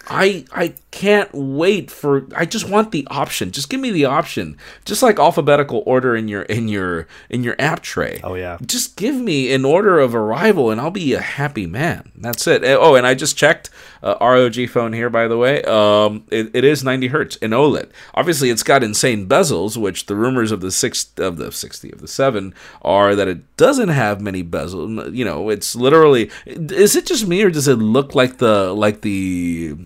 I 0.08 0.44
I 0.52 0.74
can't 0.90 1.30
wait 1.32 1.90
for 1.90 2.26
I 2.36 2.44
just 2.44 2.68
want 2.68 2.92
the 2.92 3.06
option. 3.10 3.50
Just 3.50 3.68
give 3.68 3.80
me 3.80 3.90
the 3.90 4.04
option. 4.04 4.56
Just 4.84 5.02
like 5.02 5.18
alphabetical 5.18 5.82
order 5.86 6.14
in 6.14 6.28
your 6.28 6.42
in 6.42 6.68
your 6.68 7.06
in 7.30 7.42
your 7.42 7.56
app 7.58 7.80
tray. 7.80 8.20
Oh, 8.22 8.34
yeah. 8.34 8.58
Just 8.64 8.96
give 8.96 9.16
me 9.16 9.52
an 9.52 9.64
order 9.64 9.98
of 9.98 10.14
arrival 10.14 10.70
and 10.70 10.80
I'll 10.80 10.90
be 10.90 11.14
a 11.14 11.20
happy 11.20 11.66
man. 11.66 12.12
That's 12.16 12.46
it. 12.46 12.62
Eh, 12.64 12.76
Oh, 12.78 12.94
and 12.94 13.06
I 13.06 13.14
just 13.14 13.36
checked 13.36 13.70
uh, 14.02 14.16
ROG 14.20 14.68
phone 14.68 14.92
here 14.92 15.10
by 15.10 15.26
the 15.26 15.38
way. 15.38 15.62
Um 15.64 16.24
it, 16.30 16.50
it 16.54 16.64
is 16.64 16.84
90 16.84 17.08
hertz 17.08 17.36
in 17.36 17.50
OLED. 17.52 17.90
Obviously 18.14 18.50
it's 18.50 18.62
got 18.62 18.82
insane 18.84 19.26
bezels, 19.26 19.76
which 19.76 20.06
the 20.06 20.14
rumors 20.16 20.52
of 20.52 20.60
the 20.60 20.70
6 20.70 21.10
of 21.18 21.38
the 21.38 21.50
60 21.50 21.90
of 21.92 22.00
the 22.00 22.08
7 22.08 22.54
are 22.82 23.14
that 23.14 23.28
it 23.28 23.56
doesn't 23.56 23.88
have 23.88 24.20
many 24.20 24.44
bezels. 24.44 25.14
You 25.14 25.24
know, 25.24 25.48
it's 25.50 25.74
literally 25.74 26.30
is 26.46 26.94
it 26.94 27.06
just 27.06 27.26
me 27.26 27.42
or 27.42 27.50
does 27.50 27.68
it 27.68 27.76
look 27.76 28.14
like 28.14 28.38
the 28.38 28.72
like 28.72 29.00
the 29.00 29.76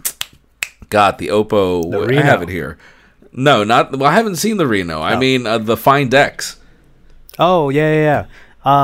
God, 0.88 1.18
the 1.18 1.28
Oppo. 1.28 1.94
I 1.94 2.06
Reno. 2.06 2.22
have 2.22 2.42
it 2.42 2.48
here. 2.48 2.78
No, 3.32 3.62
not. 3.64 3.92
Well, 3.96 4.10
I 4.10 4.14
haven't 4.14 4.36
seen 4.36 4.56
the 4.56 4.66
Reno. 4.66 5.00
I 5.02 5.18
mean, 5.18 5.46
uh, 5.46 5.58
the 5.58 5.76
Find 5.76 6.12
X. 6.12 6.58
Oh 7.38 7.68
yeah, 7.68 7.92
yeah, 7.92 8.00
yeah. 8.02 8.26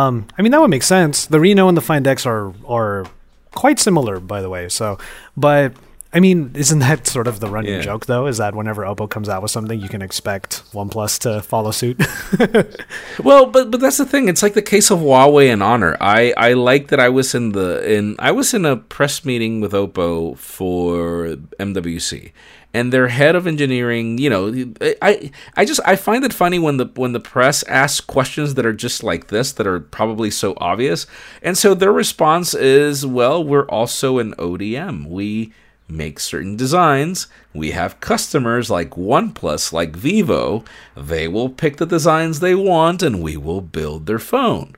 Um, 0.06 0.26
I 0.38 0.42
mean 0.42 0.52
that 0.52 0.60
would 0.60 0.70
make 0.70 0.82
sense. 0.82 1.26
The 1.26 1.40
Reno 1.40 1.68
and 1.68 1.76
the 1.76 1.80
Find 1.82 2.06
X 2.06 2.24
are 2.26 2.52
are 2.66 3.06
quite 3.52 3.78
similar, 3.80 4.20
by 4.20 4.40
the 4.42 4.48
way. 4.50 4.68
So, 4.68 4.98
but 5.36 5.72
I 6.14 6.20
mean, 6.20 6.52
isn't 6.54 6.78
that 6.78 7.08
sort 7.08 7.26
of 7.26 7.40
the 7.40 7.48
running 7.48 7.72
Yeah. 7.74 7.80
joke 7.80 8.06
though? 8.06 8.26
Is 8.28 8.38
that 8.38 8.54
whenever 8.54 8.82
Oppo 8.84 9.10
comes 9.10 9.28
out 9.28 9.42
with 9.42 9.50
something, 9.50 9.80
you 9.80 9.88
can 9.88 10.00
expect 10.00 10.62
OnePlus 10.72 11.18
to 11.20 11.42
follow 11.42 11.72
suit? 11.72 12.00
Well, 13.22 13.46
but 13.46 13.70
but 13.70 13.80
that's 13.80 13.96
the 13.98 14.04
thing. 14.06 14.28
It's 14.28 14.42
like 14.42 14.54
the 14.54 14.62
case 14.62 14.90
of 14.90 14.98
Huawei 15.00 15.52
and 15.52 15.62
Honor. 15.62 15.96
I 16.00 16.32
I 16.36 16.52
like 16.54 16.88
that 16.88 17.00
I 17.00 17.08
was 17.08 17.34
in 17.34 17.52
the 17.52 17.82
in 17.90 18.16
I 18.18 18.30
was 18.32 18.54
in 18.54 18.64
a 18.64 18.76
press 18.76 19.24
meeting 19.24 19.60
with 19.60 19.72
Oppo 19.72 20.36
for 20.38 21.36
MWC. 21.58 22.32
And 22.76 22.92
their 22.92 23.06
head 23.06 23.36
of 23.36 23.46
engineering, 23.46 24.18
you 24.18 24.28
know, 24.28 24.52
I 25.00 25.30
I 25.56 25.64
just 25.64 25.80
I 25.86 25.94
find 25.96 26.24
it 26.24 26.32
funny 26.32 26.58
when 26.58 26.76
the 26.76 26.86
when 26.96 27.12
the 27.12 27.20
press 27.20 27.62
asks 27.64 28.00
questions 28.00 28.54
that 28.54 28.66
are 28.66 28.72
just 28.72 29.04
like 29.04 29.28
this 29.28 29.52
that 29.52 29.66
are 29.66 29.78
probably 29.80 30.30
so 30.30 30.54
obvious. 30.58 31.06
And 31.40 31.56
so 31.56 31.74
their 31.74 31.92
response 31.92 32.52
is, 32.52 33.06
well, 33.06 33.42
we're 33.44 33.66
also 33.68 34.18
an 34.18 34.34
ODM. 34.38 35.06
We 35.08 35.52
make 35.88 36.18
certain 36.18 36.56
designs. 36.56 37.26
We 37.52 37.72
have 37.72 38.00
customers 38.00 38.70
like 38.70 38.90
OnePlus, 38.90 39.72
like 39.72 39.96
Vivo. 39.96 40.64
They 40.96 41.28
will 41.28 41.48
pick 41.48 41.76
the 41.76 41.86
designs 41.86 42.40
they 42.40 42.54
want 42.54 43.02
and 43.02 43.22
we 43.22 43.36
will 43.36 43.60
build 43.60 44.06
their 44.06 44.18
phone. 44.18 44.76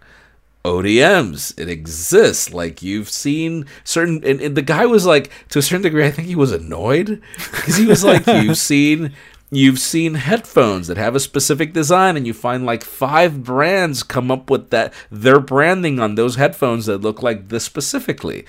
ODMs, 0.67 1.59
it 1.59 1.69
exists. 1.69 2.53
Like 2.53 2.83
you've 2.83 3.09
seen 3.09 3.67
certain, 3.85 4.23
and, 4.25 4.41
and 4.41 4.57
the 4.57 4.63
guy 4.63 4.85
was 4.85 5.07
like, 5.07 5.31
to 5.51 5.61
a 5.61 5.63
certain 5.63 5.83
degree, 5.83 6.05
I 6.05 6.11
think 6.11 6.27
he 6.27 6.35
was 6.35 6.53
annoyed 6.53 7.23
because 7.37 7.77
he 7.77 7.87
was 7.87 8.05
like, 8.05 8.27
you've 8.27 8.59
seen. 8.73 9.15
You've 9.49 9.79
seen 9.79 10.15
headphones 10.15 10.89
that 10.89 10.97
have 10.97 11.15
a 11.15 11.21
specific 11.21 11.73
design, 11.73 12.17
and 12.17 12.27
you 12.27 12.35
find 12.35 12.67
like 12.67 12.83
five 12.83 13.45
brands 13.45 14.03
come 14.03 14.29
up 14.29 14.51
with 14.51 14.71
that 14.71 14.93
their 15.09 15.39
branding 15.39 16.01
on 16.01 16.17
those 16.17 16.35
headphones 16.35 16.87
that 16.87 16.99
look 16.99 17.23
like 17.23 17.49
this 17.49 17.63
specifically. 17.63 18.45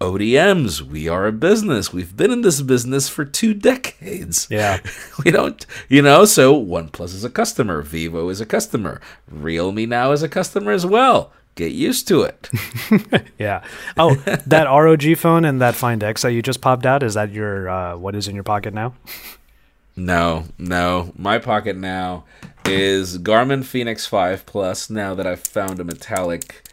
ODMs, 0.00 0.80
we 0.80 1.08
are 1.08 1.26
a 1.26 1.32
business. 1.32 1.92
We've 1.92 2.16
been 2.16 2.30
in 2.30 2.42
this 2.42 2.60
business 2.60 3.08
for 3.08 3.24
two 3.24 3.54
decades. 3.54 4.48
Yeah. 4.50 4.80
we 5.24 5.30
don't, 5.30 5.64
you 5.88 6.02
know, 6.02 6.24
so 6.24 6.60
OnePlus 6.62 7.14
is 7.14 7.24
a 7.24 7.30
customer, 7.30 7.80
Vivo 7.80 8.28
is 8.28 8.40
a 8.40 8.46
customer, 8.46 9.00
Realme 9.30 9.88
now 9.88 10.12
is 10.12 10.22
a 10.22 10.28
customer 10.28 10.72
as 10.72 10.84
well. 10.84 11.32
Get 11.54 11.70
used 11.70 12.08
to 12.08 12.22
it. 12.22 12.50
yeah. 13.38 13.62
Oh, 13.96 14.14
that 14.46 14.64
ROG 14.64 15.16
phone 15.16 15.44
and 15.44 15.60
that 15.60 15.76
Find 15.76 16.02
X 16.02 16.22
that 16.22 16.32
you 16.32 16.42
just 16.42 16.60
popped 16.60 16.84
out 16.84 17.04
is 17.04 17.14
that 17.14 17.30
your 17.30 17.68
uh, 17.68 17.96
what 17.96 18.16
is 18.16 18.26
in 18.26 18.34
your 18.34 18.42
pocket 18.42 18.74
now? 18.74 18.94
no, 19.94 20.46
no. 20.58 21.12
My 21.16 21.38
pocket 21.38 21.76
now 21.76 22.24
is 22.64 23.18
Garmin 23.18 23.64
Fenix 23.64 24.04
5 24.06 24.46
Plus 24.46 24.90
now 24.90 25.14
that 25.14 25.28
I've 25.28 25.44
found 25.44 25.78
a 25.78 25.84
metallic 25.84 26.63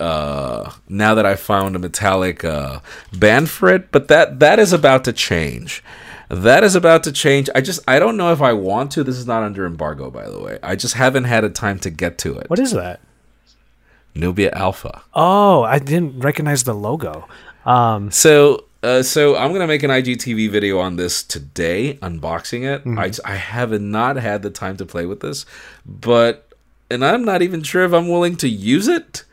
uh 0.00 0.72
now 0.88 1.14
that 1.14 1.26
I 1.26 1.36
found 1.36 1.76
a 1.76 1.78
metallic 1.78 2.44
uh 2.44 2.80
band 3.12 3.50
for 3.50 3.68
it, 3.68 3.90
but 3.92 4.08
that 4.08 4.40
that 4.40 4.58
is 4.58 4.72
about 4.72 5.04
to 5.04 5.12
change. 5.12 5.82
That 6.28 6.64
is 6.64 6.74
about 6.74 7.02
to 7.04 7.12
change. 7.12 7.48
I 7.54 7.60
just 7.60 7.80
I 7.86 7.98
don't 7.98 8.16
know 8.16 8.32
if 8.32 8.40
I 8.42 8.52
want 8.52 8.90
to. 8.92 9.04
This 9.04 9.16
is 9.16 9.26
not 9.26 9.42
under 9.42 9.66
embargo 9.66 10.10
by 10.10 10.28
the 10.28 10.40
way. 10.40 10.58
I 10.62 10.74
just 10.76 10.94
haven't 10.94 11.24
had 11.24 11.44
a 11.44 11.50
time 11.50 11.78
to 11.80 11.90
get 11.90 12.18
to 12.18 12.36
it. 12.38 12.50
What 12.50 12.58
is 12.58 12.72
that? 12.72 13.00
Nubia 14.14 14.50
Alpha. 14.52 15.02
Oh, 15.12 15.62
I 15.62 15.78
didn't 15.78 16.20
recognize 16.20 16.64
the 16.64 16.74
logo. 16.74 17.26
Um, 17.66 18.10
So, 18.10 18.64
uh, 18.82 19.02
so 19.02 19.36
I'm 19.36 19.52
gonna 19.52 19.66
make 19.66 19.82
an 19.82 19.90
IGTV 19.90 20.50
video 20.50 20.78
on 20.78 20.96
this 20.96 21.22
today, 21.22 21.94
unboxing 22.02 22.62
it. 22.62 22.84
Mm-hmm. 22.84 22.98
I 22.98 23.12
I 23.24 23.36
have 23.36 23.78
not 23.80 24.16
had 24.16 24.42
the 24.42 24.50
time 24.50 24.76
to 24.78 24.86
play 24.86 25.06
with 25.06 25.20
this, 25.20 25.46
but 25.84 26.48
and 26.90 27.04
I'm 27.04 27.24
not 27.24 27.42
even 27.42 27.62
sure 27.62 27.84
if 27.84 27.92
I'm 27.92 28.08
willing 28.08 28.36
to 28.36 28.48
use 28.48 28.88
it. 28.88 29.24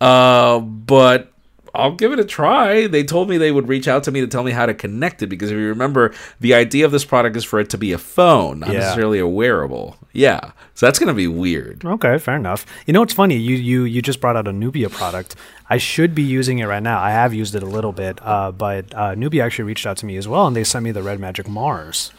Uh, 0.00 0.60
but 0.60 1.32
I'll 1.74 1.94
give 1.94 2.10
it 2.12 2.18
a 2.18 2.24
try. 2.24 2.86
They 2.88 3.04
told 3.04 3.28
me 3.28 3.38
they 3.38 3.52
would 3.52 3.68
reach 3.68 3.86
out 3.86 4.02
to 4.04 4.10
me 4.10 4.20
to 4.20 4.26
tell 4.26 4.42
me 4.42 4.50
how 4.50 4.66
to 4.66 4.74
connect 4.74 5.22
it 5.22 5.28
because 5.28 5.50
if 5.52 5.56
you 5.56 5.68
remember, 5.68 6.12
the 6.40 6.54
idea 6.54 6.84
of 6.84 6.90
this 6.90 7.04
product 7.04 7.36
is 7.36 7.44
for 7.44 7.60
it 7.60 7.70
to 7.70 7.78
be 7.78 7.92
a 7.92 7.98
phone, 7.98 8.60
not 8.60 8.70
Yeah. 8.72 8.80
necessarily 8.80 9.18
a 9.20 9.26
wearable. 9.26 9.96
Yeah, 10.12 10.40
so 10.74 10.86
that's 10.86 10.98
gonna 10.98 11.14
be 11.14 11.28
weird. 11.28 11.84
Okay, 11.84 12.18
fair 12.18 12.34
enough. 12.36 12.66
You 12.86 12.92
know 12.92 13.00
what's 13.00 13.12
funny? 13.14 13.36
You 13.36 13.54
you 13.54 13.84
you 13.84 14.02
just 14.02 14.20
brought 14.20 14.36
out 14.36 14.48
a 14.48 14.52
Nubia 14.52 14.88
product. 14.90 15.36
I 15.68 15.76
should 15.78 16.12
be 16.16 16.22
using 16.22 16.58
it 16.58 16.66
right 16.66 16.82
now. 16.82 17.00
I 17.00 17.10
have 17.12 17.32
used 17.32 17.54
it 17.54 17.62
a 17.62 17.66
little 17.66 17.92
bit, 17.92 18.18
uh, 18.26 18.50
but 18.50 18.92
uh, 18.92 19.14
Nubia 19.14 19.44
actually 19.44 19.66
reached 19.66 19.86
out 19.86 19.96
to 19.98 20.06
me 20.06 20.16
as 20.16 20.26
well, 20.26 20.48
and 20.48 20.56
they 20.56 20.64
sent 20.64 20.82
me 20.82 20.90
the 20.90 21.02
Red 21.04 21.20
Magic 21.20 21.48
Mars. 21.48 22.10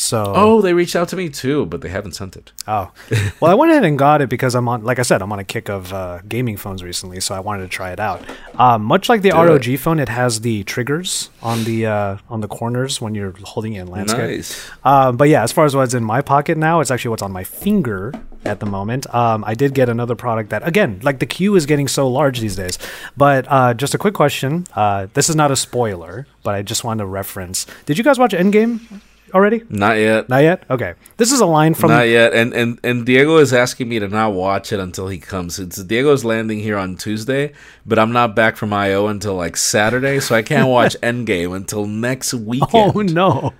So 0.00 0.32
Oh, 0.34 0.62
they 0.62 0.72
reached 0.72 0.96
out 0.96 1.08
to 1.10 1.16
me 1.16 1.28
too, 1.28 1.66
but 1.66 1.82
they 1.82 1.90
haven't 1.90 2.12
sent 2.12 2.34
it. 2.34 2.52
Oh, 2.66 2.90
well, 3.40 3.50
I 3.50 3.54
went 3.54 3.70
ahead 3.70 3.84
and 3.84 3.98
got 3.98 4.22
it 4.22 4.30
because 4.30 4.54
I'm 4.54 4.66
on, 4.66 4.82
like 4.82 4.98
I 4.98 5.02
said, 5.02 5.20
I'm 5.20 5.30
on 5.30 5.38
a 5.38 5.44
kick 5.44 5.68
of 5.68 5.92
uh, 5.92 6.20
gaming 6.26 6.56
phones 6.56 6.82
recently, 6.82 7.20
so 7.20 7.34
I 7.34 7.40
wanted 7.40 7.62
to 7.64 7.68
try 7.68 7.92
it 7.92 8.00
out. 8.00 8.22
Um, 8.54 8.82
much 8.82 9.10
like 9.10 9.20
the 9.20 9.30
ROG 9.30 9.78
phone, 9.78 9.98
it 10.00 10.08
has 10.08 10.40
the 10.40 10.64
triggers 10.64 11.28
on 11.42 11.64
the 11.64 11.86
uh, 11.86 12.16
on 12.30 12.40
the 12.40 12.48
corners 12.48 13.00
when 13.00 13.14
you're 13.14 13.34
holding 13.42 13.74
it 13.74 13.82
in 13.82 13.88
landscape. 13.88 14.20
Nice. 14.38 14.70
Um, 14.84 15.18
but 15.18 15.28
yeah, 15.28 15.42
as 15.42 15.52
far 15.52 15.66
as 15.66 15.76
what's 15.76 15.92
in 15.92 16.02
my 16.02 16.22
pocket 16.22 16.56
now, 16.56 16.80
it's 16.80 16.90
actually 16.90 17.10
what's 17.10 17.22
on 17.22 17.32
my 17.32 17.44
finger 17.44 18.14
at 18.46 18.60
the 18.60 18.66
moment. 18.66 19.12
Um, 19.14 19.44
I 19.46 19.52
did 19.54 19.74
get 19.74 19.90
another 19.90 20.14
product 20.14 20.48
that, 20.48 20.66
again, 20.66 21.00
like 21.02 21.18
the 21.18 21.26
queue 21.26 21.54
is 21.56 21.66
getting 21.66 21.88
so 21.88 22.08
large 22.08 22.40
these 22.40 22.56
days. 22.56 22.78
But 23.18 23.44
uh, 23.48 23.74
just 23.74 23.94
a 23.94 23.98
quick 23.98 24.14
question. 24.14 24.66
Uh, 24.74 25.08
this 25.12 25.28
is 25.28 25.36
not 25.36 25.50
a 25.50 25.56
spoiler, 25.56 26.26
but 26.42 26.54
I 26.54 26.62
just 26.62 26.84
wanted 26.84 27.02
to 27.02 27.06
reference. 27.06 27.66
Did 27.84 27.98
you 27.98 28.04
guys 28.04 28.18
watch 28.18 28.32
Endgame 28.32 29.02
already? 29.34 29.62
Not 29.68 29.98
yet. 29.98 30.28
Not 30.28 30.42
yet. 30.42 30.64
Okay. 30.70 30.94
This 31.16 31.32
is 31.32 31.40
a 31.40 31.46
line 31.46 31.74
from 31.74 31.90
Not 31.90 32.08
yet. 32.08 32.32
And, 32.34 32.52
and 32.54 32.78
and 32.82 33.06
Diego 33.06 33.36
is 33.38 33.52
asking 33.52 33.88
me 33.88 33.98
to 33.98 34.08
not 34.08 34.32
watch 34.32 34.72
it 34.72 34.80
until 34.80 35.08
he 35.08 35.18
comes. 35.18 35.58
It's 35.58 35.82
Diego's 35.82 36.24
landing 36.24 36.60
here 36.60 36.76
on 36.76 36.96
Tuesday, 36.96 37.52
but 37.86 37.98
I'm 37.98 38.12
not 38.12 38.34
back 38.36 38.56
from 38.56 38.72
IO 38.72 39.06
until 39.06 39.34
like 39.34 39.56
Saturday, 39.56 40.20
so 40.20 40.34
I 40.34 40.42
can't 40.42 40.68
watch 40.68 40.96
Endgame 41.02 41.54
until 41.54 41.86
next 41.86 42.34
weekend. 42.34 42.92
Oh 42.96 43.02
no! 43.02 43.52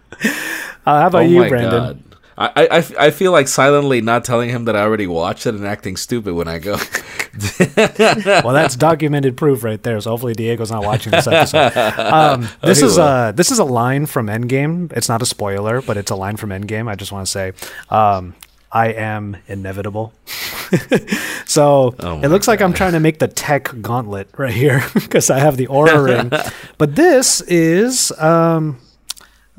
Uh, 0.87 1.01
how 1.01 1.07
about 1.09 1.23
Oh 1.23 1.27
you, 1.27 1.49
Brandon? 1.49 1.71
God. 1.71 2.03
I, 2.41 2.68
I, 2.70 2.84
I 2.99 3.11
feel 3.11 3.32
like 3.32 3.49
silently 3.49 4.01
not 4.01 4.24
telling 4.24 4.49
him 4.49 4.64
that 4.64 4.74
I 4.74 4.80
already 4.80 5.07
watched 5.07 5.45
it 5.45 5.55
and 5.55 5.66
acting 5.66 5.99
stupid 5.99 6.32
when 6.34 6.49
I 6.49 6.59
go. 6.59 6.78
Well, 7.36 8.55
that's 8.55 8.74
documented 8.76 9.36
proof 9.36 9.62
right 9.62 9.80
there. 9.82 10.01
So 10.01 10.11
hopefully 10.11 10.32
Diego's 10.32 10.70
not 10.72 10.82
watching 10.82 11.12
this 11.12 11.26
episode. 11.26 11.76
Um, 11.99 12.49
this 12.62 12.82
is 12.82 12.99
a 12.99 13.32
this 13.36 13.51
is 13.51 13.59
a 13.59 13.64
line 13.64 14.07
from 14.07 14.26
Endgame. 14.26 14.93
It's 14.97 15.09
not 15.09 15.22
a 15.22 15.26
spoiler, 15.26 15.80
but 15.80 15.97
it's 15.97 16.11
a 16.11 16.16
line 16.16 16.36
from 16.36 16.51
Endgame. 16.51 16.88
I 16.88 16.97
just 16.97 17.12
want 17.12 17.26
to 17.26 17.30
say, 17.30 17.53
um, 17.88 18.34
I 18.72 18.88
am 18.88 19.36
inevitable. 19.47 20.12
so 21.47 21.95
Oh 22.01 22.20
it 22.20 22.28
looks 22.28 22.49
like 22.49 22.61
I'm 22.61 22.72
trying 22.72 22.93
to 22.93 23.01
make 23.01 23.18
the 23.20 23.28
tech 23.28 23.70
gauntlet 23.80 24.28
right 24.36 24.53
here 24.53 24.82
because 24.95 25.30
I 25.30 25.38
have 25.38 25.57
the 25.57 25.68
Oura 25.68 26.05
ring. 26.05 26.30
But 26.78 26.97
this 26.97 27.41
is 27.43 28.12
um, 28.18 28.78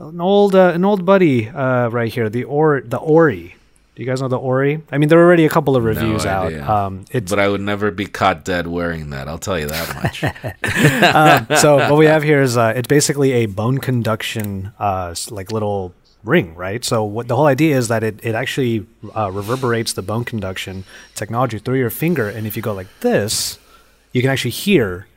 an 0.10 0.22
old 0.22 0.56
uh, 0.56 0.72
an 0.74 0.84
old 0.86 1.06
buddy 1.06 1.50
uh, 1.50 1.90
right 1.90 2.12
here. 2.12 2.30
The 2.30 2.44
or 2.44 2.82
the 2.82 3.00
ORII. 3.00 3.56
Do 3.94 4.02
you 4.02 4.10
guys 4.10 4.22
know 4.22 4.30
the 4.30 4.40
ORII? 4.40 4.82
I 4.92 4.98
mean, 4.98 5.10
there 5.10 5.20
are 5.20 5.26
already 5.26 5.46
a 5.46 5.50
couple 5.50 5.76
of 5.76 5.84
reviews 5.84 6.26
out. 6.26 6.48
idea. 6.48 6.68
Um, 6.68 7.06
it's 7.12 7.30
but 7.30 7.40
I 7.40 7.50
would 7.50 7.62
never 7.62 7.92
be 7.92 8.06
caught 8.06 8.46
dead 8.46 8.68
wearing 8.68 9.10
that. 9.10 9.28
I'll 9.28 9.38
tell 9.38 9.60
you 9.60 9.68
that 9.68 9.96
much. 9.96 10.24
um, 11.52 11.58
so 11.58 11.76
what 11.76 11.98
we 11.98 12.06
have 12.06 12.24
here 12.24 12.42
is 12.42 12.56
uh, 12.58 12.74
it's 12.76 12.88
basically 12.88 13.34
a 13.34 13.46
bone 13.48 13.80
conduction 13.80 14.72
uh, 14.80 15.14
like 15.30 15.52
little 15.52 15.94
ring 16.24 16.54
right 16.54 16.86
so 16.86 17.04
what 17.04 17.28
the 17.28 17.36
whole 17.36 17.48
idea 17.48 17.76
is 17.76 17.88
that 17.88 18.04
it, 18.04 18.24
it 18.24 18.36
actually 18.36 18.86
uh, 19.16 19.32
reverberates 19.32 19.94
the 19.94 20.04
bone 20.04 20.24
conduction 20.24 20.84
technology 21.16 21.58
through 21.58 21.80
your 21.80 21.90
finger 21.90 22.30
and 22.30 22.46
if 22.46 22.56
you 22.56 22.62
go 22.62 22.74
like 22.74 22.88
this 23.00 23.58
you 24.14 24.22
can 24.22 24.30
actually 24.30 24.52
hear 24.52 25.08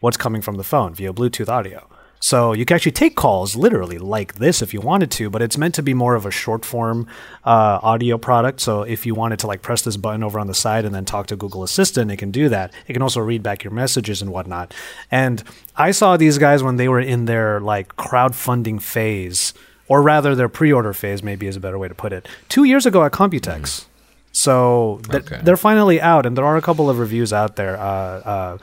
what's 0.00 0.16
coming 0.16 0.42
from 0.42 0.56
the 0.56 0.64
phone 0.64 0.92
via 0.94 1.12
bluetooth 1.12 1.48
audio 1.48 1.88
so 2.20 2.52
you 2.52 2.64
can 2.64 2.74
actually 2.74 2.92
take 2.92 3.14
calls 3.14 3.54
literally 3.54 3.96
like 3.98 4.34
this 4.34 4.60
if 4.62 4.74
you 4.74 4.80
wanted 4.80 5.10
to 5.10 5.30
but 5.30 5.40
it's 5.40 5.56
meant 5.56 5.74
to 5.74 5.82
be 5.82 5.94
more 5.94 6.14
of 6.14 6.26
a 6.26 6.30
short 6.30 6.64
form 6.64 7.06
uh, 7.44 7.78
audio 7.82 8.18
product 8.18 8.60
so 8.60 8.82
if 8.82 9.06
you 9.06 9.14
wanted 9.14 9.38
to 9.38 9.46
like 9.46 9.62
press 9.62 9.82
this 9.82 9.96
button 9.96 10.22
over 10.24 10.38
on 10.38 10.46
the 10.48 10.54
side 10.54 10.84
and 10.84 10.94
then 10.94 11.04
talk 11.04 11.26
to 11.26 11.36
google 11.36 11.62
assistant 11.62 12.10
it 12.10 12.16
can 12.16 12.30
do 12.30 12.48
that 12.48 12.72
it 12.86 12.92
can 12.92 13.02
also 13.02 13.20
read 13.20 13.42
back 13.42 13.62
your 13.62 13.72
messages 13.72 14.20
and 14.20 14.32
whatnot 14.32 14.74
and 15.10 15.44
i 15.76 15.90
saw 15.90 16.16
these 16.16 16.38
guys 16.38 16.62
when 16.62 16.76
they 16.76 16.88
were 16.88 17.00
in 17.00 17.26
their 17.26 17.60
like 17.60 17.94
crowdfunding 17.96 18.80
phase 18.82 19.54
or 19.86 20.02
rather 20.02 20.34
their 20.34 20.48
pre-order 20.48 20.92
phase 20.92 21.22
maybe 21.22 21.46
is 21.46 21.56
a 21.56 21.60
better 21.60 21.78
way 21.78 21.88
to 21.88 21.94
put 21.94 22.12
it 22.12 22.26
two 22.48 22.64
years 22.64 22.84
ago 22.84 23.04
at 23.04 23.12
computex 23.12 23.84
so 24.32 25.00
th- 25.10 25.24
Okay. 25.24 25.40
they're 25.42 25.56
finally 25.56 26.00
out, 26.00 26.24
and 26.26 26.36
there 26.36 26.44
are 26.44 26.56
a 26.56 26.62
couple 26.62 26.88
of 26.88 26.98
reviews 27.00 27.32
out 27.32 27.56
there. 27.56 27.76
Uh, 27.80 27.82
uh, 27.82 28.58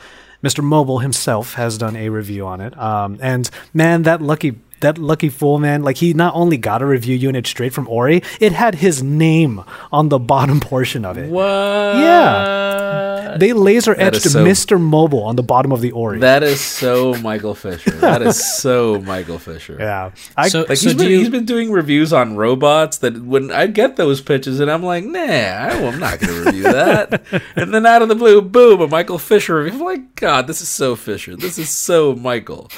Mr. 0.46 0.64
Mobile 0.64 1.00
himself 1.00 1.56
has 1.56 1.78
done 1.78 1.96
a 1.96 2.10
review 2.10 2.46
on 2.46 2.62
it, 2.62 2.78
um, 2.78 3.18
and 3.20 3.50
man, 3.74 4.04
that 4.04 4.22
lucky 4.22 4.60
that 4.82 4.98
lucky 4.98 5.30
fool, 5.30 5.60
man! 5.60 5.84
Like 5.84 5.98
he 5.98 6.14
not 6.14 6.34
only 6.36 6.58
got 6.58 6.82
a 6.82 6.86
review 6.86 7.16
unit 7.16 7.48
straight 7.48 7.74
from 7.74 7.88
ORII, 7.88 8.24
it 8.40 8.52
had 8.52 8.76
his 8.76 9.02
name 9.04 9.64
on 9.92 10.10
the 10.10 10.20
bottom 10.34 10.60
portion 10.60 11.06
of 11.06 11.18
it. 11.18 11.30
what? 11.30 11.96
Yeah. 11.98 13.38
They 13.38 13.52
laser 13.52 13.94
etched 14.00 14.22
so- 14.22 14.46
Mr. 14.46 14.80
Mobile 14.80 15.24
on 15.24 15.36
the 15.36 15.44
bottom 15.44 15.72
of 15.74 15.82
the 15.82 15.92
ORII. 15.92 16.20
That 16.22 16.42
is 16.44 16.62
so 16.62 17.14
Michael 17.22 17.54
Fisher. 17.56 17.92
That 17.92 18.22
is 18.22 18.42
so 18.60 19.02
Michael 19.02 19.40
Fisher. 19.40 19.76
yeah, 19.78 20.12
I, 20.38 20.48
So- 20.48 20.62
Like 20.70 20.78
he's 20.80 20.94
been 20.94 21.10
you- 21.10 21.20
he's 21.20 21.30
been 21.30 21.44
doing 21.46 21.70
reviews 21.72 22.14
on 22.14 22.38
robots 22.38 23.00
that 23.00 23.22
when 23.26 23.52
I 23.52 23.68
get 23.68 23.98
those 23.98 24.22
pitches 24.22 24.60
and 24.62 24.72
I'm 24.72 24.84
like, 24.84 25.04
nah, 25.04 25.20
I- 25.20 25.72
I'm 25.86 26.00
not 26.00 26.20
going 26.20 26.34
to 26.34 26.46
review 26.46 26.64
that. 26.72 27.24
and 27.58 27.74
then 27.74 27.86
out 27.86 28.02
of 28.02 28.08
the 28.08 28.16
blue, 28.16 28.42
boom, 28.42 28.80
a 28.82 28.88
Michael 28.88 29.18
Fisher 29.20 29.62
review. 29.64 29.80
I'm 29.80 29.86
like, 29.86 30.16
God, 30.16 30.48
this 30.48 30.62
is 30.62 30.70
so 30.70 30.96
Fisher. 30.96 31.36
This 31.36 31.58
is 31.58 31.70
so 31.70 32.16
Michael. 32.16 32.70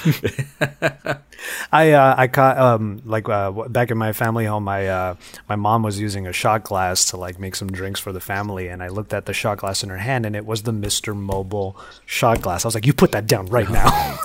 I 1.70 1.87
uh, 1.94 2.14
I 2.16 2.28
caught 2.28 2.58
um 2.58 3.02
like 3.04 3.28
uh, 3.28 3.50
back 3.68 3.90
in 3.90 3.98
my 3.98 4.12
family 4.12 4.44
home, 4.44 4.64
my 4.64 4.86
uh, 4.88 5.14
my 5.48 5.56
mom 5.56 5.82
was 5.82 5.98
using 6.00 6.26
a 6.26 6.32
shot 6.32 6.64
glass 6.64 7.06
to 7.10 7.16
like 7.16 7.38
make 7.38 7.56
some 7.56 7.68
drinks 7.68 8.00
for 8.00 8.12
the 8.12 8.20
family, 8.20 8.68
and 8.68 8.82
I 8.82 8.88
looked 8.88 9.12
at 9.12 9.26
the 9.26 9.32
shot 9.32 9.58
glass 9.58 9.82
in 9.82 9.88
her 9.90 9.98
hand, 9.98 10.24
and 10.26 10.34
it 10.36 10.46
was 10.46 10.62
the 10.62 10.72
Mister 10.72 11.14
Mobile 11.14 11.76
shot 12.06 12.40
glass. 12.40 12.64
I 12.64 12.68
was 12.68 12.74
like, 12.74 12.86
"You 12.86 12.92
put 12.92 13.12
that 13.12 13.26
down 13.26 13.46
right 13.46 13.68
now," 13.68 14.18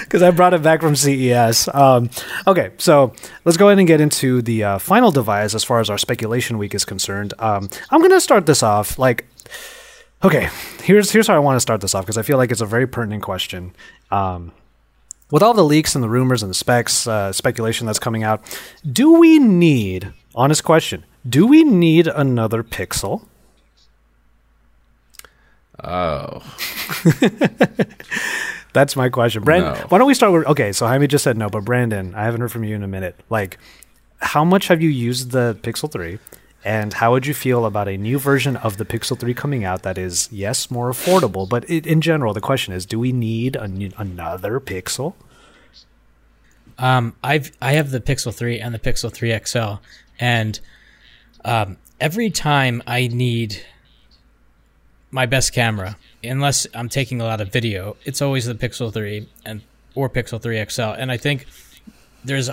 because 0.00 0.22
I 0.22 0.30
brought 0.30 0.54
it 0.54 0.62
back 0.62 0.80
from 0.80 0.96
CES. 0.96 1.68
Um, 1.74 2.10
okay, 2.46 2.72
so 2.78 3.12
let's 3.44 3.56
go 3.56 3.68
ahead 3.68 3.78
and 3.78 3.88
get 3.88 4.00
into 4.00 4.42
the 4.42 4.64
uh, 4.64 4.78
final 4.78 5.10
device 5.10 5.54
as 5.54 5.64
far 5.64 5.80
as 5.80 5.90
our 5.90 5.98
speculation 5.98 6.58
week 6.58 6.74
is 6.74 6.84
concerned. 6.84 7.34
Um, 7.38 7.68
I'm 7.90 8.00
gonna 8.02 8.20
start 8.20 8.46
this 8.46 8.62
off 8.62 8.98
like. 8.98 9.26
Okay, 10.24 10.48
here's 10.82 11.10
here's 11.10 11.26
how 11.26 11.34
I 11.34 11.38
want 11.40 11.56
to 11.56 11.60
start 11.60 11.82
this 11.82 11.94
off 11.94 12.04
because 12.04 12.16
I 12.16 12.22
feel 12.22 12.38
like 12.38 12.50
it's 12.50 12.62
a 12.62 12.66
very 12.66 12.86
pertinent 12.86 13.22
question. 13.22 13.74
Um, 14.10 14.50
with 15.30 15.42
all 15.42 15.54
the 15.54 15.64
leaks 15.64 15.94
and 15.94 16.02
the 16.04 16.08
rumors 16.08 16.42
and 16.42 16.50
the 16.50 16.54
specs, 16.54 17.06
uh, 17.06 17.32
speculation 17.32 17.86
that's 17.86 17.98
coming 17.98 18.22
out, 18.22 18.42
do 18.90 19.12
we 19.18 19.38
need, 19.38 20.12
honest 20.34 20.64
question, 20.64 21.04
do 21.28 21.46
we 21.46 21.64
need 21.64 22.06
another 22.06 22.62
Pixel? 22.62 23.26
Oh, 25.82 26.42
That's 28.72 28.94
my 28.96 29.08
question. 29.08 29.42
Brandon, 29.42 29.72
No. 29.74 29.86
why 29.88 29.98
don't 29.98 30.06
we 30.06 30.14
start 30.14 30.32
with, 30.32 30.46
okay, 30.46 30.72
so 30.72 30.86
Jaime 30.86 31.06
just 31.06 31.24
said 31.24 31.36
no, 31.36 31.48
but 31.48 31.64
Brandon, 31.64 32.14
I 32.14 32.24
haven't 32.24 32.40
heard 32.42 32.52
from 32.52 32.64
you 32.64 32.74
in 32.76 32.82
a 32.82 32.88
minute. 32.88 33.18
Like, 33.30 33.58
how 34.20 34.44
much 34.44 34.68
have 34.68 34.82
you 34.82 34.88
used 34.90 35.30
the 35.30 35.56
Pixel 35.62 35.90
3? 35.90 36.18
And 36.66 36.94
how 36.94 37.12
would 37.12 37.28
you 37.28 37.32
feel 37.32 37.64
about 37.64 37.86
a 37.86 37.96
new 37.96 38.18
version 38.18 38.56
of 38.56 38.76
the 38.76 38.84
Pixel 38.84 39.16
3 39.16 39.32
coming 39.34 39.64
out 39.64 39.84
that 39.84 39.96
is, 39.96 40.28
yes, 40.32 40.68
more 40.68 40.90
affordable, 40.90 41.48
but 41.48 41.68
it, 41.70 41.86
in 41.86 42.00
general, 42.00 42.34
the 42.34 42.40
question 42.40 42.74
is, 42.74 42.84
do 42.84 42.98
we 42.98 43.12
need 43.12 43.56
new- 43.68 43.92
another 43.96 44.58
Pixel? 44.58 45.14
Um, 46.76 47.14
I've 47.22 47.52
I 47.62 47.74
have 47.74 47.92
the 47.92 48.00
Pixel 48.00 48.34
3 48.34 48.58
and 48.58 48.74
the 48.74 48.80
Pixel 48.80 49.12
3 49.12 49.38
XL, 49.44 49.74
and 50.18 50.58
um, 51.44 51.76
every 52.00 52.30
time 52.30 52.82
I 52.84 53.06
need 53.06 53.64
my 55.12 55.24
best 55.24 55.52
camera, 55.52 55.96
unless 56.24 56.66
I'm 56.74 56.88
taking 56.88 57.20
a 57.20 57.24
lot 57.24 57.40
of 57.40 57.52
video, 57.52 57.96
it's 58.04 58.20
always 58.20 58.44
the 58.44 58.56
Pixel 58.56 58.92
3 58.92 59.28
and 59.44 59.62
or 59.94 60.10
Pixel 60.10 60.42
3 60.42 60.64
XL. 60.68 60.82
And 60.82 61.12
I 61.12 61.16
think 61.16 61.46
there's 62.24 62.50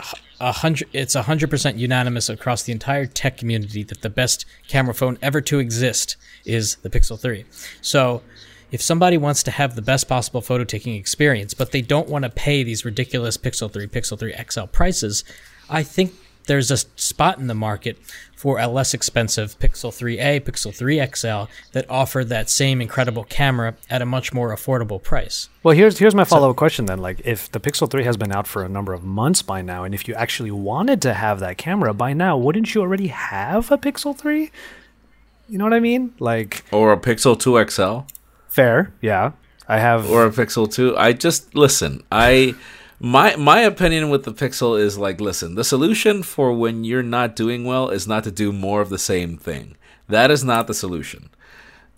a, 0.47 0.51
hundred. 0.51 0.89
It's 0.93 1.15
a 1.15 1.23
hundred 1.23 1.49
percent 1.49 1.77
unanimous 1.77 2.29
across 2.29 2.63
the 2.63 2.71
entire 2.71 3.05
tech 3.05 3.37
community 3.37 3.83
that 3.83 4.01
the 4.01 4.09
best 4.09 4.45
camera 4.67 4.93
phone 4.93 5.17
ever 5.21 5.41
to 5.41 5.59
exist 5.59 6.17
is 6.45 6.75
the 6.77 6.89
Pixel 6.89 7.19
3. 7.19 7.45
So. 7.81 8.21
If 8.71 8.81
somebody 8.81 9.19
wants 9.19 9.43
to 9.43 9.51
have 9.51 9.75
the 9.75 9.83
best 9.83 10.09
possible 10.09 10.41
photo 10.41 10.63
taking 10.63 10.95
experience, 10.95 11.53
but 11.53 11.71
they 11.71 11.83
don't 11.83 12.09
want 12.09 12.23
to 12.23 12.29
pay 12.31 12.63
these 12.63 12.83
ridiculous 12.83 13.37
Pixel 13.37 13.71
3, 13.71 13.85
Pixel 13.85 14.17
3 14.17 14.33
XL 14.49 14.63
prices, 14.63 15.23
I 15.69 15.83
think 15.83 16.15
there's 16.45 16.71
a 16.71 16.77
spot 16.77 17.37
in 17.37 17.45
the 17.45 17.53
market 17.53 17.99
for 18.43 18.59
a 18.59 18.67
less 18.67 18.93
expensive 18.93 19.57
Pixel 19.57 19.89
3a, 19.89 20.41
Pixel 20.41 20.75
3 20.75 21.01
XL 21.15 21.49
that 21.71 21.89
offer 21.89 22.25
that 22.25 22.49
same 22.49 22.81
incredible 22.81 23.23
camera 23.23 23.73
at 23.89 24.01
a 24.01 24.05
much 24.05 24.33
more 24.33 24.53
affordable 24.53 25.01
price. 25.01 25.47
Well, 25.63 25.73
here's 25.73 25.97
here's 25.99 26.13
my 26.13 26.25
follow 26.25 26.49
up 26.49 26.57
question 26.57 26.85
then. 26.85 26.99
Like, 26.99 27.21
if 27.23 27.49
the 27.49 27.61
Pixel 27.61 27.89
3 27.89 28.03
has 28.03 28.17
been 28.17 28.33
out 28.33 28.45
for 28.45 28.65
a 28.65 28.67
number 28.67 28.91
of 28.91 29.01
months 29.01 29.41
by 29.41 29.61
now, 29.61 29.85
and 29.85 29.95
if 29.95 30.09
you 30.09 30.13
actually 30.15 30.51
wanted 30.51 31.01
to 31.03 31.13
have 31.13 31.39
that 31.39 31.57
camera 31.57 31.93
by 31.93 32.11
now, 32.11 32.35
wouldn't 32.35 32.75
you 32.75 32.81
already 32.81 33.07
have 33.07 33.71
a 33.71 33.77
Pixel 33.77 34.13
3? 34.13 34.51
You 35.47 35.57
know 35.57 35.63
what 35.63 35.73
I 35.73 35.79
mean? 35.79 36.13
Like, 36.19 36.65
or 36.73 36.91
a 36.91 36.97
Pixel 36.97 37.39
2 37.39 37.65
XL. 37.69 37.99
fair, 38.49 38.91
yeah. 38.99 39.31
I 39.69 39.79
have. 39.79 40.11
or 40.11 40.25
a 40.25 40.31
Pixel 40.31 40.69
2. 40.69 40.97
I 40.97 41.13
just 41.13 41.55
listen. 41.55 42.03
I 42.11 42.55
my 42.99 43.35
my 43.35 43.61
opinion 43.61 44.09
with 44.09 44.23
the 44.23 44.33
Pixel 44.33 44.79
is 44.79 44.97
like 44.97 45.19
listen, 45.21 45.55
the 45.55 45.63
solution 45.63 46.23
for 46.23 46.53
when 46.53 46.83
you're 46.83 47.03
not 47.03 47.35
doing 47.35 47.65
well 47.65 47.89
is 47.89 48.07
not 48.07 48.23
to 48.25 48.31
do 48.31 48.51
more 48.51 48.81
of 48.81 48.89
the 48.89 48.99
same 48.99 49.37
thing. 49.37 49.75
That 50.07 50.31
is 50.31 50.43
not 50.43 50.67
the 50.67 50.73
solution. 50.73 51.29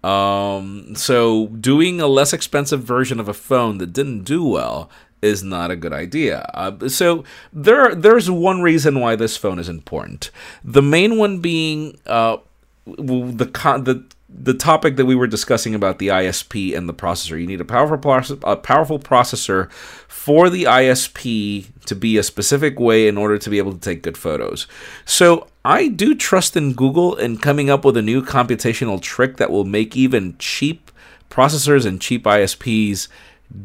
Um 0.03 0.95
so 0.95 1.47
doing 1.47 1.99
a 1.99 2.07
less 2.07 2.33
expensive 2.33 2.83
version 2.83 3.19
of 3.19 3.27
a 3.27 3.33
phone 3.33 3.77
that 3.79 3.93
didn't 3.93 4.23
do 4.23 4.43
well 4.43 4.89
is 5.21 5.43
not 5.43 5.71
a 5.71 5.75
good 5.75 5.93
idea. 5.93 6.49
Uh, 6.53 6.87
so 6.87 7.23
there, 7.51 7.95
there's 7.95 8.29
one 8.29 8.61
reason 8.61 8.99
why 8.99 9.15
this 9.15 9.35
phone 9.35 9.59
is 9.59 9.67
important. 9.67 10.29
The 10.63 10.83
main 10.83 11.17
one 11.17 11.39
being 11.39 11.97
uh, 12.05 12.37
the 12.85 13.49
con- 13.51 13.85
the 13.85 14.05
the 14.37 14.53
topic 14.53 14.97
that 14.97 15.05
we 15.05 15.15
were 15.15 15.27
discussing 15.27 15.73
about 15.73 15.99
the 15.99 16.09
ISP 16.09 16.75
and 16.75 16.89
the 16.89 16.93
processor. 16.93 17.39
You 17.39 17.47
need 17.47 17.61
a 17.61 17.65
powerful 17.65 17.97
proce- 17.97 18.39
a 18.43 18.55
powerful 18.55 18.99
processor 18.99 19.71
for 19.71 20.49
the 20.49 20.63
ISP 20.63 21.67
to 21.85 21.95
be 21.95 22.17
a 22.17 22.23
specific 22.23 22.79
way 22.79 23.07
in 23.07 23.17
order 23.17 23.37
to 23.37 23.49
be 23.49 23.57
able 23.57 23.73
to 23.73 23.79
take 23.79 24.03
good 24.03 24.17
photos. 24.17 24.67
So 25.05 25.47
I 25.63 25.87
do 25.87 26.15
trust 26.15 26.57
in 26.57 26.73
Google 26.73 27.15
in 27.15 27.37
coming 27.37 27.69
up 27.69 27.85
with 27.85 27.97
a 27.97 28.01
new 28.01 28.21
computational 28.21 29.01
trick 29.01 29.37
that 29.37 29.51
will 29.51 29.65
make 29.65 29.95
even 29.95 30.35
cheap 30.37 30.91
processors 31.29 31.85
and 31.85 32.01
cheap 32.01 32.25
ISPs 32.25 33.07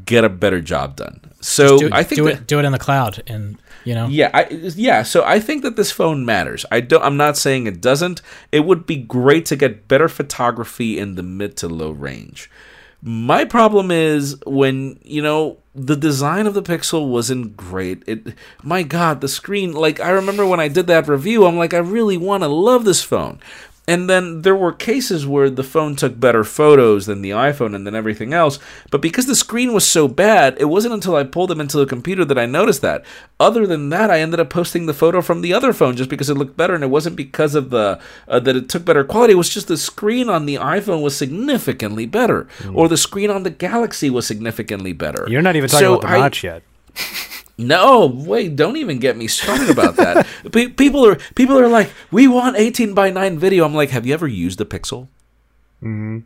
get 0.05 0.25
a 0.25 0.29
better 0.29 0.61
job 0.61 0.97
done. 0.97 1.21
So 1.41 1.79
do, 1.79 1.91
I 1.93 2.03
think 2.03 2.17
do 2.17 2.25
that- 2.25 2.33
it 2.33 2.47
do 2.47 2.59
it 2.59 2.65
in 2.65 2.73
the 2.73 2.79
cloud 2.79 3.23
and 3.27 3.59
you 3.85 3.95
know 3.95 4.09
yeah, 4.09 4.31
I, 4.35 4.47
yeah. 4.51 5.03
So 5.03 5.25
I 5.25 5.41
think 5.41 5.63
that 5.63 5.77
this 5.77 5.91
phone 5.91 6.25
matters. 6.25 6.67
I 6.71 6.81
don't. 6.81 7.03
I'm 7.03 7.17
not 7.17 7.37
saying 7.37 7.67
it 7.67 7.81
doesn't. 7.81 8.21
It 8.53 8.61
would 8.61 8.87
be 8.87 8.97
great 8.97 9.47
to 9.47 9.57
get 9.57 9.89
better 9.89 10.09
photography 10.09 10.99
in 10.99 11.15
the 11.15 11.23
mid 11.23 11.57
to 11.59 11.69
low 11.69 11.91
range. 11.91 12.51
My 13.03 13.47
problem 13.47 13.91
is 13.91 14.37
when 14.45 14.99
you 15.03 15.23
know 15.23 15.57
the 15.75 15.97
design 15.97 16.47
of 16.47 16.53
the 16.53 16.63
Pixel 16.63 17.09
wasn't 17.09 17.57
great. 17.57 18.03
It, 18.07 18.35
my 18.63 18.83
God, 18.83 19.23
the 19.23 19.29
screen. 19.29 19.73
Like 19.73 20.01
I 20.01 20.11
remember 20.11 20.45
when 20.45 20.61
I 20.61 20.69
did 20.69 20.87
that 20.89 21.09
review, 21.09 21.47
I'm 21.47 21.57
like, 21.57 21.73
I 21.73 21.79
really 21.79 22.19
want 22.19 22.43
to 22.43 22.49
love 22.49 22.85
this 22.85 23.03
phone. 23.03 23.41
And 23.89 24.09
then 24.09 24.43
there 24.43 24.55
were 24.55 24.73
cases 24.73 25.27
where 25.27 25.51
the 25.51 25.65
phone 25.65 25.97
took 25.97 26.21
better 26.21 26.45
photos 26.45 27.07
than 27.07 27.23
the 27.23 27.31
iPhone 27.31 27.75
and 27.75 27.85
then 27.85 27.95
everything 27.97 28.33
else. 28.33 28.61
But 28.93 29.01
because 29.03 29.27
the 29.27 29.35
screen 29.35 29.73
was 29.73 29.85
so 29.85 30.07
bad, 30.07 30.57
it 30.61 30.67
wasn't 30.67 30.95
until 30.95 31.17
I 31.17 31.25
pulled 31.25 31.51
them 31.51 31.61
into 31.61 31.77
the 31.77 31.87
computer 31.87 32.25
that 32.27 32.39
I 32.39 32.47
noticed 32.47 32.83
that. 32.83 33.05
Other 33.41 33.67
than 33.67 33.89
that, 33.89 34.09
I 34.09 34.21
ended 34.21 34.39
up 34.39 34.49
posting 34.49 34.87
the 34.87 34.95
photo 34.95 35.21
from 35.23 35.41
the 35.41 35.53
other 35.53 35.73
phone 35.73 35.97
just 35.97 36.09
because 36.11 36.31
it 36.31 36.37
looked 36.37 36.57
better, 36.57 36.75
and 36.75 36.85
it 36.85 36.89
wasn't 36.89 37.17
because 37.17 37.57
of 37.57 37.71
the 37.71 37.99
uh, 38.29 38.39
that 38.39 38.55
it 38.55 38.69
took 38.69 38.85
better 38.85 39.03
quality. 39.03 39.33
It 39.33 39.37
was 39.37 39.49
just 39.49 39.67
the 39.67 39.77
screen 39.77 40.29
on 40.29 40.47
the 40.47 40.55
iPhone 40.57 41.03
was 41.03 41.17
significantly 41.17 42.07
better, 42.07 42.47
or 42.73 42.87
the 42.87 42.97
screen 42.99 43.31
on 43.31 43.43
the 43.43 43.51
Galaxy 43.51 44.09
was 44.11 44.25
significantly 44.27 44.93
better. 44.93 45.27
You're 45.29 45.43
not 45.43 45.57
even 45.57 45.69
talking 45.69 45.85
So 45.87 45.95
about 45.95 46.03
the 46.09 46.15
I- 46.15 46.19
notch 46.19 46.45
yet. 46.45 46.63
no, 47.61 48.07
wait! 48.07 48.57
Don't 48.57 48.77
even 48.77 48.99
get 48.99 49.17
me 49.17 49.27
started 49.27 49.71
about 49.71 49.97
that. 49.97 50.27
Pe- 50.53 50.69
people 50.69 51.07
are 51.07 51.17
people 51.35 51.59
are 51.59 51.69
like, 51.69 51.91
we 52.11 52.27
want 52.27 52.57
18 52.57 52.95
by 52.95 53.11
9 53.11 53.39
video. 53.39 53.65
I'm 53.65 53.75
like, 53.75 53.91
have 53.91 54.07
you 54.07 54.15
ever 54.15 54.27
used 54.27 54.61
a 54.61 54.65
Pixel? 54.65 55.09
Mm-hmm. 55.83 56.19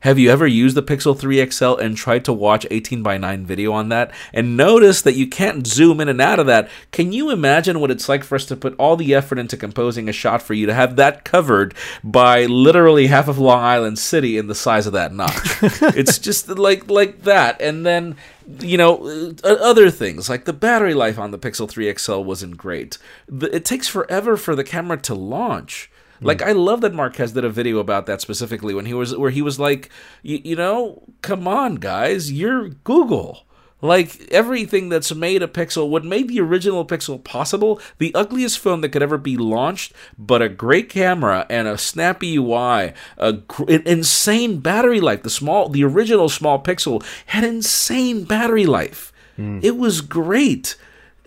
Have 0.00 0.18
you 0.18 0.30
ever 0.30 0.46
used 0.46 0.76
the 0.76 0.82
Pixel 0.82 1.18
3 1.18 1.50
XL 1.50 1.74
and 1.74 1.94
tried 1.94 2.24
to 2.24 2.32
watch 2.32 2.66
18 2.70 3.02
by 3.02 3.18
9 3.18 3.44
video 3.44 3.72
on 3.72 3.90
that 3.90 4.10
and 4.32 4.56
notice 4.56 5.02
that 5.02 5.14
you 5.14 5.26
can't 5.26 5.66
zoom 5.66 6.00
in 6.00 6.08
and 6.08 6.22
out 6.22 6.38
of 6.38 6.46
that? 6.46 6.70
Can 6.90 7.12
you 7.12 7.30
imagine 7.30 7.80
what 7.80 7.90
it's 7.90 8.08
like 8.08 8.24
for 8.24 8.34
us 8.34 8.46
to 8.46 8.56
put 8.56 8.74
all 8.78 8.96
the 8.96 9.14
effort 9.14 9.38
into 9.38 9.58
composing 9.58 10.08
a 10.08 10.12
shot 10.12 10.40
for 10.40 10.54
you 10.54 10.64
to 10.64 10.72
have 10.72 10.96
that 10.96 11.24
covered 11.24 11.74
by 12.02 12.46
literally 12.46 13.08
half 13.08 13.28
of 13.28 13.38
Long 13.38 13.62
Island 13.62 13.98
City 13.98 14.38
in 14.38 14.46
the 14.46 14.54
size 14.54 14.86
of 14.86 14.94
that 14.94 15.12
notch? 15.12 15.62
it's 15.62 16.18
just 16.18 16.48
like 16.48 16.88
like 16.90 17.22
that, 17.24 17.60
and 17.60 17.84
then 17.84 18.16
you 18.60 18.78
know 18.78 19.34
uh, 19.44 19.48
other 19.60 19.90
things 19.90 20.30
like 20.30 20.46
the 20.46 20.52
battery 20.54 20.94
life 20.94 21.18
on 21.18 21.30
the 21.30 21.38
Pixel 21.38 21.68
3 21.68 21.94
XL 21.94 22.20
wasn't 22.20 22.56
great. 22.56 22.96
It 23.30 23.66
takes 23.66 23.86
forever 23.86 24.38
for 24.38 24.56
the 24.56 24.64
camera 24.64 24.96
to 25.02 25.14
launch. 25.14 25.90
Like 26.20 26.42
hmm. 26.42 26.48
I 26.48 26.52
love 26.52 26.80
that 26.82 26.94
Marques 26.94 27.32
did 27.32 27.44
a 27.44 27.50
video 27.50 27.78
about 27.78 28.06
that 28.06 28.20
specifically 28.20 28.74
when 28.74 28.86
he 28.86 28.94
was 28.94 29.16
where 29.16 29.30
he 29.30 29.42
was 29.42 29.58
like, 29.58 29.90
you, 30.22 30.56
know, 30.56 31.02
come 31.22 31.48
on 31.48 31.76
guys, 31.76 32.32
you're 32.32 32.68
Google. 32.68 33.44
Like 33.82 34.30
everything 34.30 34.90
that's 34.90 35.14
made 35.14 35.42
a 35.42 35.48
Pixel, 35.48 35.88
what 35.88 36.04
made 36.04 36.28
the 36.28 36.40
original 36.40 36.84
Pixel 36.84 37.22
possible, 37.22 37.80
the 37.98 38.14
ugliest 38.14 38.58
phone 38.58 38.82
that 38.82 38.90
could 38.90 39.02
ever 39.02 39.16
be 39.16 39.38
launched, 39.38 39.94
but 40.18 40.42
a 40.42 40.50
great 40.50 40.90
camera 40.90 41.46
and 41.48 41.66
a 41.66 41.78
snappy 41.78 42.36
UI, 42.36 42.92
a 43.16 43.32
gr- 43.32 43.70
an 43.70 43.82
insane 43.86 44.58
battery 44.58 45.00
life. 45.00 45.22
The 45.22 45.30
small, 45.30 45.70
the 45.70 45.84
original 45.84 46.28
small 46.28 46.62
Pixel 46.62 47.02
had 47.26 47.42
insane 47.42 48.24
battery 48.24 48.66
life. 48.66 49.12
Hmm. 49.36 49.60
It 49.62 49.78
was 49.78 50.02
great. 50.02 50.76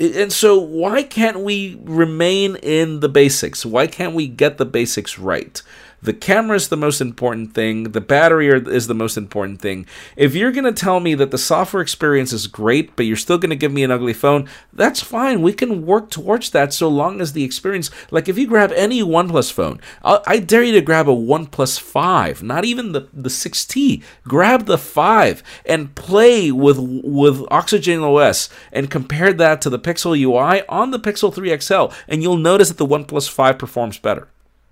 And 0.04 0.34
so, 0.34 0.60
why 0.60 1.04
can't 1.04 1.40
we 1.40 1.80
remain 1.84 2.58
in 2.58 3.00
the 3.00 3.08
basics? 3.08 3.66
Why 3.66 3.88
can't 3.88 4.14
we 4.14 4.28
get 4.28 4.58
the 4.58 4.66
basics 4.66 5.18
right? 5.18 5.62
The 6.04 6.14
camera 6.14 6.58
is 6.58 6.68
the 6.68 6.76
most 6.76 7.00
important 7.00 7.54
thing. 7.54 7.94
The 7.94 8.02
battery 8.02 8.52
are, 8.52 8.70
is 8.70 8.88
the 8.88 8.94
most 8.94 9.16
important 9.16 9.62
thing. 9.62 9.86
If 10.18 10.36
you're 10.36 10.52
going 10.52 10.66
to 10.66 10.74
tell 10.74 11.00
me 11.00 11.16
that 11.16 11.32
the 11.32 11.38
software 11.38 11.82
experience 11.82 12.34
is 12.34 12.48
great, 12.48 12.98
but 12.98 13.06
you're 13.06 13.16
still 13.16 13.38
going 13.38 13.52
to 13.52 13.56
give 13.56 13.72
me 13.72 13.86
an 13.86 13.92
ugly 13.92 14.12
phone, 14.12 14.50
that's 14.74 15.02
fine. 15.02 15.42
We 15.42 15.54
can 15.54 15.86
work 15.86 16.10
towards 16.10 16.50
that 16.50 16.74
so 16.74 16.90
long 16.90 17.22
as 17.22 17.32
the 17.32 17.46
experience. 17.46 17.90
Like 18.12 18.28
if 18.28 18.38
you 18.38 18.48
grab 18.48 18.74
any 18.74 19.02
OnePlus 19.02 19.52
phone, 19.52 19.80
I'll, 20.04 20.22
I 20.28 20.40
dare 20.40 20.64
you 20.64 20.74
to 20.74 20.82
grab 20.82 21.08
a 21.08 21.16
OnePlus 21.16 21.80
5, 21.80 22.44
not 22.44 22.66
even 22.66 22.92
the, 22.92 23.08
the 23.14 23.30
6T. 23.30 24.04
Grab 24.28 24.66
the 24.66 24.78
5 24.78 25.42
and 25.66 25.96
play 25.96 26.52
with, 26.52 26.80
with 26.80 27.46
Oxygen 27.50 28.02
OS 28.02 28.50
and 28.74 28.92
compare 28.92 29.32
that 29.32 29.62
to 29.62 29.70
the 29.70 29.80
Pixel 29.80 30.20
UI 30.20 30.64
on 30.68 30.92
the 30.92 31.00
Pixel 31.00 31.34
3 31.34 31.58
XL, 31.58 31.96
and 32.10 32.22
you'll 32.22 32.36
notice 32.36 32.68
that 32.68 32.78
the 32.78 32.86
OnePlus 32.86 33.30
5 33.30 33.58
performs 33.58 33.98
better. 33.98 34.28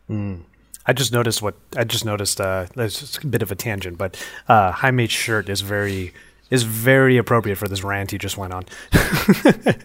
Hmm. 0.07 0.41
I 0.85 0.93
just 0.93 1.11
noticed 1.11 1.41
what 1.41 1.55
I 1.75 1.83
just 1.83 2.05
noticed. 2.05 2.41
Uh, 2.41 2.65
just 2.75 3.23
a 3.23 3.27
bit 3.27 3.41
of 3.41 3.51
a 3.51 3.55
tangent, 3.55 3.97
but 3.97 4.17
uh, 4.47 4.71
Jaime's 4.71 5.11
shirt 5.11 5.49
is 5.49 5.61
very 5.61 6.13
is 6.49 6.63
very 6.63 7.17
appropriate 7.17 7.55
for 7.55 7.67
this 7.67 7.83
rant 7.83 8.11
he 8.11 8.17
just 8.17 8.37
went 8.37 8.53
on. 8.53 8.65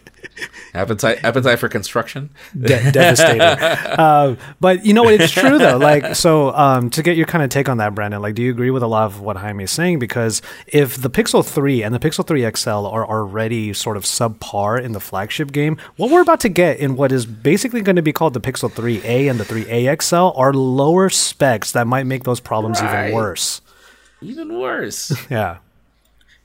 Appetite, 0.75 1.25
appetite 1.25 1.59
for 1.59 1.69
construction. 1.69 2.31
De- 2.59 2.91
devastating. 2.93 3.41
uh, 3.41 4.37
but 4.61 4.85
you 4.85 4.93
know 4.93 5.03
what? 5.05 5.15
It's 5.15 5.33
true 5.33 5.59
though. 5.59 5.79
Like, 5.79 6.15
so 6.15 6.51
um, 6.55 6.91
to 6.91 7.03
get 7.03 7.17
your 7.17 7.27
kind 7.27 7.43
of 7.43 7.51
take 7.51 7.69
on 7.69 7.79
that, 7.79 7.95
Brandon, 7.95 8.21
like, 8.21 8.35
do 8.35 8.43
you 8.43 8.51
agree 8.51 8.71
with 8.71 8.83
a 8.83 8.87
lot 8.87 9.05
of 9.07 9.21
what 9.21 9.37
Jaime 9.37 9.65
is 9.65 9.71
saying? 9.71 9.99
Because 9.99 10.43
if 10.67 10.97
the 11.01 11.09
Pixel 11.11 11.45
3 11.45 11.83
and 11.83 11.95
the 11.95 11.99
Pixel 11.99 12.27
3 12.27 12.51
XL 12.55 12.71
are 12.87 13.07
already 13.07 13.73
sort 13.73 13.97
of 13.97 14.05
subpar 14.05 14.83
in 14.83 14.93
the 14.93 15.01
flagship 15.01 15.53
game, 15.53 15.79
what 15.97 16.11
we're 16.11 16.21
about 16.23 16.41
to 16.41 16.49
get 16.49 16.79
in 16.79 16.97
what 16.97 17.13
is 17.13 17.25
basically 17.27 17.81
going 17.81 17.97
to 17.97 18.03
be 18.03 18.13
called 18.13 18.35
the 18.35 18.41
Pixel 18.41 18.71
3A 18.71 19.31
and 19.31 19.41
the 19.41 19.45
3A 19.45 20.03
XL 20.03 20.39
are 20.39 20.53
lower 20.53 21.09
specs 21.09 21.73
that 21.73 21.87
might 21.87 22.05
make 22.07 22.25
those 22.25 22.41
problems 22.41 22.81
Right. 22.83 23.07
even 23.09 23.15
worse. 23.17 23.61
Even 24.21 24.59
worse. 24.59 25.13
Yeah. 25.31 25.59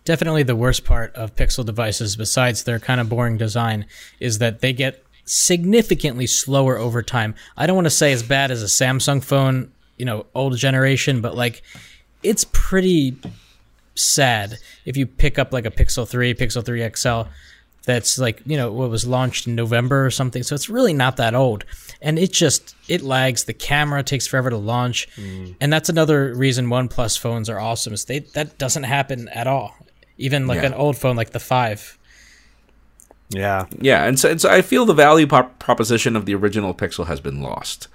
Definitely 0.05 0.43
the 0.43 0.55
worst 0.55 0.85
part 0.85 1.13
of 1.15 1.35
Pixel 1.35 1.65
devices, 1.65 2.15
besides 2.15 2.63
their 2.63 2.79
kind 2.79 2.99
of 3.01 3.09
boring 3.09 3.37
design, 3.37 3.85
is 4.19 4.39
that 4.39 4.61
they 4.61 4.73
get 4.73 5.03
significantly 5.25 6.27
slower 6.27 6.77
over 6.77 7.01
time. 7.01 7.35
I 7.55 7.65
don't 7.67 7.75
want 7.75 7.85
to 7.85 7.91
say 7.91 8.11
as 8.11 8.23
bad 8.23 8.51
as 8.51 8.63
a 8.63 8.65
Samsung 8.65 9.23
phone, 9.23 9.71
you 9.97 10.05
know, 10.05 10.25
old 10.33 10.57
generation, 10.57 11.21
but 11.21 11.35
like 11.35 11.61
it's 12.23 12.45
pretty 12.51 13.17
sad 13.95 14.57
if 14.85 14.97
you 14.97 15.05
pick 15.05 15.37
up 15.37 15.53
like 15.53 15.65
a 15.65 15.71
Pixel 15.71 16.07
3, 16.07 16.33
Pixel 16.33 16.65
3 16.65 16.89
XL 16.95 17.29
that's 17.83 18.19
like, 18.19 18.41
you 18.45 18.57
know, 18.57 18.71
what 18.71 18.89
was 18.89 19.07
launched 19.07 19.47
in 19.47 19.55
November 19.55 20.05
or 20.05 20.11
something. 20.11 20.43
So 20.43 20.53
it's 20.53 20.69
really 20.69 20.93
not 20.93 21.17
that 21.17 21.33
old. 21.33 21.65
And 22.01 22.19
it 22.19 22.31
just 22.31 22.75
it 22.87 23.01
lags. 23.01 23.45
The 23.45 23.53
camera 23.53 24.03
takes 24.03 24.27
forever 24.27 24.49
to 24.49 24.57
launch. 24.57 25.07
Mm. 25.15 25.55
And 25.59 25.73
that's 25.73 25.89
another 25.89 26.33
reason 26.35 26.67
OnePlus 26.67 27.17
phones 27.17 27.49
are 27.49 27.59
awesome. 27.59 27.93
Is 27.93 28.05
they 28.05 28.19
that 28.19 28.57
doesn't 28.57 28.83
happen 28.83 29.27
at 29.29 29.47
all. 29.47 29.75
Even 30.21 30.47
like 30.47 30.61
Yeah. 30.61 30.67
an 30.67 30.73
old 30.73 30.97
phone 30.97 31.15
like 31.15 31.31
the 31.31 31.39
5. 31.39 31.97
Yeah. 33.29 33.65
Yeah, 33.79 34.03
and 34.05 34.19
so, 34.19 34.29
and 34.29 34.41
so 34.41 34.49
I 34.49 34.61
feel 34.61 34.85
the 34.85 34.93
value 34.93 35.25
prop- 35.27 35.57
proposition 35.59 36.15
of 36.15 36.25
the 36.25 36.35
original 36.35 36.73
Pixel 36.73 37.07
has 37.07 37.19
been 37.21 37.41
lost. 37.41 37.87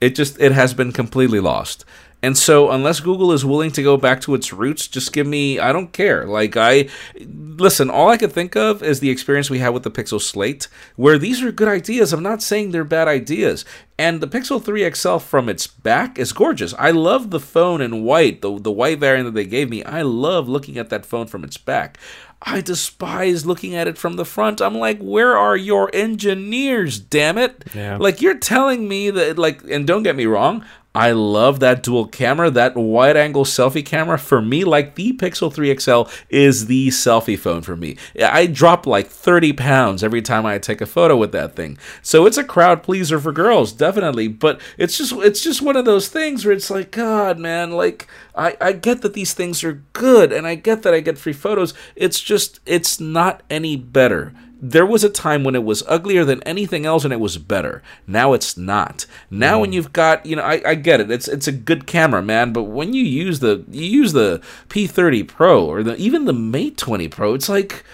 It 0.00 0.14
just 0.14 0.40
it 0.40 0.52
has 0.52 0.72
been 0.74 0.92
completely 0.92 1.40
lost. 1.40 1.84
And 2.22 2.36
so 2.36 2.70
unless 2.70 3.00
Google 3.00 3.32
is 3.32 3.44
willing 3.44 3.70
to 3.72 3.82
go 3.82 3.96
back 3.96 4.20
to 4.22 4.34
its 4.34 4.52
roots, 4.52 4.86
just 4.86 5.12
give 5.12 5.26
me 5.26 5.58
I 5.58 5.72
don't 5.72 5.92
care. 5.92 6.26
Like 6.26 6.56
I 6.56 6.88
listen, 7.18 7.90
all 7.90 8.08
I 8.08 8.16
could 8.16 8.32
think 8.32 8.56
of 8.56 8.82
is 8.82 9.00
the 9.00 9.10
experience 9.10 9.50
we 9.50 9.58
had 9.58 9.70
with 9.70 9.82
the 9.82 9.90
Pixel 9.90 10.20
Slate, 10.20 10.68
where 10.96 11.18
these 11.18 11.42
are 11.42 11.52
good 11.52 11.68
ideas. 11.68 12.12
I'm 12.12 12.22
not 12.22 12.42
saying 12.42 12.70
they're 12.70 12.84
bad 12.84 13.08
ideas. 13.08 13.64
And 13.98 14.22
the 14.22 14.28
Pixel 14.28 14.62
3 14.62 14.90
XL 14.92 15.18
from 15.18 15.50
its 15.50 15.66
back 15.66 16.18
is 16.18 16.32
gorgeous. 16.32 16.72
I 16.78 16.90
love 16.90 17.30
the 17.30 17.40
phone 17.40 17.80
in 17.80 18.02
white, 18.04 18.40
the 18.40 18.58
the 18.58 18.72
white 18.72 18.98
variant 18.98 19.26
that 19.26 19.34
they 19.34 19.46
gave 19.46 19.70
me. 19.70 19.82
I 19.84 20.02
love 20.02 20.48
looking 20.48 20.78
at 20.78 20.90
that 20.90 21.06
phone 21.06 21.26
from 21.26 21.44
its 21.44 21.56
back. 21.56 21.98
I 22.42 22.62
despise 22.62 23.44
looking 23.44 23.74
at 23.74 23.86
it 23.86 23.98
from 23.98 24.16
the 24.16 24.24
front. 24.24 24.62
I'm 24.62 24.74
like, 24.78 24.98
where 24.98 25.36
are 25.36 25.56
your 25.56 25.90
engineers, 25.92 26.98
damn 26.98 27.36
it? 27.36 27.64
Yeah. 27.74 27.98
Like 27.98 28.22
you're 28.22 28.38
telling 28.38 28.88
me 28.88 29.10
that 29.10 29.38
like 29.38 29.62
and 29.64 29.86
don't 29.86 30.02
get 30.02 30.16
me 30.16 30.24
wrong, 30.24 30.64
I 30.94 31.12
love 31.12 31.60
that 31.60 31.84
dual 31.84 32.06
camera, 32.06 32.50
that 32.50 32.76
wide 32.76 33.16
angle 33.16 33.44
selfie 33.44 33.84
camera. 33.84 34.18
For 34.18 34.42
me, 34.42 34.64
like 34.64 34.96
the 34.96 35.12
Pixel 35.12 35.52
3 35.52 35.78
XL 35.78 36.02
is 36.28 36.66
the 36.66 36.88
selfie 36.88 37.38
phone 37.38 37.62
for 37.62 37.76
me. 37.76 37.96
I 38.20 38.46
drop 38.46 38.86
like 38.86 39.06
30 39.06 39.52
pounds 39.52 40.02
every 40.02 40.20
time 40.20 40.44
I 40.44 40.58
take 40.58 40.80
a 40.80 40.86
photo 40.86 41.16
with 41.16 41.30
that 41.32 41.54
thing. 41.54 41.78
So 42.02 42.26
it's 42.26 42.38
a 42.38 42.44
crowd 42.44 42.82
pleaser 42.82 43.20
for 43.20 43.30
girls, 43.30 43.72
definitely. 43.72 44.26
But 44.26 44.60
it's 44.78 44.98
just 44.98 45.12
it's 45.12 45.42
just 45.42 45.62
one 45.62 45.76
of 45.76 45.84
those 45.84 46.08
things 46.08 46.44
where 46.44 46.54
it's 46.54 46.70
like, 46.70 46.90
God, 46.90 47.38
man, 47.38 47.70
like 47.70 48.08
I, 48.34 48.56
I 48.60 48.72
get 48.72 49.02
that 49.02 49.14
these 49.14 49.32
things 49.32 49.62
are 49.62 49.84
good 49.92 50.32
and 50.32 50.44
I 50.46 50.56
get 50.56 50.82
that 50.82 50.94
I 50.94 51.00
get 51.00 51.18
free 51.18 51.32
photos. 51.32 51.72
It's 51.94 52.18
just 52.18 52.58
it's 52.66 52.98
not 52.98 53.42
any 53.48 53.76
better 53.76 54.34
there 54.60 54.86
was 54.86 55.02
a 55.02 55.10
time 55.10 55.42
when 55.42 55.54
it 55.54 55.64
was 55.64 55.82
uglier 55.88 56.24
than 56.24 56.42
anything 56.42 56.84
else 56.84 57.04
and 57.04 57.12
it 57.12 57.20
was 57.20 57.38
better. 57.38 57.82
Now 58.06 58.34
it's 58.34 58.56
not. 58.56 59.06
Now 59.30 59.56
mm. 59.56 59.60
when 59.62 59.72
you've 59.72 59.92
got, 59.92 60.26
you 60.26 60.36
know, 60.36 60.42
I, 60.42 60.60
I 60.64 60.74
get 60.74 61.00
it. 61.00 61.10
It's 61.10 61.28
it's 61.28 61.48
a 61.48 61.52
good 61.52 61.86
camera, 61.86 62.22
man, 62.22 62.52
but 62.52 62.64
when 62.64 62.92
you 62.92 63.02
use 63.02 63.40
the 63.40 63.64
you 63.70 63.86
use 63.86 64.12
the 64.12 64.42
P30 64.68 65.26
Pro 65.26 65.64
or 65.64 65.82
the 65.82 65.96
even 65.96 66.26
the 66.26 66.32
Mate 66.32 66.76
20 66.76 67.08
Pro, 67.08 67.34
it's 67.34 67.48
like 67.48 67.84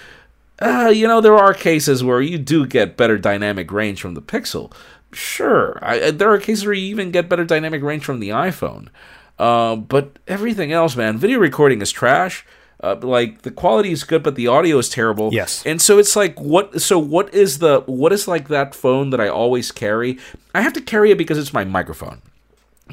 uh, 0.59 0.91
you 0.95 1.07
know, 1.07 1.21
there 1.21 1.37
are 1.37 1.53
cases 1.53 2.03
where 2.03 2.21
you 2.21 2.39
do 2.39 2.67
get 2.67 2.97
better 2.97 3.19
dynamic 3.19 3.71
range 3.71 4.01
from 4.01 4.15
the 4.15 4.23
Pixel. 4.23 4.73
Sure. 5.13 5.79
I, 5.83 6.11
there 6.11 6.31
are 6.31 6.39
cases 6.39 6.65
where 6.65 6.75
you 6.75 6.87
even 6.87 7.11
get 7.11 7.29
better 7.29 7.45
dynamic 7.45 7.83
range 7.83 8.05
from 8.05 8.21
the 8.21 8.31
iPhone. 8.31 8.89
Uh, 9.39 9.77
but 9.77 10.19
everything 10.27 10.73
else, 10.73 10.97
man, 10.97 11.19
video 11.19 11.39
recording 11.39 11.83
is 11.83 11.93
trash 11.93 12.45
uh, 12.87 13.07
like 13.07 13.43
the 13.43 13.51
quality 13.51 13.93
is 13.93 14.05
good 14.05 14.23
but 14.23 14.35
the 14.35 14.47
audio 14.47 14.79
is 14.79 14.89
terrible. 14.89 15.33
Yes. 15.33 15.65
And 15.67 15.81
so 15.81 15.99
it's 15.99 16.17
like 16.17 16.39
what 16.41 16.81
so 16.81 16.99
what 16.99 17.33
is 17.35 17.59
the 17.59 17.81
what 17.87 18.13
is 18.13 18.29
like 18.29 18.49
that 18.49 18.75
phone 18.75 19.11
that 19.11 19.21
i 19.21 19.29
always 19.29 19.73
carry? 19.73 20.19
I 20.55 20.61
have 20.61 20.73
to 20.75 20.81
carry 20.81 21.11
it 21.11 21.19
because 21.19 21.39
it's 21.39 21.53
my 21.53 21.65
microphone 21.65 22.23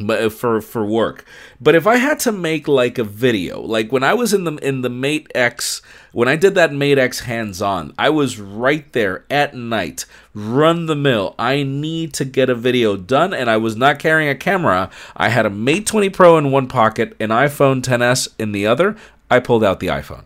but 0.02 0.24
uh, 0.24 0.30
for 0.30 0.62
for 0.62 0.84
work. 0.86 1.26
But 1.62 1.76
if 1.76 1.86
i 1.86 1.98
had 1.98 2.20
to 2.22 2.32
make 2.32 2.68
like 2.68 2.98
a 2.98 3.04
video 3.04 3.62
like 3.62 3.92
when 3.92 4.04
i 4.04 4.14
was 4.14 4.34
in 4.34 4.44
the 4.44 4.56
in 4.58 4.82
the 4.82 4.90
mate 4.90 5.32
x 5.36 5.82
when 6.12 6.28
i 6.28 6.36
did 6.36 6.56
that 6.56 6.74
mate 6.74 6.98
x 6.98 7.22
hands 7.22 7.62
on 7.62 7.94
i 7.98 8.10
was 8.10 8.40
right 8.40 8.92
there 8.94 9.24
at 9.30 9.54
night. 9.54 10.06
Run 10.36 10.88
the 10.88 10.96
mill. 10.96 11.36
I 11.38 11.62
need 11.62 12.16
to 12.16 12.26
get 12.26 12.50
a 12.50 12.56
video 12.56 12.98
done 12.98 13.34
and 13.34 13.50
i 13.50 13.58
was 13.58 13.76
not 13.76 14.00
carrying 14.00 14.30
a 14.30 14.36
camera. 14.36 14.90
I 15.16 15.30
had 15.30 15.46
a 15.46 15.52
mate 15.52 15.86
20 15.86 16.10
pro 16.10 16.38
in 16.38 16.52
one 16.52 16.68
pocket 16.68 17.16
an 17.20 17.30
iphone 17.30 17.82
10s 17.84 18.30
in 18.40 18.52
the 18.52 18.66
other 18.66 18.98
I 19.34 19.40
pulled 19.40 19.64
out 19.64 19.80
the 19.80 19.88
iPhone. 19.88 20.26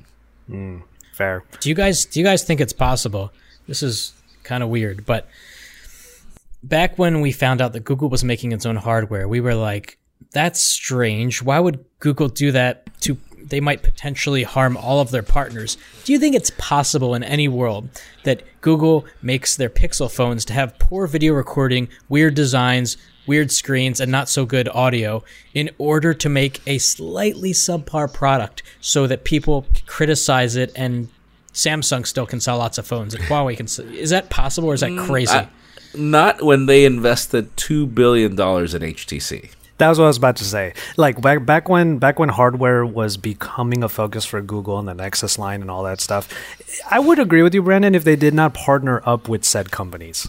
Mm, 0.49 0.84
fair. 1.14 1.43
Do 1.62 1.70
you 1.70 1.76
guys 1.76 2.03
do 2.03 2.20
you 2.20 2.26
guys 2.26 2.43
think 2.43 2.60
it's 2.60 2.74
possible? 2.74 3.32
This 3.68 3.82
is 3.82 4.14
kind 4.43 4.64
of 4.64 4.70
weird, 4.70 5.05
but 5.05 5.30
back 6.62 6.97
when 6.97 7.22
we 7.22 7.32
found 7.32 7.62
out 7.62 7.72
that 7.74 7.86
Google 7.86 8.10
was 8.10 8.24
making 8.26 8.51
its 8.51 8.66
own 8.66 8.76
hardware, 8.76 9.28
we 9.28 9.39
were 9.39 9.55
like, 9.55 9.97
that's 10.32 10.62
strange. 10.62 11.41
Why 11.41 11.60
would 11.60 11.86
Google 11.99 12.28
do 12.28 12.51
that 12.51 12.89
to 13.01 13.18
they 13.49 13.62
might 13.62 13.82
potentially 13.82 14.43
harm 14.43 14.76
all 14.76 14.99
of 14.99 15.12
their 15.12 15.24
partners. 15.24 15.78
Do 16.03 16.12
you 16.12 16.20
think 16.20 16.36
it's 16.36 16.51
possible 16.58 17.16
in 17.16 17.24
any 17.24 17.47
world 17.47 17.88
that 18.24 18.43
Google 18.60 19.05
makes 19.22 19.55
their 19.55 19.70
Pixel 19.70 20.12
phones 20.12 20.43
to 20.45 20.53
have 20.53 20.78
poor 20.80 21.08
video 21.08 21.34
recording, 21.34 21.88
weird 22.10 22.36
designs, 22.36 22.97
weird 23.28 23.51
screens, 23.51 23.99
and 23.99 24.11
not 24.11 24.30
so 24.30 24.45
good 24.45 24.67
audio 24.69 25.23
in 25.53 25.69
order 25.78 26.13
to 26.13 26.30
make 26.30 26.61
a 26.65 26.78
slightly 26.78 27.51
subpar 27.51 28.11
product 28.11 28.63
so 28.82 29.07
that 29.07 29.23
people 29.23 29.65
criticize 29.86 30.55
it 30.55 30.71
and 30.75 31.09
Samsung 31.53 32.05
still 32.05 32.28
can 32.28 32.39
sell 32.39 32.57
lots 32.59 32.78
of 32.78 32.86
phones 32.86 33.15
and 33.15 33.23
Huawei 33.23 33.57
can. 33.57 33.67
Sell. 33.67 33.88
Is 33.88 34.11
that 34.11 34.30
possible 34.30 34.69
or 34.69 34.75
is 34.75 34.82
that 34.82 34.91
mm, 34.91 35.05
crazy? 35.05 35.34
Mm, 35.34 35.49
not 35.95 36.43
when 36.43 36.67
they 36.67 36.86
invested 36.86 37.55
two 37.57 37.88
billion 37.88 38.36
dollars 38.36 38.75
in 38.75 38.84
HTC. 38.84 39.51
That 39.78 39.89
was 39.89 39.99
what 39.99 40.05
I 40.05 40.07
was 40.07 40.17
about 40.17 40.38
to 40.38 40.43
say. 40.43 40.73
Like 40.95 41.21
back 41.21 41.45
back 41.45 41.69
when 41.69 41.99
back 41.99 42.17
when 42.17 42.30
hardware 42.30 42.86
was 42.86 43.15
becoming 43.17 43.84
a 43.84 43.89
focus 43.89 44.25
for 44.25 44.41
Google 44.41 44.80
and 44.80 44.88
the 44.88 44.93
Nexus 44.93 45.38
line 45.38 45.61
and 45.61 45.69
all 45.69 45.84
that 45.84 46.01
stuff, 46.01 46.28
I 46.89 46.99
would 46.99 47.19
agree 47.19 47.43
with 47.43 47.53
you, 47.53 47.61
Brandon, 47.61 47.93
if 47.93 48.03
they 48.03 48.15
did 48.15 48.34
not 48.34 48.53
partner 48.53 49.01
up 49.05 49.30
with 49.30 49.45
said 49.45 49.71
companies. 49.71 50.28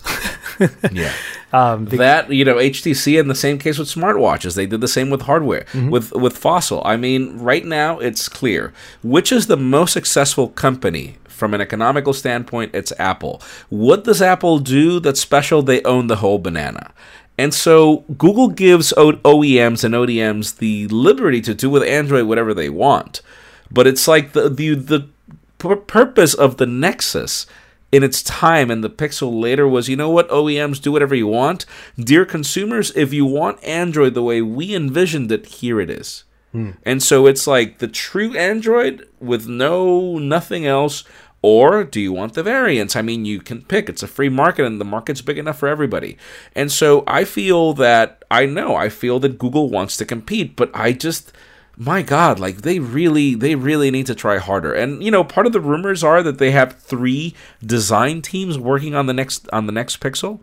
yeah, 0.93 1.13
um, 1.53 1.87
that 1.87 2.31
you 2.31 2.45
know 2.45 2.57
HTC 2.57 3.19
in 3.19 3.29
the 3.29 3.35
same 3.35 3.59
case 3.59 3.79
with 3.79 3.89
smartwatches, 3.89 4.55
they 4.55 4.67
did 4.67 4.81
the 4.81 4.89
same 4.89 5.09
with 5.09 5.23
hardware 5.23 5.65
mm-hmm. 5.73 5.91
with 5.91 6.13
with 6.13 6.37
Fossil. 6.37 6.83
I 6.85 6.97
mean, 6.97 7.39
right 7.39 7.65
now 7.65 7.99
it's 7.99 8.29
clear 8.29 8.73
which 9.03 9.33
is 9.33 9.47
the 9.47 9.57
most 9.57 9.93
successful 9.93 10.49
company 10.49 11.17
from 11.39 11.55
an 11.55 11.61
economical 11.61 12.13
standpoint, 12.13 12.75
it's 12.75 12.93
Apple. 12.99 13.41
What 13.69 14.05
does 14.05 14.21
Apple 14.21 14.59
do 14.59 14.99
that's 14.99 15.21
special? 15.21 15.63
They 15.63 15.81
own 15.85 16.09
the 16.09 16.17
whole 16.17 16.39
banana. 16.39 16.93
And 17.39 17.55
so 17.55 17.99
Google 18.19 18.49
gives 18.49 18.93
OEMs 18.93 19.85
and 19.85 19.95
ODMs 19.95 20.59
the 20.59 20.89
liberty 20.89 21.41
to 21.43 21.55
do 21.55 21.71
with 21.71 21.85
Android 21.85 22.27
whatever 22.27 22.53
they 22.53 22.69
want. 22.69 23.23
But 23.71 23.87
it's 23.87 24.09
like 24.09 24.33
the 24.33 24.49
the 24.49 24.75
the 24.77 25.09
purpose 25.77 26.35
of 26.35 26.57
the 26.57 26.67
Nexus 26.67 27.47
in 27.91 28.03
its 28.03 28.23
time 28.23 28.71
and 28.71 28.85
the 28.85 28.91
Pixel 28.91 29.41
later 29.41 29.67
was, 29.67 29.89
you 29.89 29.97
know 29.97 30.11
what, 30.11 30.29
OEMs 30.29 30.81
do 30.81 30.93
whatever 30.93 31.15
you 31.15 31.27
want. 31.27 31.65
Dear 31.99 32.25
consumers, 32.25 32.95
if 32.95 33.13
you 33.13 33.25
want 33.25 33.63
Android 33.65 34.15
the 34.15 34.23
way 34.23 34.43
we 34.43 34.75
envisioned 34.75 35.33
it, 35.33 35.47
here 35.47 35.81
it 35.81 35.89
is. 35.89 36.25
Hmm. 36.53 36.73
And 36.85 37.03
so 37.03 37.27
it's 37.27 37.47
like 37.47 37.79
the 37.79 37.89
true 37.89 38.37
Android 38.37 39.07
with 39.21 39.49
no 39.49 40.19
nothing 40.19 40.67
else 40.67 41.05
or 41.41 41.85
do 41.85 42.01
you 42.01 42.13
want 42.13 42.35
the 42.35 42.43
variants? 42.43 42.97
I 42.97 43.03
mean, 43.03 43.25
you 43.25 43.41
can 43.41 43.63
pick. 43.63 43.89
It's 43.89 44.03
a 44.03 44.09
free 44.09 44.29
market 44.29 44.67
and 44.67 44.81
the 44.81 44.85
market's 44.85 45.23
big 45.23 45.39
enough 45.39 45.59
for 45.59 45.69
everybody. 45.69 46.17
And 46.55 46.73
so 46.73 47.05
I 47.07 47.25
feel 47.25 47.75
that, 47.75 48.25
I 48.31 48.47
know, 48.47 48.75
I 48.75 48.89
feel 48.89 49.21
that 49.21 49.39
Google 49.39 49.71
wants 49.71 49.97
to 49.99 50.05
compete, 50.05 50.57
but 50.57 50.71
I 50.75 50.93
just, 50.93 51.33
my 51.77 52.03
God, 52.03 52.41
like 52.41 52.63
they 52.63 52.81
really, 52.81 53.37
they 53.37 53.55
really 53.55 53.91
need 53.93 54.07
to 54.07 54.17
try 54.17 54.39
harder. 54.39 54.73
And, 54.73 55.03
you 55.03 55.13
know, 55.13 55.23
part 55.23 55.47
of 55.47 55.53
the 55.53 55.61
rumors 55.61 56.03
are 56.03 56.25
that 56.25 56.39
they 56.39 56.51
have 56.51 56.77
three 56.77 57.35
design 57.65 58.21
teams 58.21 58.59
working 58.59 58.97
on 58.97 59.07
the 59.07 59.15
next, 59.15 59.49
on 59.53 59.67
the 59.67 59.73
next 59.73 60.01
Pixel. 60.01 60.41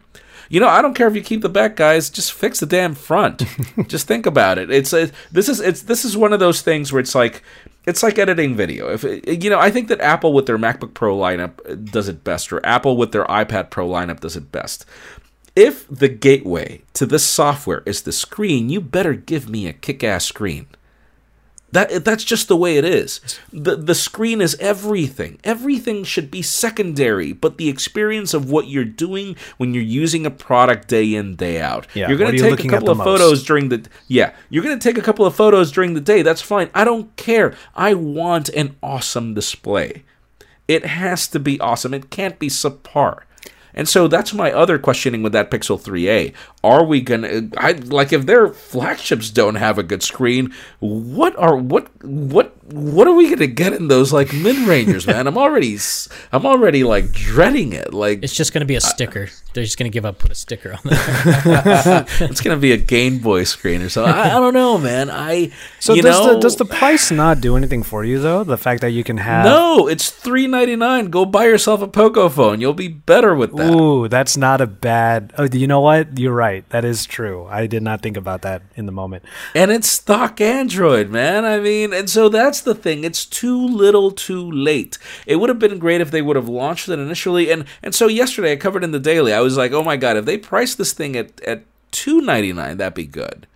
You 0.49 0.59
know, 0.59 0.67
I 0.67 0.81
don't 0.81 0.93
care 0.93 1.07
if 1.07 1.15
you 1.15 1.21
keep 1.21 1.41
the 1.41 1.49
back, 1.49 1.75
guys. 1.75 2.09
Just 2.09 2.31
fix 2.31 2.59
the 2.59 2.65
damn 2.65 2.93
front. 2.93 3.43
just 3.87 4.07
think 4.07 4.25
about 4.25 4.57
it. 4.57 4.69
It's 4.69 4.93
a, 4.93 5.11
this 5.31 5.49
is 5.49 5.59
it's 5.59 5.81
this 5.83 6.05
is 6.05 6.15
one 6.15 6.33
of 6.33 6.39
those 6.39 6.61
things 6.61 6.93
where 6.93 6.99
it's 6.99 7.15
like 7.15 7.41
it's 7.86 8.03
like 8.03 8.17
editing 8.17 8.55
video. 8.55 8.91
If 8.91 9.03
it, 9.03 9.43
you 9.43 9.49
know, 9.49 9.59
I 9.59 9.71
think 9.71 9.88
that 9.88 10.01
Apple 10.01 10.33
with 10.33 10.45
their 10.45 10.57
MacBook 10.57 10.93
Pro 10.93 11.17
lineup 11.17 11.91
does 11.91 12.07
it 12.07 12.23
best, 12.23 12.51
or 12.51 12.65
Apple 12.65 12.97
with 12.97 13.11
their 13.11 13.25
iPad 13.25 13.69
Pro 13.69 13.88
lineup 13.88 14.19
does 14.19 14.36
it 14.36 14.51
best. 14.51 14.86
If 15.55 15.88
the 15.88 16.09
gateway 16.09 16.81
to 16.93 17.05
this 17.05 17.23
software 17.23 17.81
is 17.86 18.01
the 18.01 18.11
screen, 18.11 18.69
you 18.69 18.81
better 18.81 19.13
give 19.13 19.49
me 19.49 19.67
a 19.67 19.73
kick-ass 19.73 20.25
screen. 20.25 20.67
That 21.76 22.05
that's 22.05 22.23
just 22.23 22.47
the 22.47 22.55
way 22.55 22.78
it 22.78 22.86
is. 22.86 23.19
The 23.51 23.76
the 23.76 23.93
screen 23.93 24.39
is 24.39 24.55
everything. 24.61 25.39
Everything 25.43 26.05
should 26.05 26.32
be 26.32 26.41
secondary, 26.41 27.34
but 27.34 27.57
the 27.57 27.67
experience 27.67 28.34
of 28.34 28.49
what 28.49 28.67
you're 28.67 28.86
doing 28.86 29.36
when 29.57 29.73
you're 29.73 29.84
using 29.84 30.26
a 30.26 30.32
product 30.32 30.88
day 30.88 31.13
in 31.13 31.36
day 31.36 31.59
out. 31.59 31.86
Yeah, 31.93 32.07
you're 32.07 32.17
going 32.17 32.32
to 32.32 32.41
take 32.41 32.63
a 32.63 32.69
couple 32.69 32.89
of 32.89 32.97
most? 32.99 33.05
photos 33.05 33.43
during 33.43 33.67
the 33.67 33.86
Yeah, 34.07 34.34
you're 34.49 34.63
going 34.63 34.80
to 34.80 34.84
take 34.84 34.97
a 34.97 35.01
couple 35.01 35.26
of 35.26 35.36
photos 35.36 35.69
during 35.69 35.95
the 35.95 36.01
day. 36.01 36.21
That's 36.21 36.41
fine. 36.41 36.69
I 36.73 36.86
don't 36.86 37.13
care. 37.17 37.53
I 37.76 37.93
want 37.93 38.47
an 38.49 38.78
awesome 38.82 39.34
display. 39.34 40.03
It 40.69 40.86
has 40.86 41.28
to 41.28 41.39
be 41.39 41.59
awesome. 41.59 41.93
It 41.93 42.09
can't 42.09 42.39
be 42.39 42.47
subpar. 42.47 43.23
And 43.76 43.89
so 43.89 44.07
that's 44.07 44.34
my 44.34 44.51
other 44.53 44.80
questioning 44.80 45.21
with 45.21 45.34
that 45.34 45.51
Pixel 45.51 45.80
3a. 45.80 46.34
Are 46.63 46.84
we 46.86 47.01
gonna? 47.01 47.49
I 47.57 47.73
like 47.73 48.13
if 48.13 48.26
their 48.26 48.47
flagships 48.47 49.30
don't 49.30 49.55
have 49.55 49.78
a 49.78 49.84
good 49.84 50.01
screen. 50.01 50.53
What 50.80 51.38
are 51.38 51.57
what 51.57 51.89
what 52.03 52.55
what 52.71 53.07
are 53.07 53.13
we 53.13 53.30
gonna 53.30 53.47
get 53.47 53.73
in 53.73 53.89
those 53.89 54.13
like 54.13 54.34
mid 54.34 54.57
rangers, 54.67 55.05
man? 55.05 55.28
I'm 55.28 55.38
already 55.38 55.78
I'm 56.32 56.45
already 56.45 56.86
like 56.86 57.11
dreading 57.11 57.73
it. 57.73 57.93
Like 57.93 58.23
it's 58.23 58.34
just 58.36 58.53
gonna 58.53 58.65
be 58.65 58.76
a 58.76 58.82
sticker. 58.82 59.28
They're 59.55 59.63
just 59.63 59.77
gonna 59.77 59.89
give 59.89 60.05
up, 60.05 60.19
put 60.19 60.31
a 60.31 60.35
sticker 60.35 60.73
on 60.73 60.79
there. 60.83 62.05
it's 62.29 62.41
gonna 62.41 62.57
be 62.57 62.71
a 62.71 62.77
Game 62.77 63.17
Boy 63.19 63.43
screen 63.43 63.81
or 63.81 63.89
something. 63.89 64.13
I, 64.13 64.37
I 64.37 64.39
don't 64.39 64.53
know, 64.53 64.77
man. 64.77 65.09
I 65.09 65.51
so 65.79 65.95
does 65.95 66.03
know, 66.03 66.35
the 66.35 66.39
does 66.39 66.55
the 66.55 66.65
price 66.65 67.11
not 67.11 67.41
do 67.41 67.57
anything 67.57 67.83
for 67.83 68.05
you 68.05 68.19
though? 68.19 68.43
The 68.43 68.57
fact 68.57 68.81
that 68.81 68.91
you 68.91 69.03
can 69.03 69.17
have 69.17 69.45
no, 69.45 69.87
it's 69.87 70.09
three 70.09 70.47
ninety 70.47 70.75
nine. 70.75 71.09
Go 71.09 71.25
buy 71.25 71.45
yourself 71.45 71.81
a 71.81 71.87
Poco 71.87 72.29
phone. 72.29 72.61
You'll 72.61 72.73
be 72.73 72.87
better 72.87 73.35
with 73.35 73.55
that. 73.57 73.73
Ooh, 73.73 74.07
that's 74.07 74.37
not 74.37 74.61
a 74.61 74.67
bad. 74.67 75.33
Oh, 75.37 75.47
you 75.51 75.67
know 75.67 75.81
what? 75.81 76.17
You're 76.17 76.33
right 76.33 76.45
right. 76.45 76.69
That 76.69 76.85
is 76.85 77.05
true. 77.05 77.47
I 77.49 77.67
did 77.67 77.83
not 77.83 78.01
think 78.01 78.17
about 78.17 78.41
that 78.43 78.61
in 78.75 78.85
the 78.85 78.91
moment. 78.91 79.23
And 79.53 79.71
it's 79.71 79.89
stock 79.89 80.39
Android, 80.39 81.09
man. 81.09 81.43
I 81.45 81.59
mean, 81.59 81.93
and 81.93 82.09
so 82.09 82.29
that's 82.29 82.61
the 82.61 82.75
thing. 82.75 83.03
It's 83.03 83.25
too 83.25 83.65
little 83.67 84.11
too 84.11 84.51
late. 84.51 84.97
It 85.25 85.37
would 85.37 85.49
have 85.49 85.59
been 85.59 85.79
great 85.79 86.01
if 86.01 86.11
they 86.11 86.21
would 86.21 86.35
have 86.35 86.49
launched 86.49 86.89
it 86.89 86.99
initially. 86.99 87.51
And 87.51 87.65
and 87.81 87.95
so 87.95 88.07
yesterday 88.07 88.53
I 88.53 88.55
covered 88.57 88.83
in 88.83 88.91
the 88.91 88.99
daily. 88.99 89.33
I 89.33 89.39
was 89.45 89.57
like, 89.57 89.71
oh 89.71 89.83
my 89.83 89.97
god, 89.97 90.17
if 90.17 90.25
they 90.25 90.37
price 90.37 90.75
this 90.75 90.93
thing 90.93 91.15
at 91.15 91.39
at 91.41 91.63
two 91.91 92.21
ninety 92.21 92.53
nine, 92.53 92.77
that'd 92.77 92.93
be 92.93 93.05
good. 93.05 93.47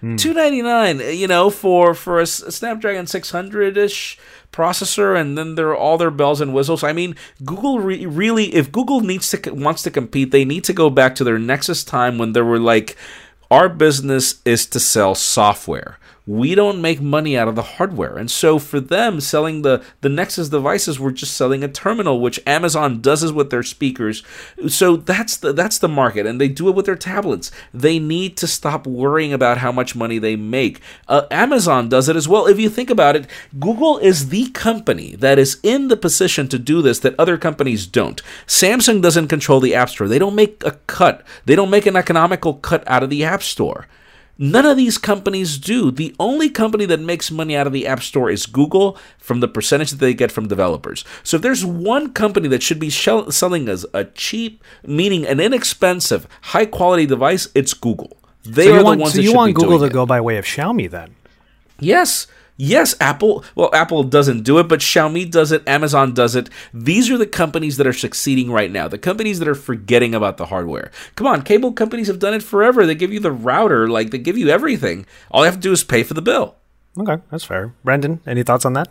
Hmm. 0.00 0.16
Two 0.16 0.34
ninety 0.34 0.62
nine, 0.62 1.00
you 1.00 1.28
know, 1.28 1.50
for 1.50 1.94
for 1.94 2.18
a, 2.18 2.24
a 2.24 2.50
Snapdragon 2.50 3.06
six 3.06 3.30
hundred 3.30 3.76
ish 3.76 4.18
processor, 4.52 5.18
and 5.18 5.36
then 5.36 5.54
there 5.54 5.68
are 5.68 5.76
all 5.76 5.98
their 5.98 6.10
bells 6.10 6.40
and 6.40 6.54
whistles. 6.54 6.82
I 6.82 6.92
mean, 6.92 7.16
Google 7.44 7.80
re- 7.80 8.06
really, 8.06 8.54
if 8.54 8.70
Google 8.70 9.00
needs 9.00 9.30
to 9.30 9.50
wants 9.54 9.82
to 9.82 9.90
compete, 9.90 10.30
they 10.30 10.44
need 10.44 10.64
to 10.64 10.72
go 10.72 10.90
back 10.90 11.14
to 11.16 11.24
their 11.24 11.38
Nexus 11.38 11.84
time 11.84 12.18
when 12.18 12.32
there 12.32 12.44
were 12.44 12.60
like 12.60 12.96
Our 13.50 13.68
business 13.68 14.40
is 14.44 14.66
to 14.66 14.80
sell 14.80 15.14
software 15.14 15.98
we 16.26 16.54
don't 16.54 16.80
make 16.80 17.00
money 17.00 17.36
out 17.36 17.48
of 17.48 17.54
the 17.54 17.62
hardware. 17.62 18.16
And 18.16 18.30
so 18.30 18.58
for 18.58 18.80
them, 18.80 19.20
selling 19.20 19.62
the, 19.62 19.82
the 20.00 20.08
Nexus 20.08 20.48
devices, 20.48 21.00
we're 21.00 21.10
just 21.10 21.36
selling 21.36 21.62
a 21.62 21.68
terminal, 21.68 22.20
which 22.20 22.40
Amazon 22.46 23.00
does 23.00 23.24
with 23.32 23.50
their 23.50 23.62
speakers. 23.62 24.22
So 24.68 24.96
that's 24.96 25.36
the 25.36 25.52
that's 25.52 25.78
the 25.78 25.88
market, 25.88 26.26
and 26.26 26.40
they 26.40 26.48
do 26.48 26.68
it 26.68 26.74
with 26.74 26.86
their 26.86 26.96
tablets. 26.96 27.50
They 27.72 27.98
need 27.98 28.36
to 28.38 28.46
stop 28.46 28.86
worrying 28.86 29.32
about 29.32 29.58
how 29.58 29.72
much 29.72 29.96
money 29.96 30.18
they 30.18 30.36
make. 30.36 30.80
Uh, 31.08 31.22
Amazon 31.30 31.88
does 31.88 32.08
it 32.08 32.16
as 32.16 32.28
well. 32.28 32.46
If 32.46 32.58
you 32.58 32.68
think 32.68 32.90
about 32.90 33.16
it, 33.16 33.26
Google 33.58 33.98
is 33.98 34.28
the 34.28 34.50
company 34.50 35.14
that 35.16 35.38
is 35.38 35.58
in 35.62 35.88
the 35.88 35.96
position 35.96 36.48
to 36.48 36.58
do 36.58 36.82
this 36.82 36.98
that 37.00 37.18
other 37.18 37.38
companies 37.38 37.86
don't. 37.86 38.20
Samsung 38.46 39.00
doesn't 39.00 39.28
control 39.28 39.60
the 39.60 39.74
App 39.74 39.90
Store. 39.90 40.08
They 40.08 40.18
don't 40.18 40.34
make 40.34 40.62
a 40.64 40.72
cut. 40.86 41.24
They 41.46 41.56
don't 41.56 41.70
make 41.70 41.86
an 41.86 41.96
economical 41.96 42.54
cut 42.54 42.84
out 42.86 43.02
of 43.02 43.10
the 43.10 43.24
App 43.24 43.42
Store. 43.42 43.86
None 44.36 44.66
of 44.66 44.76
these 44.76 44.98
companies 44.98 45.58
do. 45.58 45.90
The 45.90 46.14
only 46.18 46.50
company 46.50 46.86
that 46.86 47.00
makes 47.00 47.30
money 47.30 47.56
out 47.56 47.66
of 47.66 47.72
the 47.72 47.86
App 47.86 48.02
Store 48.02 48.30
is 48.30 48.46
Google 48.46 48.98
from 49.18 49.40
the 49.40 49.48
percentage 49.48 49.90
that 49.92 49.98
they 50.00 50.14
get 50.14 50.32
from 50.32 50.48
developers. 50.48 51.04
So 51.22 51.36
if 51.36 51.42
there's 51.42 51.64
one 51.64 52.12
company 52.12 52.48
that 52.48 52.62
should 52.62 52.80
be 52.80 52.90
shell- 52.90 53.30
selling 53.30 53.68
as 53.68 53.86
a 53.94 54.04
cheap, 54.04 54.62
meaning 54.84 55.24
an 55.26 55.38
inexpensive, 55.38 56.26
high 56.42 56.66
quality 56.66 57.06
device, 57.06 57.48
it's 57.54 57.74
Google. 57.74 58.16
They 58.42 58.66
so 58.66 58.74
are 58.74 58.84
want, 58.84 58.98
the 58.98 59.02
ones 59.02 59.14
so 59.14 59.20
you 59.20 59.32
want 59.32 59.54
Google 59.54 59.78
to 59.78 59.84
it. 59.84 59.92
go 59.92 60.04
by 60.04 60.20
way 60.20 60.36
of 60.36 60.44
Xiaomi 60.44 60.90
then? 60.90 61.14
Yes. 61.78 62.26
Yes, 62.56 62.94
Apple. 63.00 63.44
Well, 63.56 63.74
Apple 63.74 64.04
doesn't 64.04 64.42
do 64.42 64.58
it, 64.58 64.68
but 64.68 64.78
Xiaomi 64.80 65.28
does 65.28 65.50
it. 65.50 65.66
Amazon 65.66 66.14
does 66.14 66.36
it. 66.36 66.48
These 66.72 67.10
are 67.10 67.18
the 67.18 67.26
companies 67.26 67.78
that 67.78 67.86
are 67.86 67.92
succeeding 67.92 68.50
right 68.50 68.70
now. 68.70 68.86
The 68.86 68.98
companies 68.98 69.40
that 69.40 69.48
are 69.48 69.56
forgetting 69.56 70.14
about 70.14 70.36
the 70.36 70.46
hardware. 70.46 70.92
Come 71.16 71.26
on, 71.26 71.42
cable 71.42 71.72
companies 71.72 72.06
have 72.06 72.20
done 72.20 72.34
it 72.34 72.44
forever. 72.44 72.86
They 72.86 72.94
give 72.94 73.12
you 73.12 73.18
the 73.18 73.32
router, 73.32 73.88
like 73.88 74.10
they 74.10 74.18
give 74.18 74.38
you 74.38 74.50
everything. 74.50 75.04
All 75.32 75.42
you 75.42 75.46
have 75.46 75.56
to 75.56 75.60
do 75.60 75.72
is 75.72 75.82
pay 75.82 76.04
for 76.04 76.14
the 76.14 76.22
bill. 76.22 76.54
Okay, 76.96 77.16
that's 77.30 77.44
fair. 77.44 77.74
Brandon, 77.82 78.20
any 78.24 78.44
thoughts 78.44 78.64
on 78.64 78.74
that? 78.74 78.88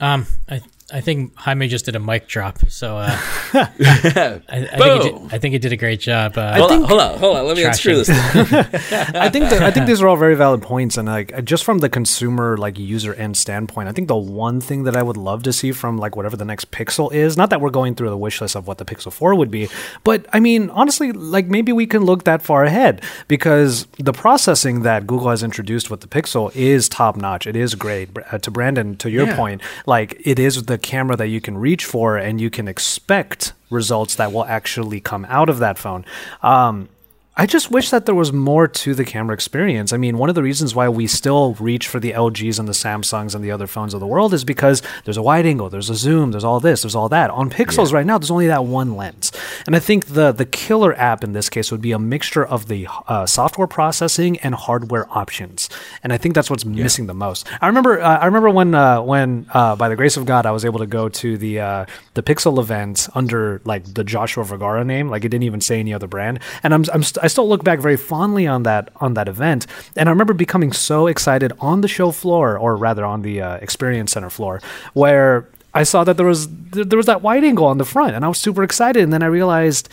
Um, 0.00 0.26
I 0.48 0.62
I 0.94 1.00
think 1.00 1.34
Jaime 1.34 1.66
just 1.66 1.86
did 1.86 1.96
a 1.96 1.98
mic 1.98 2.28
drop, 2.28 2.56
so 2.68 2.98
uh, 2.98 3.08
I, 3.52 4.40
I, 4.48 4.78
think 4.78 5.02
he 5.02 5.10
did, 5.10 5.34
I 5.34 5.38
think 5.38 5.52
he 5.52 5.58
did 5.58 5.72
a 5.72 5.76
great 5.76 5.98
job. 5.98 6.38
Uh, 6.38 6.56
hold 6.56 6.70
on, 6.70 6.84
hold 6.84 7.00
on, 7.00 7.18
hold 7.18 7.36
on. 7.36 7.46
Let 7.48 7.56
me 7.56 7.64
unscrew 7.64 7.96
this. 7.96 8.10
I 8.10 9.28
think 9.28 9.50
that, 9.50 9.60
I 9.60 9.72
think 9.72 9.86
these 9.86 10.00
are 10.00 10.06
all 10.06 10.14
very 10.14 10.36
valid 10.36 10.62
points, 10.62 10.96
and 10.96 11.08
like 11.08 11.44
just 11.44 11.64
from 11.64 11.78
the 11.78 11.88
consumer 11.88 12.56
like 12.56 12.78
user 12.78 13.12
end 13.12 13.36
standpoint, 13.36 13.88
I 13.88 13.92
think 13.92 14.06
the 14.06 14.16
one 14.16 14.60
thing 14.60 14.84
that 14.84 14.94
I 14.96 15.02
would 15.02 15.16
love 15.16 15.42
to 15.42 15.52
see 15.52 15.72
from 15.72 15.98
like 15.98 16.14
whatever 16.14 16.36
the 16.36 16.44
next 16.44 16.70
Pixel 16.70 17.12
is, 17.12 17.36
not 17.36 17.50
that 17.50 17.60
we're 17.60 17.70
going 17.70 17.96
through 17.96 18.10
the 18.10 18.16
wish 18.16 18.40
list 18.40 18.54
of 18.54 18.68
what 18.68 18.78
the 18.78 18.84
Pixel 18.84 19.12
Four 19.12 19.34
would 19.34 19.50
be, 19.50 19.68
but 20.04 20.26
I 20.32 20.38
mean 20.38 20.70
honestly, 20.70 21.10
like 21.10 21.48
maybe 21.48 21.72
we 21.72 21.88
can 21.88 22.04
look 22.04 22.22
that 22.22 22.40
far 22.40 22.62
ahead 22.62 23.02
because 23.26 23.86
the 23.98 24.12
processing 24.12 24.82
that 24.82 25.08
Google 25.08 25.30
has 25.30 25.42
introduced 25.42 25.90
with 25.90 26.02
the 26.02 26.06
Pixel 26.06 26.54
is 26.54 26.88
top 26.88 27.16
notch. 27.16 27.48
It 27.48 27.56
is 27.56 27.74
great. 27.74 28.10
Uh, 28.30 28.38
to 28.38 28.52
Brandon, 28.52 28.94
to 28.98 29.10
your 29.10 29.26
Yeah. 29.26 29.36
point, 29.36 29.60
like 29.86 30.22
it 30.24 30.38
is 30.38 30.62
the 30.62 30.83
camera 30.84 31.16
that 31.16 31.28
you 31.28 31.40
can 31.40 31.58
reach 31.58 31.84
for, 31.84 32.16
and 32.16 32.40
you 32.40 32.50
can 32.50 32.68
expect 32.68 33.54
results 33.70 34.14
that 34.14 34.32
will 34.32 34.44
actually 34.44 35.00
come 35.00 35.24
out 35.28 35.48
of 35.48 35.58
that 35.58 35.78
phone. 35.78 36.04
Um, 36.42 36.88
I 37.36 37.46
just 37.46 37.68
wish 37.68 37.90
that 37.90 38.06
there 38.06 38.14
was 38.14 38.32
more 38.32 38.68
to 38.68 38.94
the 38.94 39.04
camera 39.04 39.34
experience. 39.34 39.92
I 39.92 39.96
mean, 39.96 40.18
one 40.18 40.28
of 40.28 40.36
the 40.36 40.42
reasons 40.42 40.72
why 40.72 40.88
we 40.88 41.08
still 41.08 41.54
reach 41.54 41.88
for 41.88 41.98
the 41.98 42.12
LGs 42.12 42.60
and 42.60 42.68
the 42.68 42.72
Samsungs 42.72 43.34
and 43.34 43.42
the 43.42 43.50
other 43.50 43.66
phones 43.66 43.92
of 43.92 43.98
the 43.98 44.06
world 44.06 44.32
is 44.32 44.44
because 44.44 44.82
there's 45.04 45.16
a 45.16 45.22
wide 45.22 45.44
angle, 45.44 45.68
there's 45.68 45.90
a 45.90 45.96
zoom, 45.96 46.30
there's 46.30 46.44
all 46.44 46.60
this, 46.60 46.82
there's 46.82 46.94
all 46.94 47.08
that. 47.08 47.30
On 47.30 47.50
Pixels 47.50 47.92
right 47.92 48.06
now, 48.06 48.18
there's 48.18 48.30
only 48.30 48.46
that 48.46 48.64
one 48.64 48.94
lens. 48.94 49.32
And 49.66 49.74
I 49.74 49.80
think 49.80 50.06
the 50.06 50.30
the 50.30 50.44
killer 50.44 50.94
app 50.94 51.24
in 51.24 51.32
this 51.32 51.48
case 51.50 51.72
would 51.72 51.80
be 51.80 51.90
a 51.90 51.98
mixture 51.98 52.44
of 52.44 52.68
the 52.68 52.86
uh, 53.08 53.26
software 53.26 53.66
processing 53.66 54.38
and 54.38 54.54
hardware 54.54 55.06
options. 55.10 55.68
And 56.04 56.12
I 56.12 56.18
think 56.18 56.36
that's 56.36 56.50
what's 56.50 56.64
missing 56.64 57.06
the 57.08 57.14
most. 57.14 57.48
I 57.60 57.66
remember 57.66 58.00
uh, 58.00 58.18
I 58.18 58.26
remember 58.26 58.50
when 58.50 58.76
uh, 58.76 59.02
when 59.02 59.46
uh, 59.52 59.74
by 59.74 59.88
the 59.88 59.96
grace 59.96 60.16
of 60.16 60.24
God 60.24 60.46
I 60.46 60.52
was 60.52 60.64
able 60.64 60.78
to 60.78 60.86
go 60.86 61.08
to 61.08 61.36
the 61.36 61.58
uh, 61.58 61.86
the 62.14 62.22
Pixel 62.22 62.60
event 62.60 63.08
under 63.14 63.60
like 63.64 63.92
the 63.92 64.04
Joshua 64.04 64.44
Vergara 64.44 64.84
name, 64.84 65.08
like 65.08 65.24
it 65.24 65.30
didn't 65.30 65.44
even 65.44 65.60
say 65.60 65.80
any 65.80 65.92
other 65.92 66.06
brand. 66.06 66.38
And 66.62 66.72
I'm, 66.72 66.84
I'm 66.92 67.02
st- 67.02 67.23
I 67.24 67.28
still 67.28 67.48
look 67.48 67.64
back 67.64 67.78
very 67.80 67.96
fondly 67.96 68.46
on 68.46 68.62
that 68.64 68.84
on 69.04 69.14
that 69.14 69.28
event. 69.28 69.66
And 69.96 70.08
I 70.08 70.12
remember 70.12 70.34
becoming 70.34 70.72
so 70.72 71.06
excited 71.06 71.50
on 71.58 71.80
the 71.80 71.88
show 71.88 72.10
floor, 72.12 72.58
or 72.58 72.76
rather 72.76 73.04
on 73.04 73.22
the 73.22 73.40
uh, 73.40 73.56
experience 73.66 74.12
center 74.12 74.30
floor, 74.30 74.60
where 74.92 75.46
I 75.80 75.84
saw 75.84 76.04
that 76.04 76.16
there 76.18 76.26
was 76.26 76.46
there 76.90 76.96
was 77.02 77.06
that 77.06 77.22
wide 77.22 77.44
angle 77.44 77.66
on 77.66 77.78
the 77.78 77.84
front, 77.94 78.14
and 78.14 78.24
I 78.24 78.28
was 78.28 78.38
super 78.38 78.62
excited. 78.62 79.02
And 79.02 79.12
then 79.12 79.22
I 79.22 79.26
realized. 79.40 79.88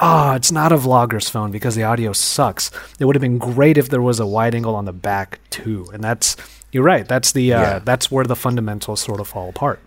Ah, 0.00 0.36
it's 0.36 0.52
not 0.52 0.70
a 0.70 0.76
vlogger's 0.76 1.28
phone 1.28 1.50
because 1.50 1.74
the 1.74 1.82
audio 1.82 2.12
sucks. 2.12 2.70
It 3.00 3.04
would 3.04 3.16
have 3.16 3.20
been 3.28 3.38
great 3.38 3.76
if 3.76 3.88
there 3.88 4.00
was 4.00 4.20
a 4.20 4.26
wide 4.26 4.54
angle 4.54 4.76
on 4.76 4.84
the 4.84 4.92
back 4.92 5.40
too, 5.50 5.90
and 5.92 6.00
that's 6.04 6.36
you're 6.70 6.84
right. 6.84 7.08
That's 7.08 7.32
the 7.32 7.52
uh, 7.52 7.60
Yeah. 7.60 7.78
that's 7.80 8.06
where 8.08 8.24
the 8.24 8.36
fundamentals 8.36 9.00
sort 9.00 9.18
of 9.18 9.26
fall 9.26 9.48
apart. 9.48 9.80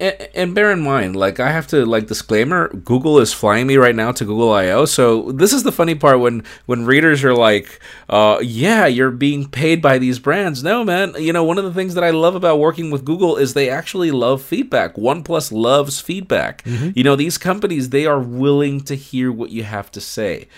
And, 0.00 0.28
and 0.34 0.54
bear 0.54 0.70
in 0.70 0.80
mind, 0.80 1.16
like 1.16 1.40
I 1.40 1.50
have 1.50 1.66
to 1.68 1.84
like 1.84 2.06
disclaimer, 2.06 2.68
Google 2.68 3.18
is 3.18 3.32
flying 3.32 3.66
me 3.66 3.76
right 3.76 3.94
now 3.94 4.12
to 4.12 4.24
Google 4.24 4.52
I/O. 4.52 4.84
So 4.84 5.32
this 5.32 5.52
is 5.52 5.62
the 5.62 5.72
funny 5.72 5.94
part 5.94 6.20
when 6.20 6.44
when 6.66 6.86
readers 6.86 7.24
are 7.24 7.34
like, 7.34 7.80
uh, 8.08 8.38
"Yeah, 8.42 8.86
you're 8.86 9.10
being 9.10 9.48
paid 9.48 9.82
by 9.82 9.98
these 9.98 10.18
brands." 10.18 10.62
No, 10.62 10.84
man. 10.84 11.14
You 11.18 11.32
know, 11.32 11.44
one 11.44 11.58
of 11.58 11.64
the 11.64 11.74
things 11.74 11.94
that 11.94 12.04
I 12.04 12.10
love 12.10 12.34
about 12.34 12.58
working 12.58 12.90
with 12.90 13.04
Google 13.04 13.36
is 13.36 13.54
they 13.54 13.68
actually 13.68 14.10
love 14.10 14.42
feedback. 14.42 14.94
OnePlus 14.96 15.50
loves 15.52 16.00
feedback. 16.00 16.62
You 16.94 17.04
know, 17.04 17.16
these 17.16 17.38
companies 17.38 17.90
they 17.90 18.06
are 18.06 18.20
willing 18.20 18.80
to 18.82 18.94
hear 18.94 19.32
what 19.32 19.50
you 19.50 19.64
have 19.64 19.90
to 19.92 20.00
say, 20.00 20.48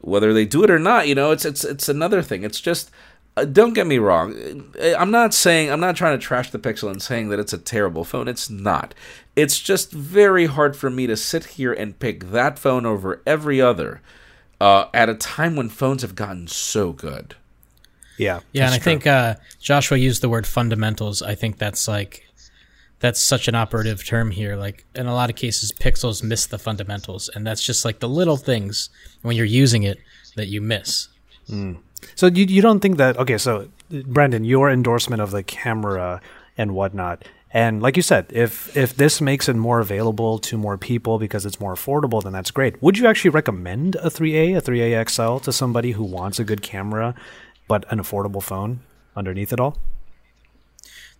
whether 0.00 0.32
they 0.32 0.44
do 0.44 0.64
it 0.64 0.70
or 0.70 0.78
not. 0.78 1.06
You 1.08 1.14
know, 1.14 1.30
it's 1.30 1.44
it's 1.44 1.64
it's 1.64 1.88
another 1.88 2.22
thing. 2.22 2.42
It's 2.42 2.60
just. 2.60 2.90
Uh, 3.36 3.46
don't 3.46 3.72
get 3.72 3.86
me 3.86 3.98
wrong. 3.98 4.72
Uh, 4.80 4.94
I'm 4.98 5.10
not 5.10 5.32
saying 5.32 5.70
I'm 5.70 5.80
not 5.80 5.96
trying 5.96 6.18
to 6.18 6.24
trash 6.24 6.50
the 6.50 6.58
Pixel 6.58 6.90
and 6.90 7.00
saying 7.00 7.30
that 7.30 7.38
it's 7.38 7.52
a 7.52 7.58
terrible 7.58 8.04
phone. 8.04 8.28
It's 8.28 8.50
not. 8.50 8.94
It's 9.34 9.58
just 9.58 9.90
very 9.90 10.46
hard 10.46 10.76
for 10.76 10.90
me 10.90 11.06
to 11.06 11.16
sit 11.16 11.44
here 11.44 11.72
and 11.72 11.98
pick 11.98 12.24
that 12.30 12.58
phone 12.58 12.84
over 12.84 13.22
every 13.26 13.60
other 13.60 14.02
uh, 14.60 14.86
at 14.92 15.08
a 15.08 15.14
time 15.14 15.56
when 15.56 15.70
phones 15.70 16.02
have 16.02 16.14
gotten 16.14 16.46
so 16.46 16.92
good. 16.92 17.34
Yeah, 18.18 18.40
Yeah, 18.52 18.66
and 18.66 18.74
I 18.74 18.78
true. 18.78 18.84
think 18.84 19.06
uh, 19.06 19.36
Joshua 19.58 19.96
used 19.96 20.22
the 20.22 20.28
word 20.28 20.46
fundamentals. 20.46 21.22
I 21.22 21.34
think 21.34 21.56
that's 21.56 21.88
like 21.88 22.28
that's 23.00 23.20
such 23.20 23.48
an 23.48 23.54
operative 23.54 24.06
term 24.06 24.30
here. 24.30 24.54
Like 24.56 24.84
in 24.94 25.06
a 25.06 25.14
lot 25.14 25.30
of 25.30 25.36
cases, 25.36 25.72
pixels 25.72 26.22
miss 26.22 26.46
the 26.46 26.58
fundamentals, 26.58 27.30
and 27.34 27.46
that's 27.46 27.62
just 27.64 27.84
like 27.84 28.00
the 28.00 28.08
little 28.08 28.36
things 28.36 28.90
when 29.22 29.34
you're 29.36 29.46
using 29.46 29.82
it 29.84 29.98
that 30.36 30.48
you 30.48 30.60
miss. 30.60 31.08
So 32.14 32.26
you 32.26 32.44
you 32.44 32.62
don't 32.62 32.80
think 32.80 32.96
that 32.98 33.16
okay? 33.18 33.38
So 33.38 33.68
Brandon, 33.90 34.44
your 34.44 34.70
endorsement 34.70 35.22
of 35.22 35.30
the 35.30 35.42
camera 35.42 36.20
and 36.56 36.74
whatnot, 36.74 37.24
and 37.54 37.82
like 37.82 37.96
you 37.96 38.02
said, 38.02 38.26
if 38.30 38.74
if 38.76 38.96
this 38.96 39.20
makes 39.20 39.48
it 39.48 39.56
more 39.56 39.80
available 39.80 40.38
to 40.38 40.56
more 40.56 40.78
people 40.78 41.18
because 41.18 41.44
it's 41.44 41.60
more 41.60 41.74
affordable, 41.74 42.22
then 42.22 42.32
that's 42.32 42.50
great. 42.50 42.82
Would 42.82 42.96
you 42.96 43.06
actually 43.06 43.30
recommend 43.30 43.96
a 43.96 44.08
3A, 44.08 44.56
a 44.56 44.62
3A 44.62 45.10
XL 45.10 45.44
to 45.44 45.52
somebody 45.52 45.92
who 45.92 46.04
wants 46.04 46.38
a 46.38 46.44
good 46.44 46.62
camera 46.62 47.14
but 47.68 47.90
an 47.92 47.98
affordable 47.98 48.42
phone 48.42 48.80
underneath 49.14 49.52
it 49.52 49.60
all? 49.60 49.76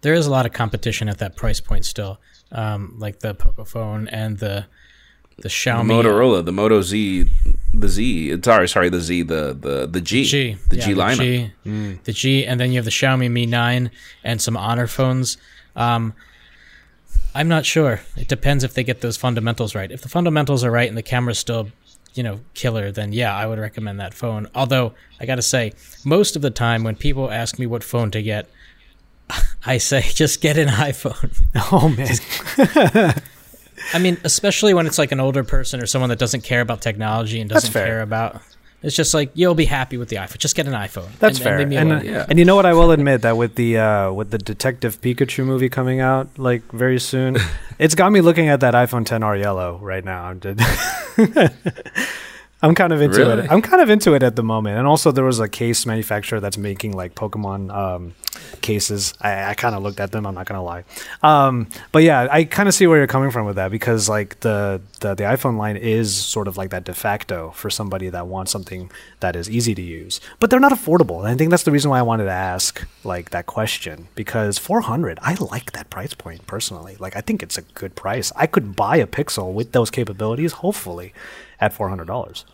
There 0.00 0.14
is 0.14 0.26
a 0.26 0.30
lot 0.30 0.46
of 0.46 0.52
competition 0.52 1.08
at 1.08 1.18
that 1.18 1.36
price 1.36 1.60
point 1.60 1.84
still, 1.84 2.18
um, 2.50 2.96
like 2.98 3.20
the 3.20 3.34
Pocophone 3.34 4.08
and 4.10 4.38
the 4.38 4.66
the 5.42 5.48
Xiaomi 5.48 5.86
Motorola, 5.86 6.44
the 6.44 6.52
Moto 6.52 6.82
Z, 6.82 7.28
the 7.74 7.88
Z. 7.88 8.42
Sorry, 8.42 8.68
sorry, 8.68 8.88
the 8.88 9.00
Z, 9.00 9.22
the 9.22 9.52
the 9.52 9.86
the 9.86 10.00
G, 10.00 10.24
G, 10.24 10.56
the 10.68 10.76
yeah, 10.76 10.84
G 10.84 10.94
lineup. 10.94 11.52
G, 11.64 11.98
the 12.04 12.12
G, 12.12 12.46
and 12.46 12.58
then 12.58 12.70
you 12.70 12.76
have 12.76 12.84
the 12.84 12.90
Xiaomi 12.90 13.30
Mi 13.30 13.44
9 13.46 13.90
and 14.24 14.40
some 14.40 14.56
Honor 14.56 14.86
phones. 14.86 15.36
Um, 15.76 16.14
I'm 17.34 17.48
not 17.48 17.64
sure. 17.64 18.00
It 18.16 18.28
depends 18.28 18.62
if 18.62 18.74
they 18.74 18.84
get 18.84 19.00
those 19.00 19.16
fundamentals 19.16 19.74
right. 19.74 19.90
If 19.90 20.02
the 20.02 20.08
fundamentals 20.08 20.64
are 20.64 20.70
right 20.70 20.88
and 20.88 20.96
the 20.96 21.02
camera's 21.02 21.38
still, 21.38 21.68
you 22.14 22.22
know, 22.22 22.40
killer, 22.54 22.92
then 22.92 23.12
yeah, 23.12 23.34
I 23.34 23.46
would 23.46 23.58
recommend 23.58 23.98
that 24.00 24.14
phone. 24.14 24.48
Although 24.54 24.94
I 25.18 25.26
got 25.26 25.36
to 25.36 25.42
say, 25.42 25.72
most 26.04 26.36
of 26.36 26.42
the 26.42 26.50
time 26.50 26.84
when 26.84 26.94
people 26.94 27.30
ask 27.30 27.58
me 27.58 27.66
what 27.66 27.82
phone 27.82 28.10
to 28.12 28.22
get, 28.22 28.48
I 29.66 29.78
say 29.78 30.02
just 30.06 30.40
get 30.40 30.58
an 30.58 30.68
iPhone. 30.68 31.42
Oh 31.72 31.88
man, 31.88 33.14
I 33.94 33.98
mean, 33.98 34.16
especially 34.24 34.74
when 34.74 34.86
it's 34.86 34.98
like 34.98 35.12
an 35.12 35.20
older 35.20 35.44
person 35.44 35.82
or 35.82 35.86
someone 35.86 36.08
that 36.10 36.18
doesn't 36.18 36.42
care 36.42 36.60
about 36.60 36.80
technology 36.82 37.40
and 37.40 37.48
doesn't 37.50 37.72
care 37.72 38.00
about. 38.02 38.40
It's 38.82 38.96
just 38.96 39.14
like 39.14 39.30
you'll 39.34 39.54
be 39.54 39.64
happy 39.66 39.96
with 39.96 40.08
the 40.08 40.16
iPhone. 40.16 40.38
Just 40.38 40.56
get 40.56 40.66
an 40.66 40.72
iPhone. 40.72 41.06
that's 41.20 41.38
and- 41.38 41.44
fair. 41.44 41.58
And, 41.60 41.72
And, 41.72 41.92
uh, 41.92 42.00
Yeah. 42.02 42.26
and 42.28 42.36
you 42.38 42.44
know 42.44 42.56
what? 42.56 42.66
I 42.66 42.72
will 42.74 42.90
admit 42.90 43.22
that 43.22 43.36
with 43.36 43.54
the 43.54 43.78
uh, 43.78 44.12
with 44.12 44.30
the 44.32 44.38
Detective 44.38 45.00
Pikachu 45.00 45.44
movie 45.44 45.68
coming 45.68 46.00
out 46.00 46.28
like 46.36 46.62
very 46.72 46.98
soon, 46.98 47.36
it's 47.78 47.94
got 47.94 48.10
me 48.10 48.20
looking 48.20 48.48
at 48.48 48.58
that 48.60 48.74
iPhone 48.74 49.04
10R 49.04 49.38
yellow 49.40 49.78
right 49.80 50.04
now. 50.04 50.24
I'm 50.24 50.40
I'm 52.62 52.74
kind 52.74 52.92
of 52.92 53.02
into 53.02 53.18
Really? 53.18 53.42
it. 53.44 53.50
I'm 53.50 53.60
kind 53.60 53.82
of 53.82 53.90
into 53.90 54.14
it 54.14 54.22
at 54.22 54.36
the 54.36 54.42
moment. 54.44 54.78
And 54.78 54.86
also, 54.86 55.10
there 55.10 55.24
was 55.24 55.40
a 55.40 55.48
case 55.48 55.84
manufacturer 55.84 56.38
that's 56.40 56.56
making 56.56 56.92
like 56.92 57.14
Pokemon 57.16 57.74
um, 57.74 58.14
cases. 58.60 59.14
I, 59.20 59.50
I 59.50 59.54
kind 59.54 59.74
of 59.74 59.82
looked 59.82 59.98
at 59.98 60.12
them. 60.12 60.26
I'm 60.26 60.34
not 60.34 60.46
gonna 60.46 60.62
lie. 60.62 60.84
Um, 61.22 61.66
but 61.90 62.02
yeah, 62.04 62.28
I 62.30 62.44
kind 62.44 62.68
of 62.68 62.74
see 62.74 62.86
where 62.86 62.98
you're 62.98 63.06
coming 63.08 63.30
from 63.32 63.46
with 63.46 63.56
that 63.56 63.70
because 63.72 64.08
like 64.08 64.40
the, 64.40 64.80
the 65.00 65.14
the 65.14 65.24
iPhone 65.24 65.56
line 65.58 65.76
is 65.76 66.14
sort 66.14 66.46
of 66.48 66.56
like 66.56 66.70
that 66.70 66.84
de 66.84 66.94
facto 66.94 67.50
for 67.56 67.68
somebody 67.68 68.08
that 68.10 68.26
wants 68.28 68.52
something 68.52 68.90
that 69.20 69.34
is 69.34 69.50
easy 69.50 69.74
to 69.74 69.82
use, 69.82 70.20
but 70.38 70.50
they're 70.50 70.60
not 70.60 70.72
affordable. 70.72 71.18
And 71.18 71.28
I 71.28 71.34
think 71.36 71.50
that's 71.50 71.64
the 71.64 71.72
reason 71.72 71.90
why 71.90 71.98
I 71.98 72.02
wanted 72.02 72.24
to 72.24 72.30
ask 72.30 72.86
like 73.04 73.30
that 73.30 73.46
question 73.46 74.06
because 74.14 74.58
400, 74.58 75.18
I 75.22 75.34
like 75.34 75.72
that 75.72 75.90
price 75.90 76.14
point 76.14 76.46
personally. 76.46 76.96
Like 77.00 77.16
I 77.16 77.20
think 77.22 77.42
it's 77.42 77.58
a 77.58 77.62
good 77.62 77.96
price. 77.96 78.30
I 78.36 78.46
could 78.46 78.76
buy 78.76 78.96
a 78.98 79.06
Pixel 79.06 79.52
with 79.52 79.72
those 79.72 79.90
capabilities, 79.90 80.52
hopefully, 80.52 81.12
at 81.62 81.72
four 81.72 81.88
hundred 81.88 82.08
dollars. 82.08 82.44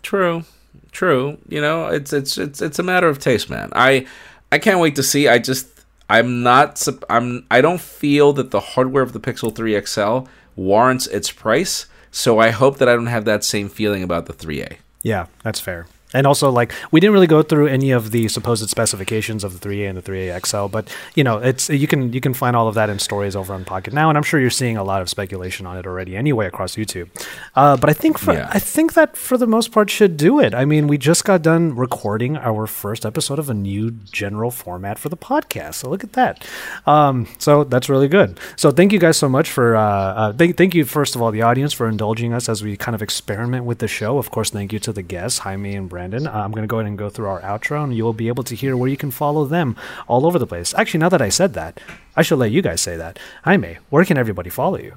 True, 0.00 0.44
true. 0.92 1.36
You 1.48 1.60
know, 1.60 1.88
it's 1.88 2.12
it's 2.14 2.38
it's 2.38 2.62
it's 2.62 2.78
a 2.78 2.82
matter 2.82 3.08
of 3.08 3.18
taste, 3.18 3.50
man. 3.50 3.70
I 3.74 4.06
I 4.50 4.58
can't 4.58 4.80
wait 4.80 4.96
to 4.96 5.02
see. 5.02 5.28
I 5.28 5.38
just 5.38 5.66
I'm 6.08 6.42
not 6.42 6.86
I'm 7.10 7.44
I 7.50 7.60
don't 7.60 7.80
feel 7.80 8.32
that 8.34 8.52
the 8.52 8.60
hardware 8.60 9.02
of 9.02 9.12
the 9.12 9.20
Pixel 9.20 9.54
3 9.54 9.78
XL 9.84 10.30
warrants 10.56 11.06
its 11.08 11.30
price. 11.30 11.86
So 12.10 12.38
I 12.38 12.50
hope 12.50 12.78
that 12.78 12.88
I 12.88 12.94
don't 12.94 13.06
have 13.06 13.24
that 13.24 13.42
same 13.42 13.68
feeling 13.68 14.04
about 14.04 14.26
the 14.26 14.32
3A. 14.32 14.76
Yeah, 15.02 15.26
that's 15.42 15.58
fair. 15.58 15.86
And 16.14 16.26
also, 16.26 16.50
like, 16.50 16.72
we 16.90 17.00
didn't 17.00 17.12
really 17.12 17.26
go 17.26 17.42
through 17.42 17.66
any 17.66 17.90
of 17.90 18.10
the 18.12 18.28
supposed 18.28 18.68
specifications 18.70 19.44
of 19.44 19.60
the 19.60 19.68
3A 19.68 19.88
and 19.88 19.98
the 19.98 20.02
3A 20.02 20.46
XL, 20.46 20.68
but 20.68 20.88
you 21.14 21.24
know, 21.24 21.38
it's 21.38 21.68
you 21.68 21.86
can 21.86 22.12
you 22.12 22.20
can 22.20 22.32
find 22.34 22.56
all 22.56 22.68
of 22.68 22.74
that 22.76 22.88
in 22.88 22.98
stories 22.98 23.34
over 23.36 23.52
on 23.52 23.64
Pocketnow, 23.64 24.08
and 24.08 24.16
I'm 24.16 24.22
sure 24.22 24.40
you're 24.40 24.50
seeing 24.50 24.76
a 24.76 24.84
lot 24.84 25.02
of 25.02 25.10
speculation 25.10 25.66
on 25.66 25.76
it 25.76 25.86
already 25.86 26.16
anyway 26.16 26.46
across 26.46 26.76
YouTube. 26.76 27.08
Uh, 27.56 27.76
but 27.76 27.90
I 27.90 27.92
think 27.92 28.18
for 28.18 28.32
Yeah. 28.32 28.48
I 28.52 28.58
think 28.58 28.94
that 28.94 29.16
for 29.16 29.36
the 29.36 29.46
most 29.46 29.72
part 29.72 29.90
should 29.90 30.16
do 30.16 30.40
it. 30.40 30.54
I 30.54 30.64
mean, 30.64 30.86
we 30.86 30.96
just 30.98 31.24
got 31.24 31.42
done 31.42 31.74
recording 31.74 32.36
our 32.36 32.66
first 32.66 33.04
episode 33.04 33.38
of 33.38 33.50
a 33.50 33.54
new 33.54 33.90
general 33.90 34.50
format 34.50 34.98
for 34.98 35.08
the 35.08 35.16
podcast, 35.16 35.74
so 35.74 35.90
look 35.90 36.04
at 36.04 36.12
that. 36.12 36.46
Um, 36.86 37.26
so 37.38 37.64
that's 37.64 37.88
really 37.88 38.08
good. 38.08 38.38
So 38.56 38.70
thank 38.70 38.92
you 38.92 38.98
guys 38.98 39.16
so 39.16 39.28
much 39.28 39.50
for 39.50 39.74
uh, 39.76 39.82
uh, 39.82 40.32
thank 40.32 40.56
thank 40.56 40.74
you 40.74 40.84
first 40.84 41.16
of 41.16 41.22
all 41.22 41.30
the 41.32 41.42
audience 41.42 41.72
for 41.72 41.88
indulging 41.88 42.32
us 42.32 42.48
as 42.48 42.62
we 42.62 42.76
kind 42.76 42.94
of 42.94 43.02
experiment 43.02 43.64
with 43.64 43.78
the 43.78 43.88
show. 43.88 44.18
Of 44.18 44.30
course, 44.30 44.50
thank 44.50 44.72
you 44.72 44.78
to 44.80 44.92
the 44.92 45.02
guests 45.02 45.40
Jaime 45.40 45.74
and 45.74 45.88
Brandon. 45.88 46.03
Uh, 46.12 46.30
I'm 46.32 46.50
going 46.50 46.64
to 46.64 46.66
go 46.66 46.78
ahead 46.78 46.88
and 46.88 46.98
go 46.98 47.08
through 47.08 47.28
our 47.28 47.40
outro, 47.40 47.84
and 47.84 47.94
you'll 47.96 48.12
be 48.12 48.28
able 48.28 48.42
to 48.44 48.54
hear 48.54 48.76
where 48.76 48.90
you 48.90 48.96
can 48.96 49.10
follow 49.10 49.44
them 49.46 49.76
all 50.08 50.26
over 50.26 50.38
the 50.38 50.46
place. 50.46 50.74
Actually, 50.74 51.00
now 51.00 51.08
that 51.08 51.22
I 51.22 51.28
said 51.30 51.54
that, 51.54 51.80
I 52.16 52.22
should 52.22 52.38
let 52.38 52.50
you 52.50 52.60
guys 52.60 52.80
say 52.82 52.96
that. 52.96 53.18
Jaime, 53.44 53.78
where 53.90 54.04
can 54.04 54.18
everybody 54.18 54.50
follow 54.50 54.76
you? 54.78 54.94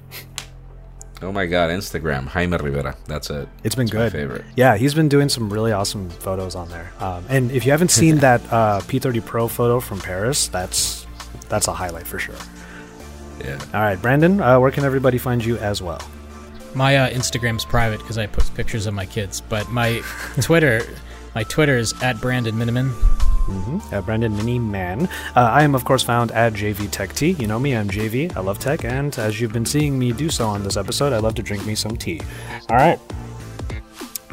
Oh 1.20 1.32
my 1.32 1.46
god, 1.46 1.70
Instagram, 1.70 2.26
Jaime 2.26 2.56
Rivera. 2.58 2.96
That's 3.06 3.30
it. 3.30 3.48
It's 3.64 3.74
been 3.74 3.84
It's 3.84 3.92
good. 3.92 4.12
favorite. 4.12 4.44
Yeah, 4.56 4.76
he's 4.76 4.94
been 4.94 5.08
doing 5.08 5.28
some 5.28 5.52
really 5.52 5.72
awesome 5.72 6.10
photos 6.10 6.54
on 6.54 6.68
there. 6.68 6.92
Um, 7.00 7.24
and 7.28 7.50
if 7.50 7.64
you 7.64 7.72
haven't 7.72 7.90
seen 7.90 8.16
that 8.26 8.40
uh, 8.52 8.80
P30 8.82 9.24
Pro 9.24 9.48
photo 9.48 9.80
from 9.80 10.00
Paris, 10.00 10.46
that's 10.48 11.06
that's 11.48 11.66
a 11.66 11.72
highlight 11.72 12.06
for 12.06 12.18
sure. 12.20 12.36
Yeah. 13.44 13.58
All 13.74 13.80
right, 13.80 14.00
Brandon, 14.00 14.40
uh, 14.40 14.60
where 14.60 14.70
can 14.70 14.84
everybody 14.84 15.18
find 15.18 15.44
you 15.44 15.56
as 15.58 15.82
well? 15.82 16.00
My 16.74 16.96
uh, 16.96 17.10
Instagram's 17.10 17.64
private 17.64 17.98
because 17.98 18.18
I 18.18 18.26
post 18.26 18.54
pictures 18.54 18.86
of 18.86 18.94
my 18.94 19.06
kids, 19.06 19.40
but 19.40 19.68
my 19.70 20.02
Twitter, 20.40 20.82
my 21.34 21.42
Twitter 21.44 21.76
is 21.76 21.94
at 22.02 22.20
Brandon 22.20 22.54
Miniman. 22.54 22.92
Uh, 23.92 24.02
Brandon 24.02 24.32
Miniman. 24.34 25.08
Uh, 25.34 25.40
I 25.40 25.62
am, 25.62 25.74
of 25.74 25.84
course, 25.84 26.02
found 26.02 26.30
at 26.32 26.52
JV 26.52 26.90
Tech 26.90 27.14
Tea. 27.14 27.30
You 27.30 27.46
know 27.46 27.58
me, 27.58 27.74
I'm 27.74 27.88
JV. 27.88 28.36
I 28.36 28.40
love 28.40 28.58
tech, 28.58 28.84
and 28.84 29.18
as 29.18 29.40
you've 29.40 29.52
been 29.52 29.64
seeing 29.64 29.98
me 29.98 30.12
do 30.12 30.28
so 30.28 30.46
on 30.46 30.62
this 30.62 30.76
episode, 30.76 31.12
I 31.14 31.18
love 31.18 31.34
to 31.36 31.42
drink 31.42 31.64
me 31.64 31.74
some 31.74 31.96
tea. 31.96 32.20
All 32.68 32.76
right. 32.76 33.00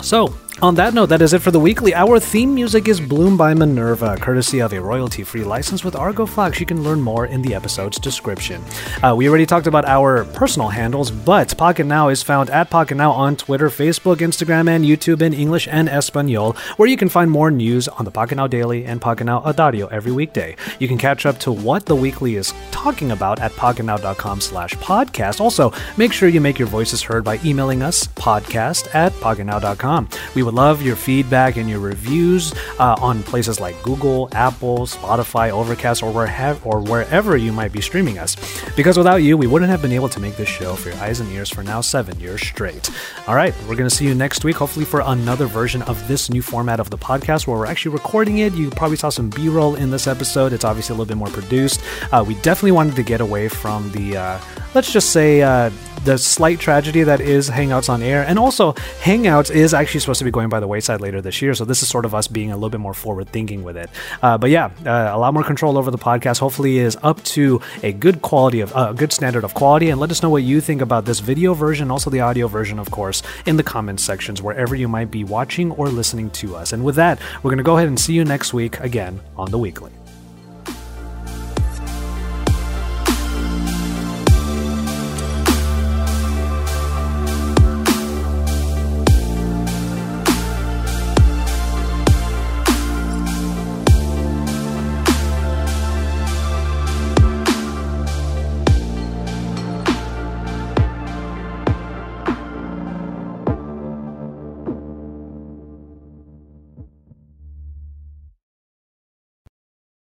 So, 0.02 0.36
on 0.62 0.76
that 0.76 0.93
note, 0.93 1.08
that 1.08 1.22
is 1.22 1.34
it 1.34 1.41
for 1.41 1.51
the 1.51 1.60
weekly. 1.60 1.93
Our 1.93 2.18
theme 2.18 2.56
music 2.56 2.88
is 2.88 3.01
Bloom 3.01 3.36
by 3.36 3.53
Minerva, 3.53 4.16
courtesy 4.16 4.60
of 4.60 4.72
a 4.72 4.80
royalty 4.80 5.24
free 5.24 5.43
license 5.43 5.84
with 5.84 5.95
Argofox. 5.95 6.62
You 6.62 6.66
can 6.66 6.82
learn 6.82 7.01
more 7.01 7.26
in 7.26 7.41
the 7.41 7.53
episode's 7.53 7.99
description. 7.99 8.64
Uh, 9.03 9.14
we 9.18 9.28
already 9.28 9.45
talked 9.45 9.68
about 9.68 9.84
our 9.84 10.24
personal 10.24 10.70
handles, 10.70 11.12
but 11.12 11.49
Pocketnow 11.49 12.10
is 12.10 12.24
found 12.24 12.49
at 12.51 12.70
Pocketnow 12.70 13.12
on 13.12 13.36
Twitter, 13.36 13.70
Facebook, 13.70 14.18
Instagram, 14.18 14.70
and 14.70 14.86
YouTube 14.86 15.22
in 15.22 15.34
English 15.34 15.68
and 15.70 15.89
Espanol, 15.89 16.53
where 16.78 16.88
you 16.88 16.95
can 16.95 17.10
find 17.10 17.30
more 17.30 17.51
news 17.51 17.89
on 17.89 18.06
the 18.06 18.12
Pocketnow 18.12 18.49
Daily 18.49 18.86
and 18.86 19.01
Pocketnow 19.01 19.45
Audio 19.45 19.88
every 19.88 20.14
weekday. 20.14 20.56
You 20.80 20.88
can 20.88 20.97
catch 20.97 21.26
up 21.26 21.38
to 21.39 21.51
what 21.51 21.86
the 21.86 21.95
weekly 21.95 22.36
is 22.36 22.53
talking 22.72 23.12
about 23.12 23.41
at 23.41 23.51
pocketnow.com 23.53 24.39
slash 24.39 24.74
podcast. 24.76 25.41
Also, 25.41 25.74
make 25.97 26.14
sure 26.14 26.30
you 26.30 26.39
make 26.39 26.60
your 26.60 26.70
voices 26.70 27.01
heard 27.01 27.26
by 27.26 27.39
emailing 27.43 27.82
us 27.84 28.08
podcast 28.08 28.93
at 28.95 29.12
pocketnow.com. 29.14 30.08
We 30.34 30.45
would 30.46 30.54
love 30.54 30.82
your 30.82 30.96
feedback 30.96 31.58
and 31.58 31.70
your 31.70 31.80
reviews 31.80 32.54
uh, 32.80 32.96
on 33.00 33.24
places 33.24 33.60
like 33.60 33.82
Google, 33.84 34.30
Apple, 34.32 34.80
Spotify, 34.86 35.50
Overcast, 35.50 36.04
or 36.04 36.12
wherever, 36.12 36.60
or 36.64 36.82
wherever 36.82 37.36
you 37.36 37.52
might 37.52 37.72
be 37.72 37.82
streaming 37.82 38.18
us. 38.18 38.36
Because 38.76 38.98
without 38.98 39.18
you, 39.18 39.38
we 39.38 39.48
wouldn't 39.48 39.70
have 39.70 39.82
been 39.82 39.91
able 39.91 40.10
to 40.10 40.20
make 40.20 40.38
this 40.38 40.50
show 40.50 40.76
for 40.76 40.89
your 40.89 40.98
eyes 41.00 41.20
and 41.20 41.32
ears 41.32 41.50
for 41.50 41.64
now 41.64 41.82
seven 41.82 42.20
years 42.20 42.41
straight. 42.41 42.89
All 43.28 43.36
right, 43.36 43.54
we're 43.68 43.76
going 43.76 43.89
to 43.89 43.96
see 43.96 44.06
you 44.06 44.16
next 44.16 44.43
week, 44.43 44.56
hopefully 44.56 44.86
for 44.86 45.02
another 45.06 45.46
version 45.46 45.82
of 45.84 46.08
this 46.08 46.30
new 46.30 46.41
format 46.41 46.80
of 46.80 46.89
the 46.89 46.98
podcast 46.98 47.48
where 47.48 47.58
we're 47.58 47.66
actually 47.66 47.93
recording 47.93 48.38
it. 48.39 48.54
You 48.54 48.70
probably 48.70 48.98
saw 48.98 49.10
some 49.10 49.30
B 49.30 49.50
roll 49.50 49.76
in 49.76 49.89
this 49.91 50.08
episode. 50.08 50.54
It's 50.54 50.64
obviously 50.64 50.93
a 50.93 50.98
little 50.98 51.10
bit 51.10 51.18
more 51.18 51.28
produced. 51.30 51.82
Uh, 52.12 52.24
we 52.26 52.36
definitely 52.36 52.74
wanted 52.74 52.96
to 52.96 53.04
get 53.04 53.22
away 53.22 53.48
from 53.48 53.91
the, 53.91 54.18
uh, 54.18 54.39
let's 54.74 54.91
just 54.93 55.12
say, 55.12 55.41
uh, 55.41 55.72
the 56.06 56.18
slight 56.18 56.60
tragedy 56.60 57.03
that 57.03 57.20
is 57.20 57.49
Hangouts 57.49 57.89
on 57.89 58.01
air. 58.01 58.24
And 58.24 58.38
also, 58.38 58.74
Hangouts 59.01 59.53
is 59.53 59.74
actually 59.74 59.99
supposed 59.99 60.20
to 60.20 60.26
be 60.26 60.32
going 60.32 60.49
by 60.49 60.60
the 60.60 60.68
wayside 60.68 61.01
later 61.01 61.20
this 61.20 61.41
year. 61.41 61.53
So 61.56 61.66
this 61.66 61.82
is 61.82 61.89
sort 61.89 62.06
of 62.06 62.14
us 62.14 62.28
being 62.28 62.51
a 62.51 62.56
little 62.56 62.70
bit 62.70 62.80
more 62.80 62.93
forward 62.93 63.30
thinking 63.30 63.64
with 63.64 63.76
it. 63.76 63.89
Uh, 64.22 64.38
but 64.38 64.51
yeah, 64.51 64.66
uh, 64.86 65.16
a 65.16 65.18
lot 65.18 65.34
more 65.34 65.43
control 65.43 65.78
over 65.78 65.89
the 65.89 65.97
podcast. 65.97 66.39
Hopefully, 66.39 66.78
is 66.78 66.97
up 67.01 67.22
to 67.24 67.60
a 67.82 67.91
good 67.91 68.22
quality 68.22 68.62
of 68.62 68.72
a 68.72 68.78
uh, 68.78 68.93
good 68.93 69.12
standard 69.12 69.43
of 69.43 69.53
quality. 69.53 69.89
And 69.89 69.99
let 69.99 70.12
us 70.12 70.22
know 70.22 70.30
what 70.30 70.43
you 70.43 70.62
think 70.62 70.82
about 70.82 71.06
this 71.06 71.20
video 71.20 71.53
version, 71.53 71.89
also 71.89 72.10
the 72.10 72.22
audio 72.22 72.47
version, 72.47 72.78
of 72.78 72.91
course, 72.91 73.24
in 73.45 73.58
the 73.58 73.64
comments 73.64 74.03
sections 74.03 74.41
wherever 74.41 74.76
you 74.76 74.88
might 74.88 75.10
be 75.10 75.24
watching 75.24 75.72
or 75.72 75.89
listening 75.89 76.30
to 76.32 76.56
us. 76.56 76.72
And 76.72 76.86
with 76.86 76.95
that, 76.95 77.20
we're 77.41 77.49
going 77.49 77.58
to 77.58 77.64
go 77.64 77.78
ahead 77.78 77.88
and 77.88 77.99
see 77.99 78.14
you 78.14 78.24
next 78.24 78.53
week 78.53 78.80
again 78.80 79.20
on 79.36 79.49
the 79.49 79.58
weekly. 79.58 79.91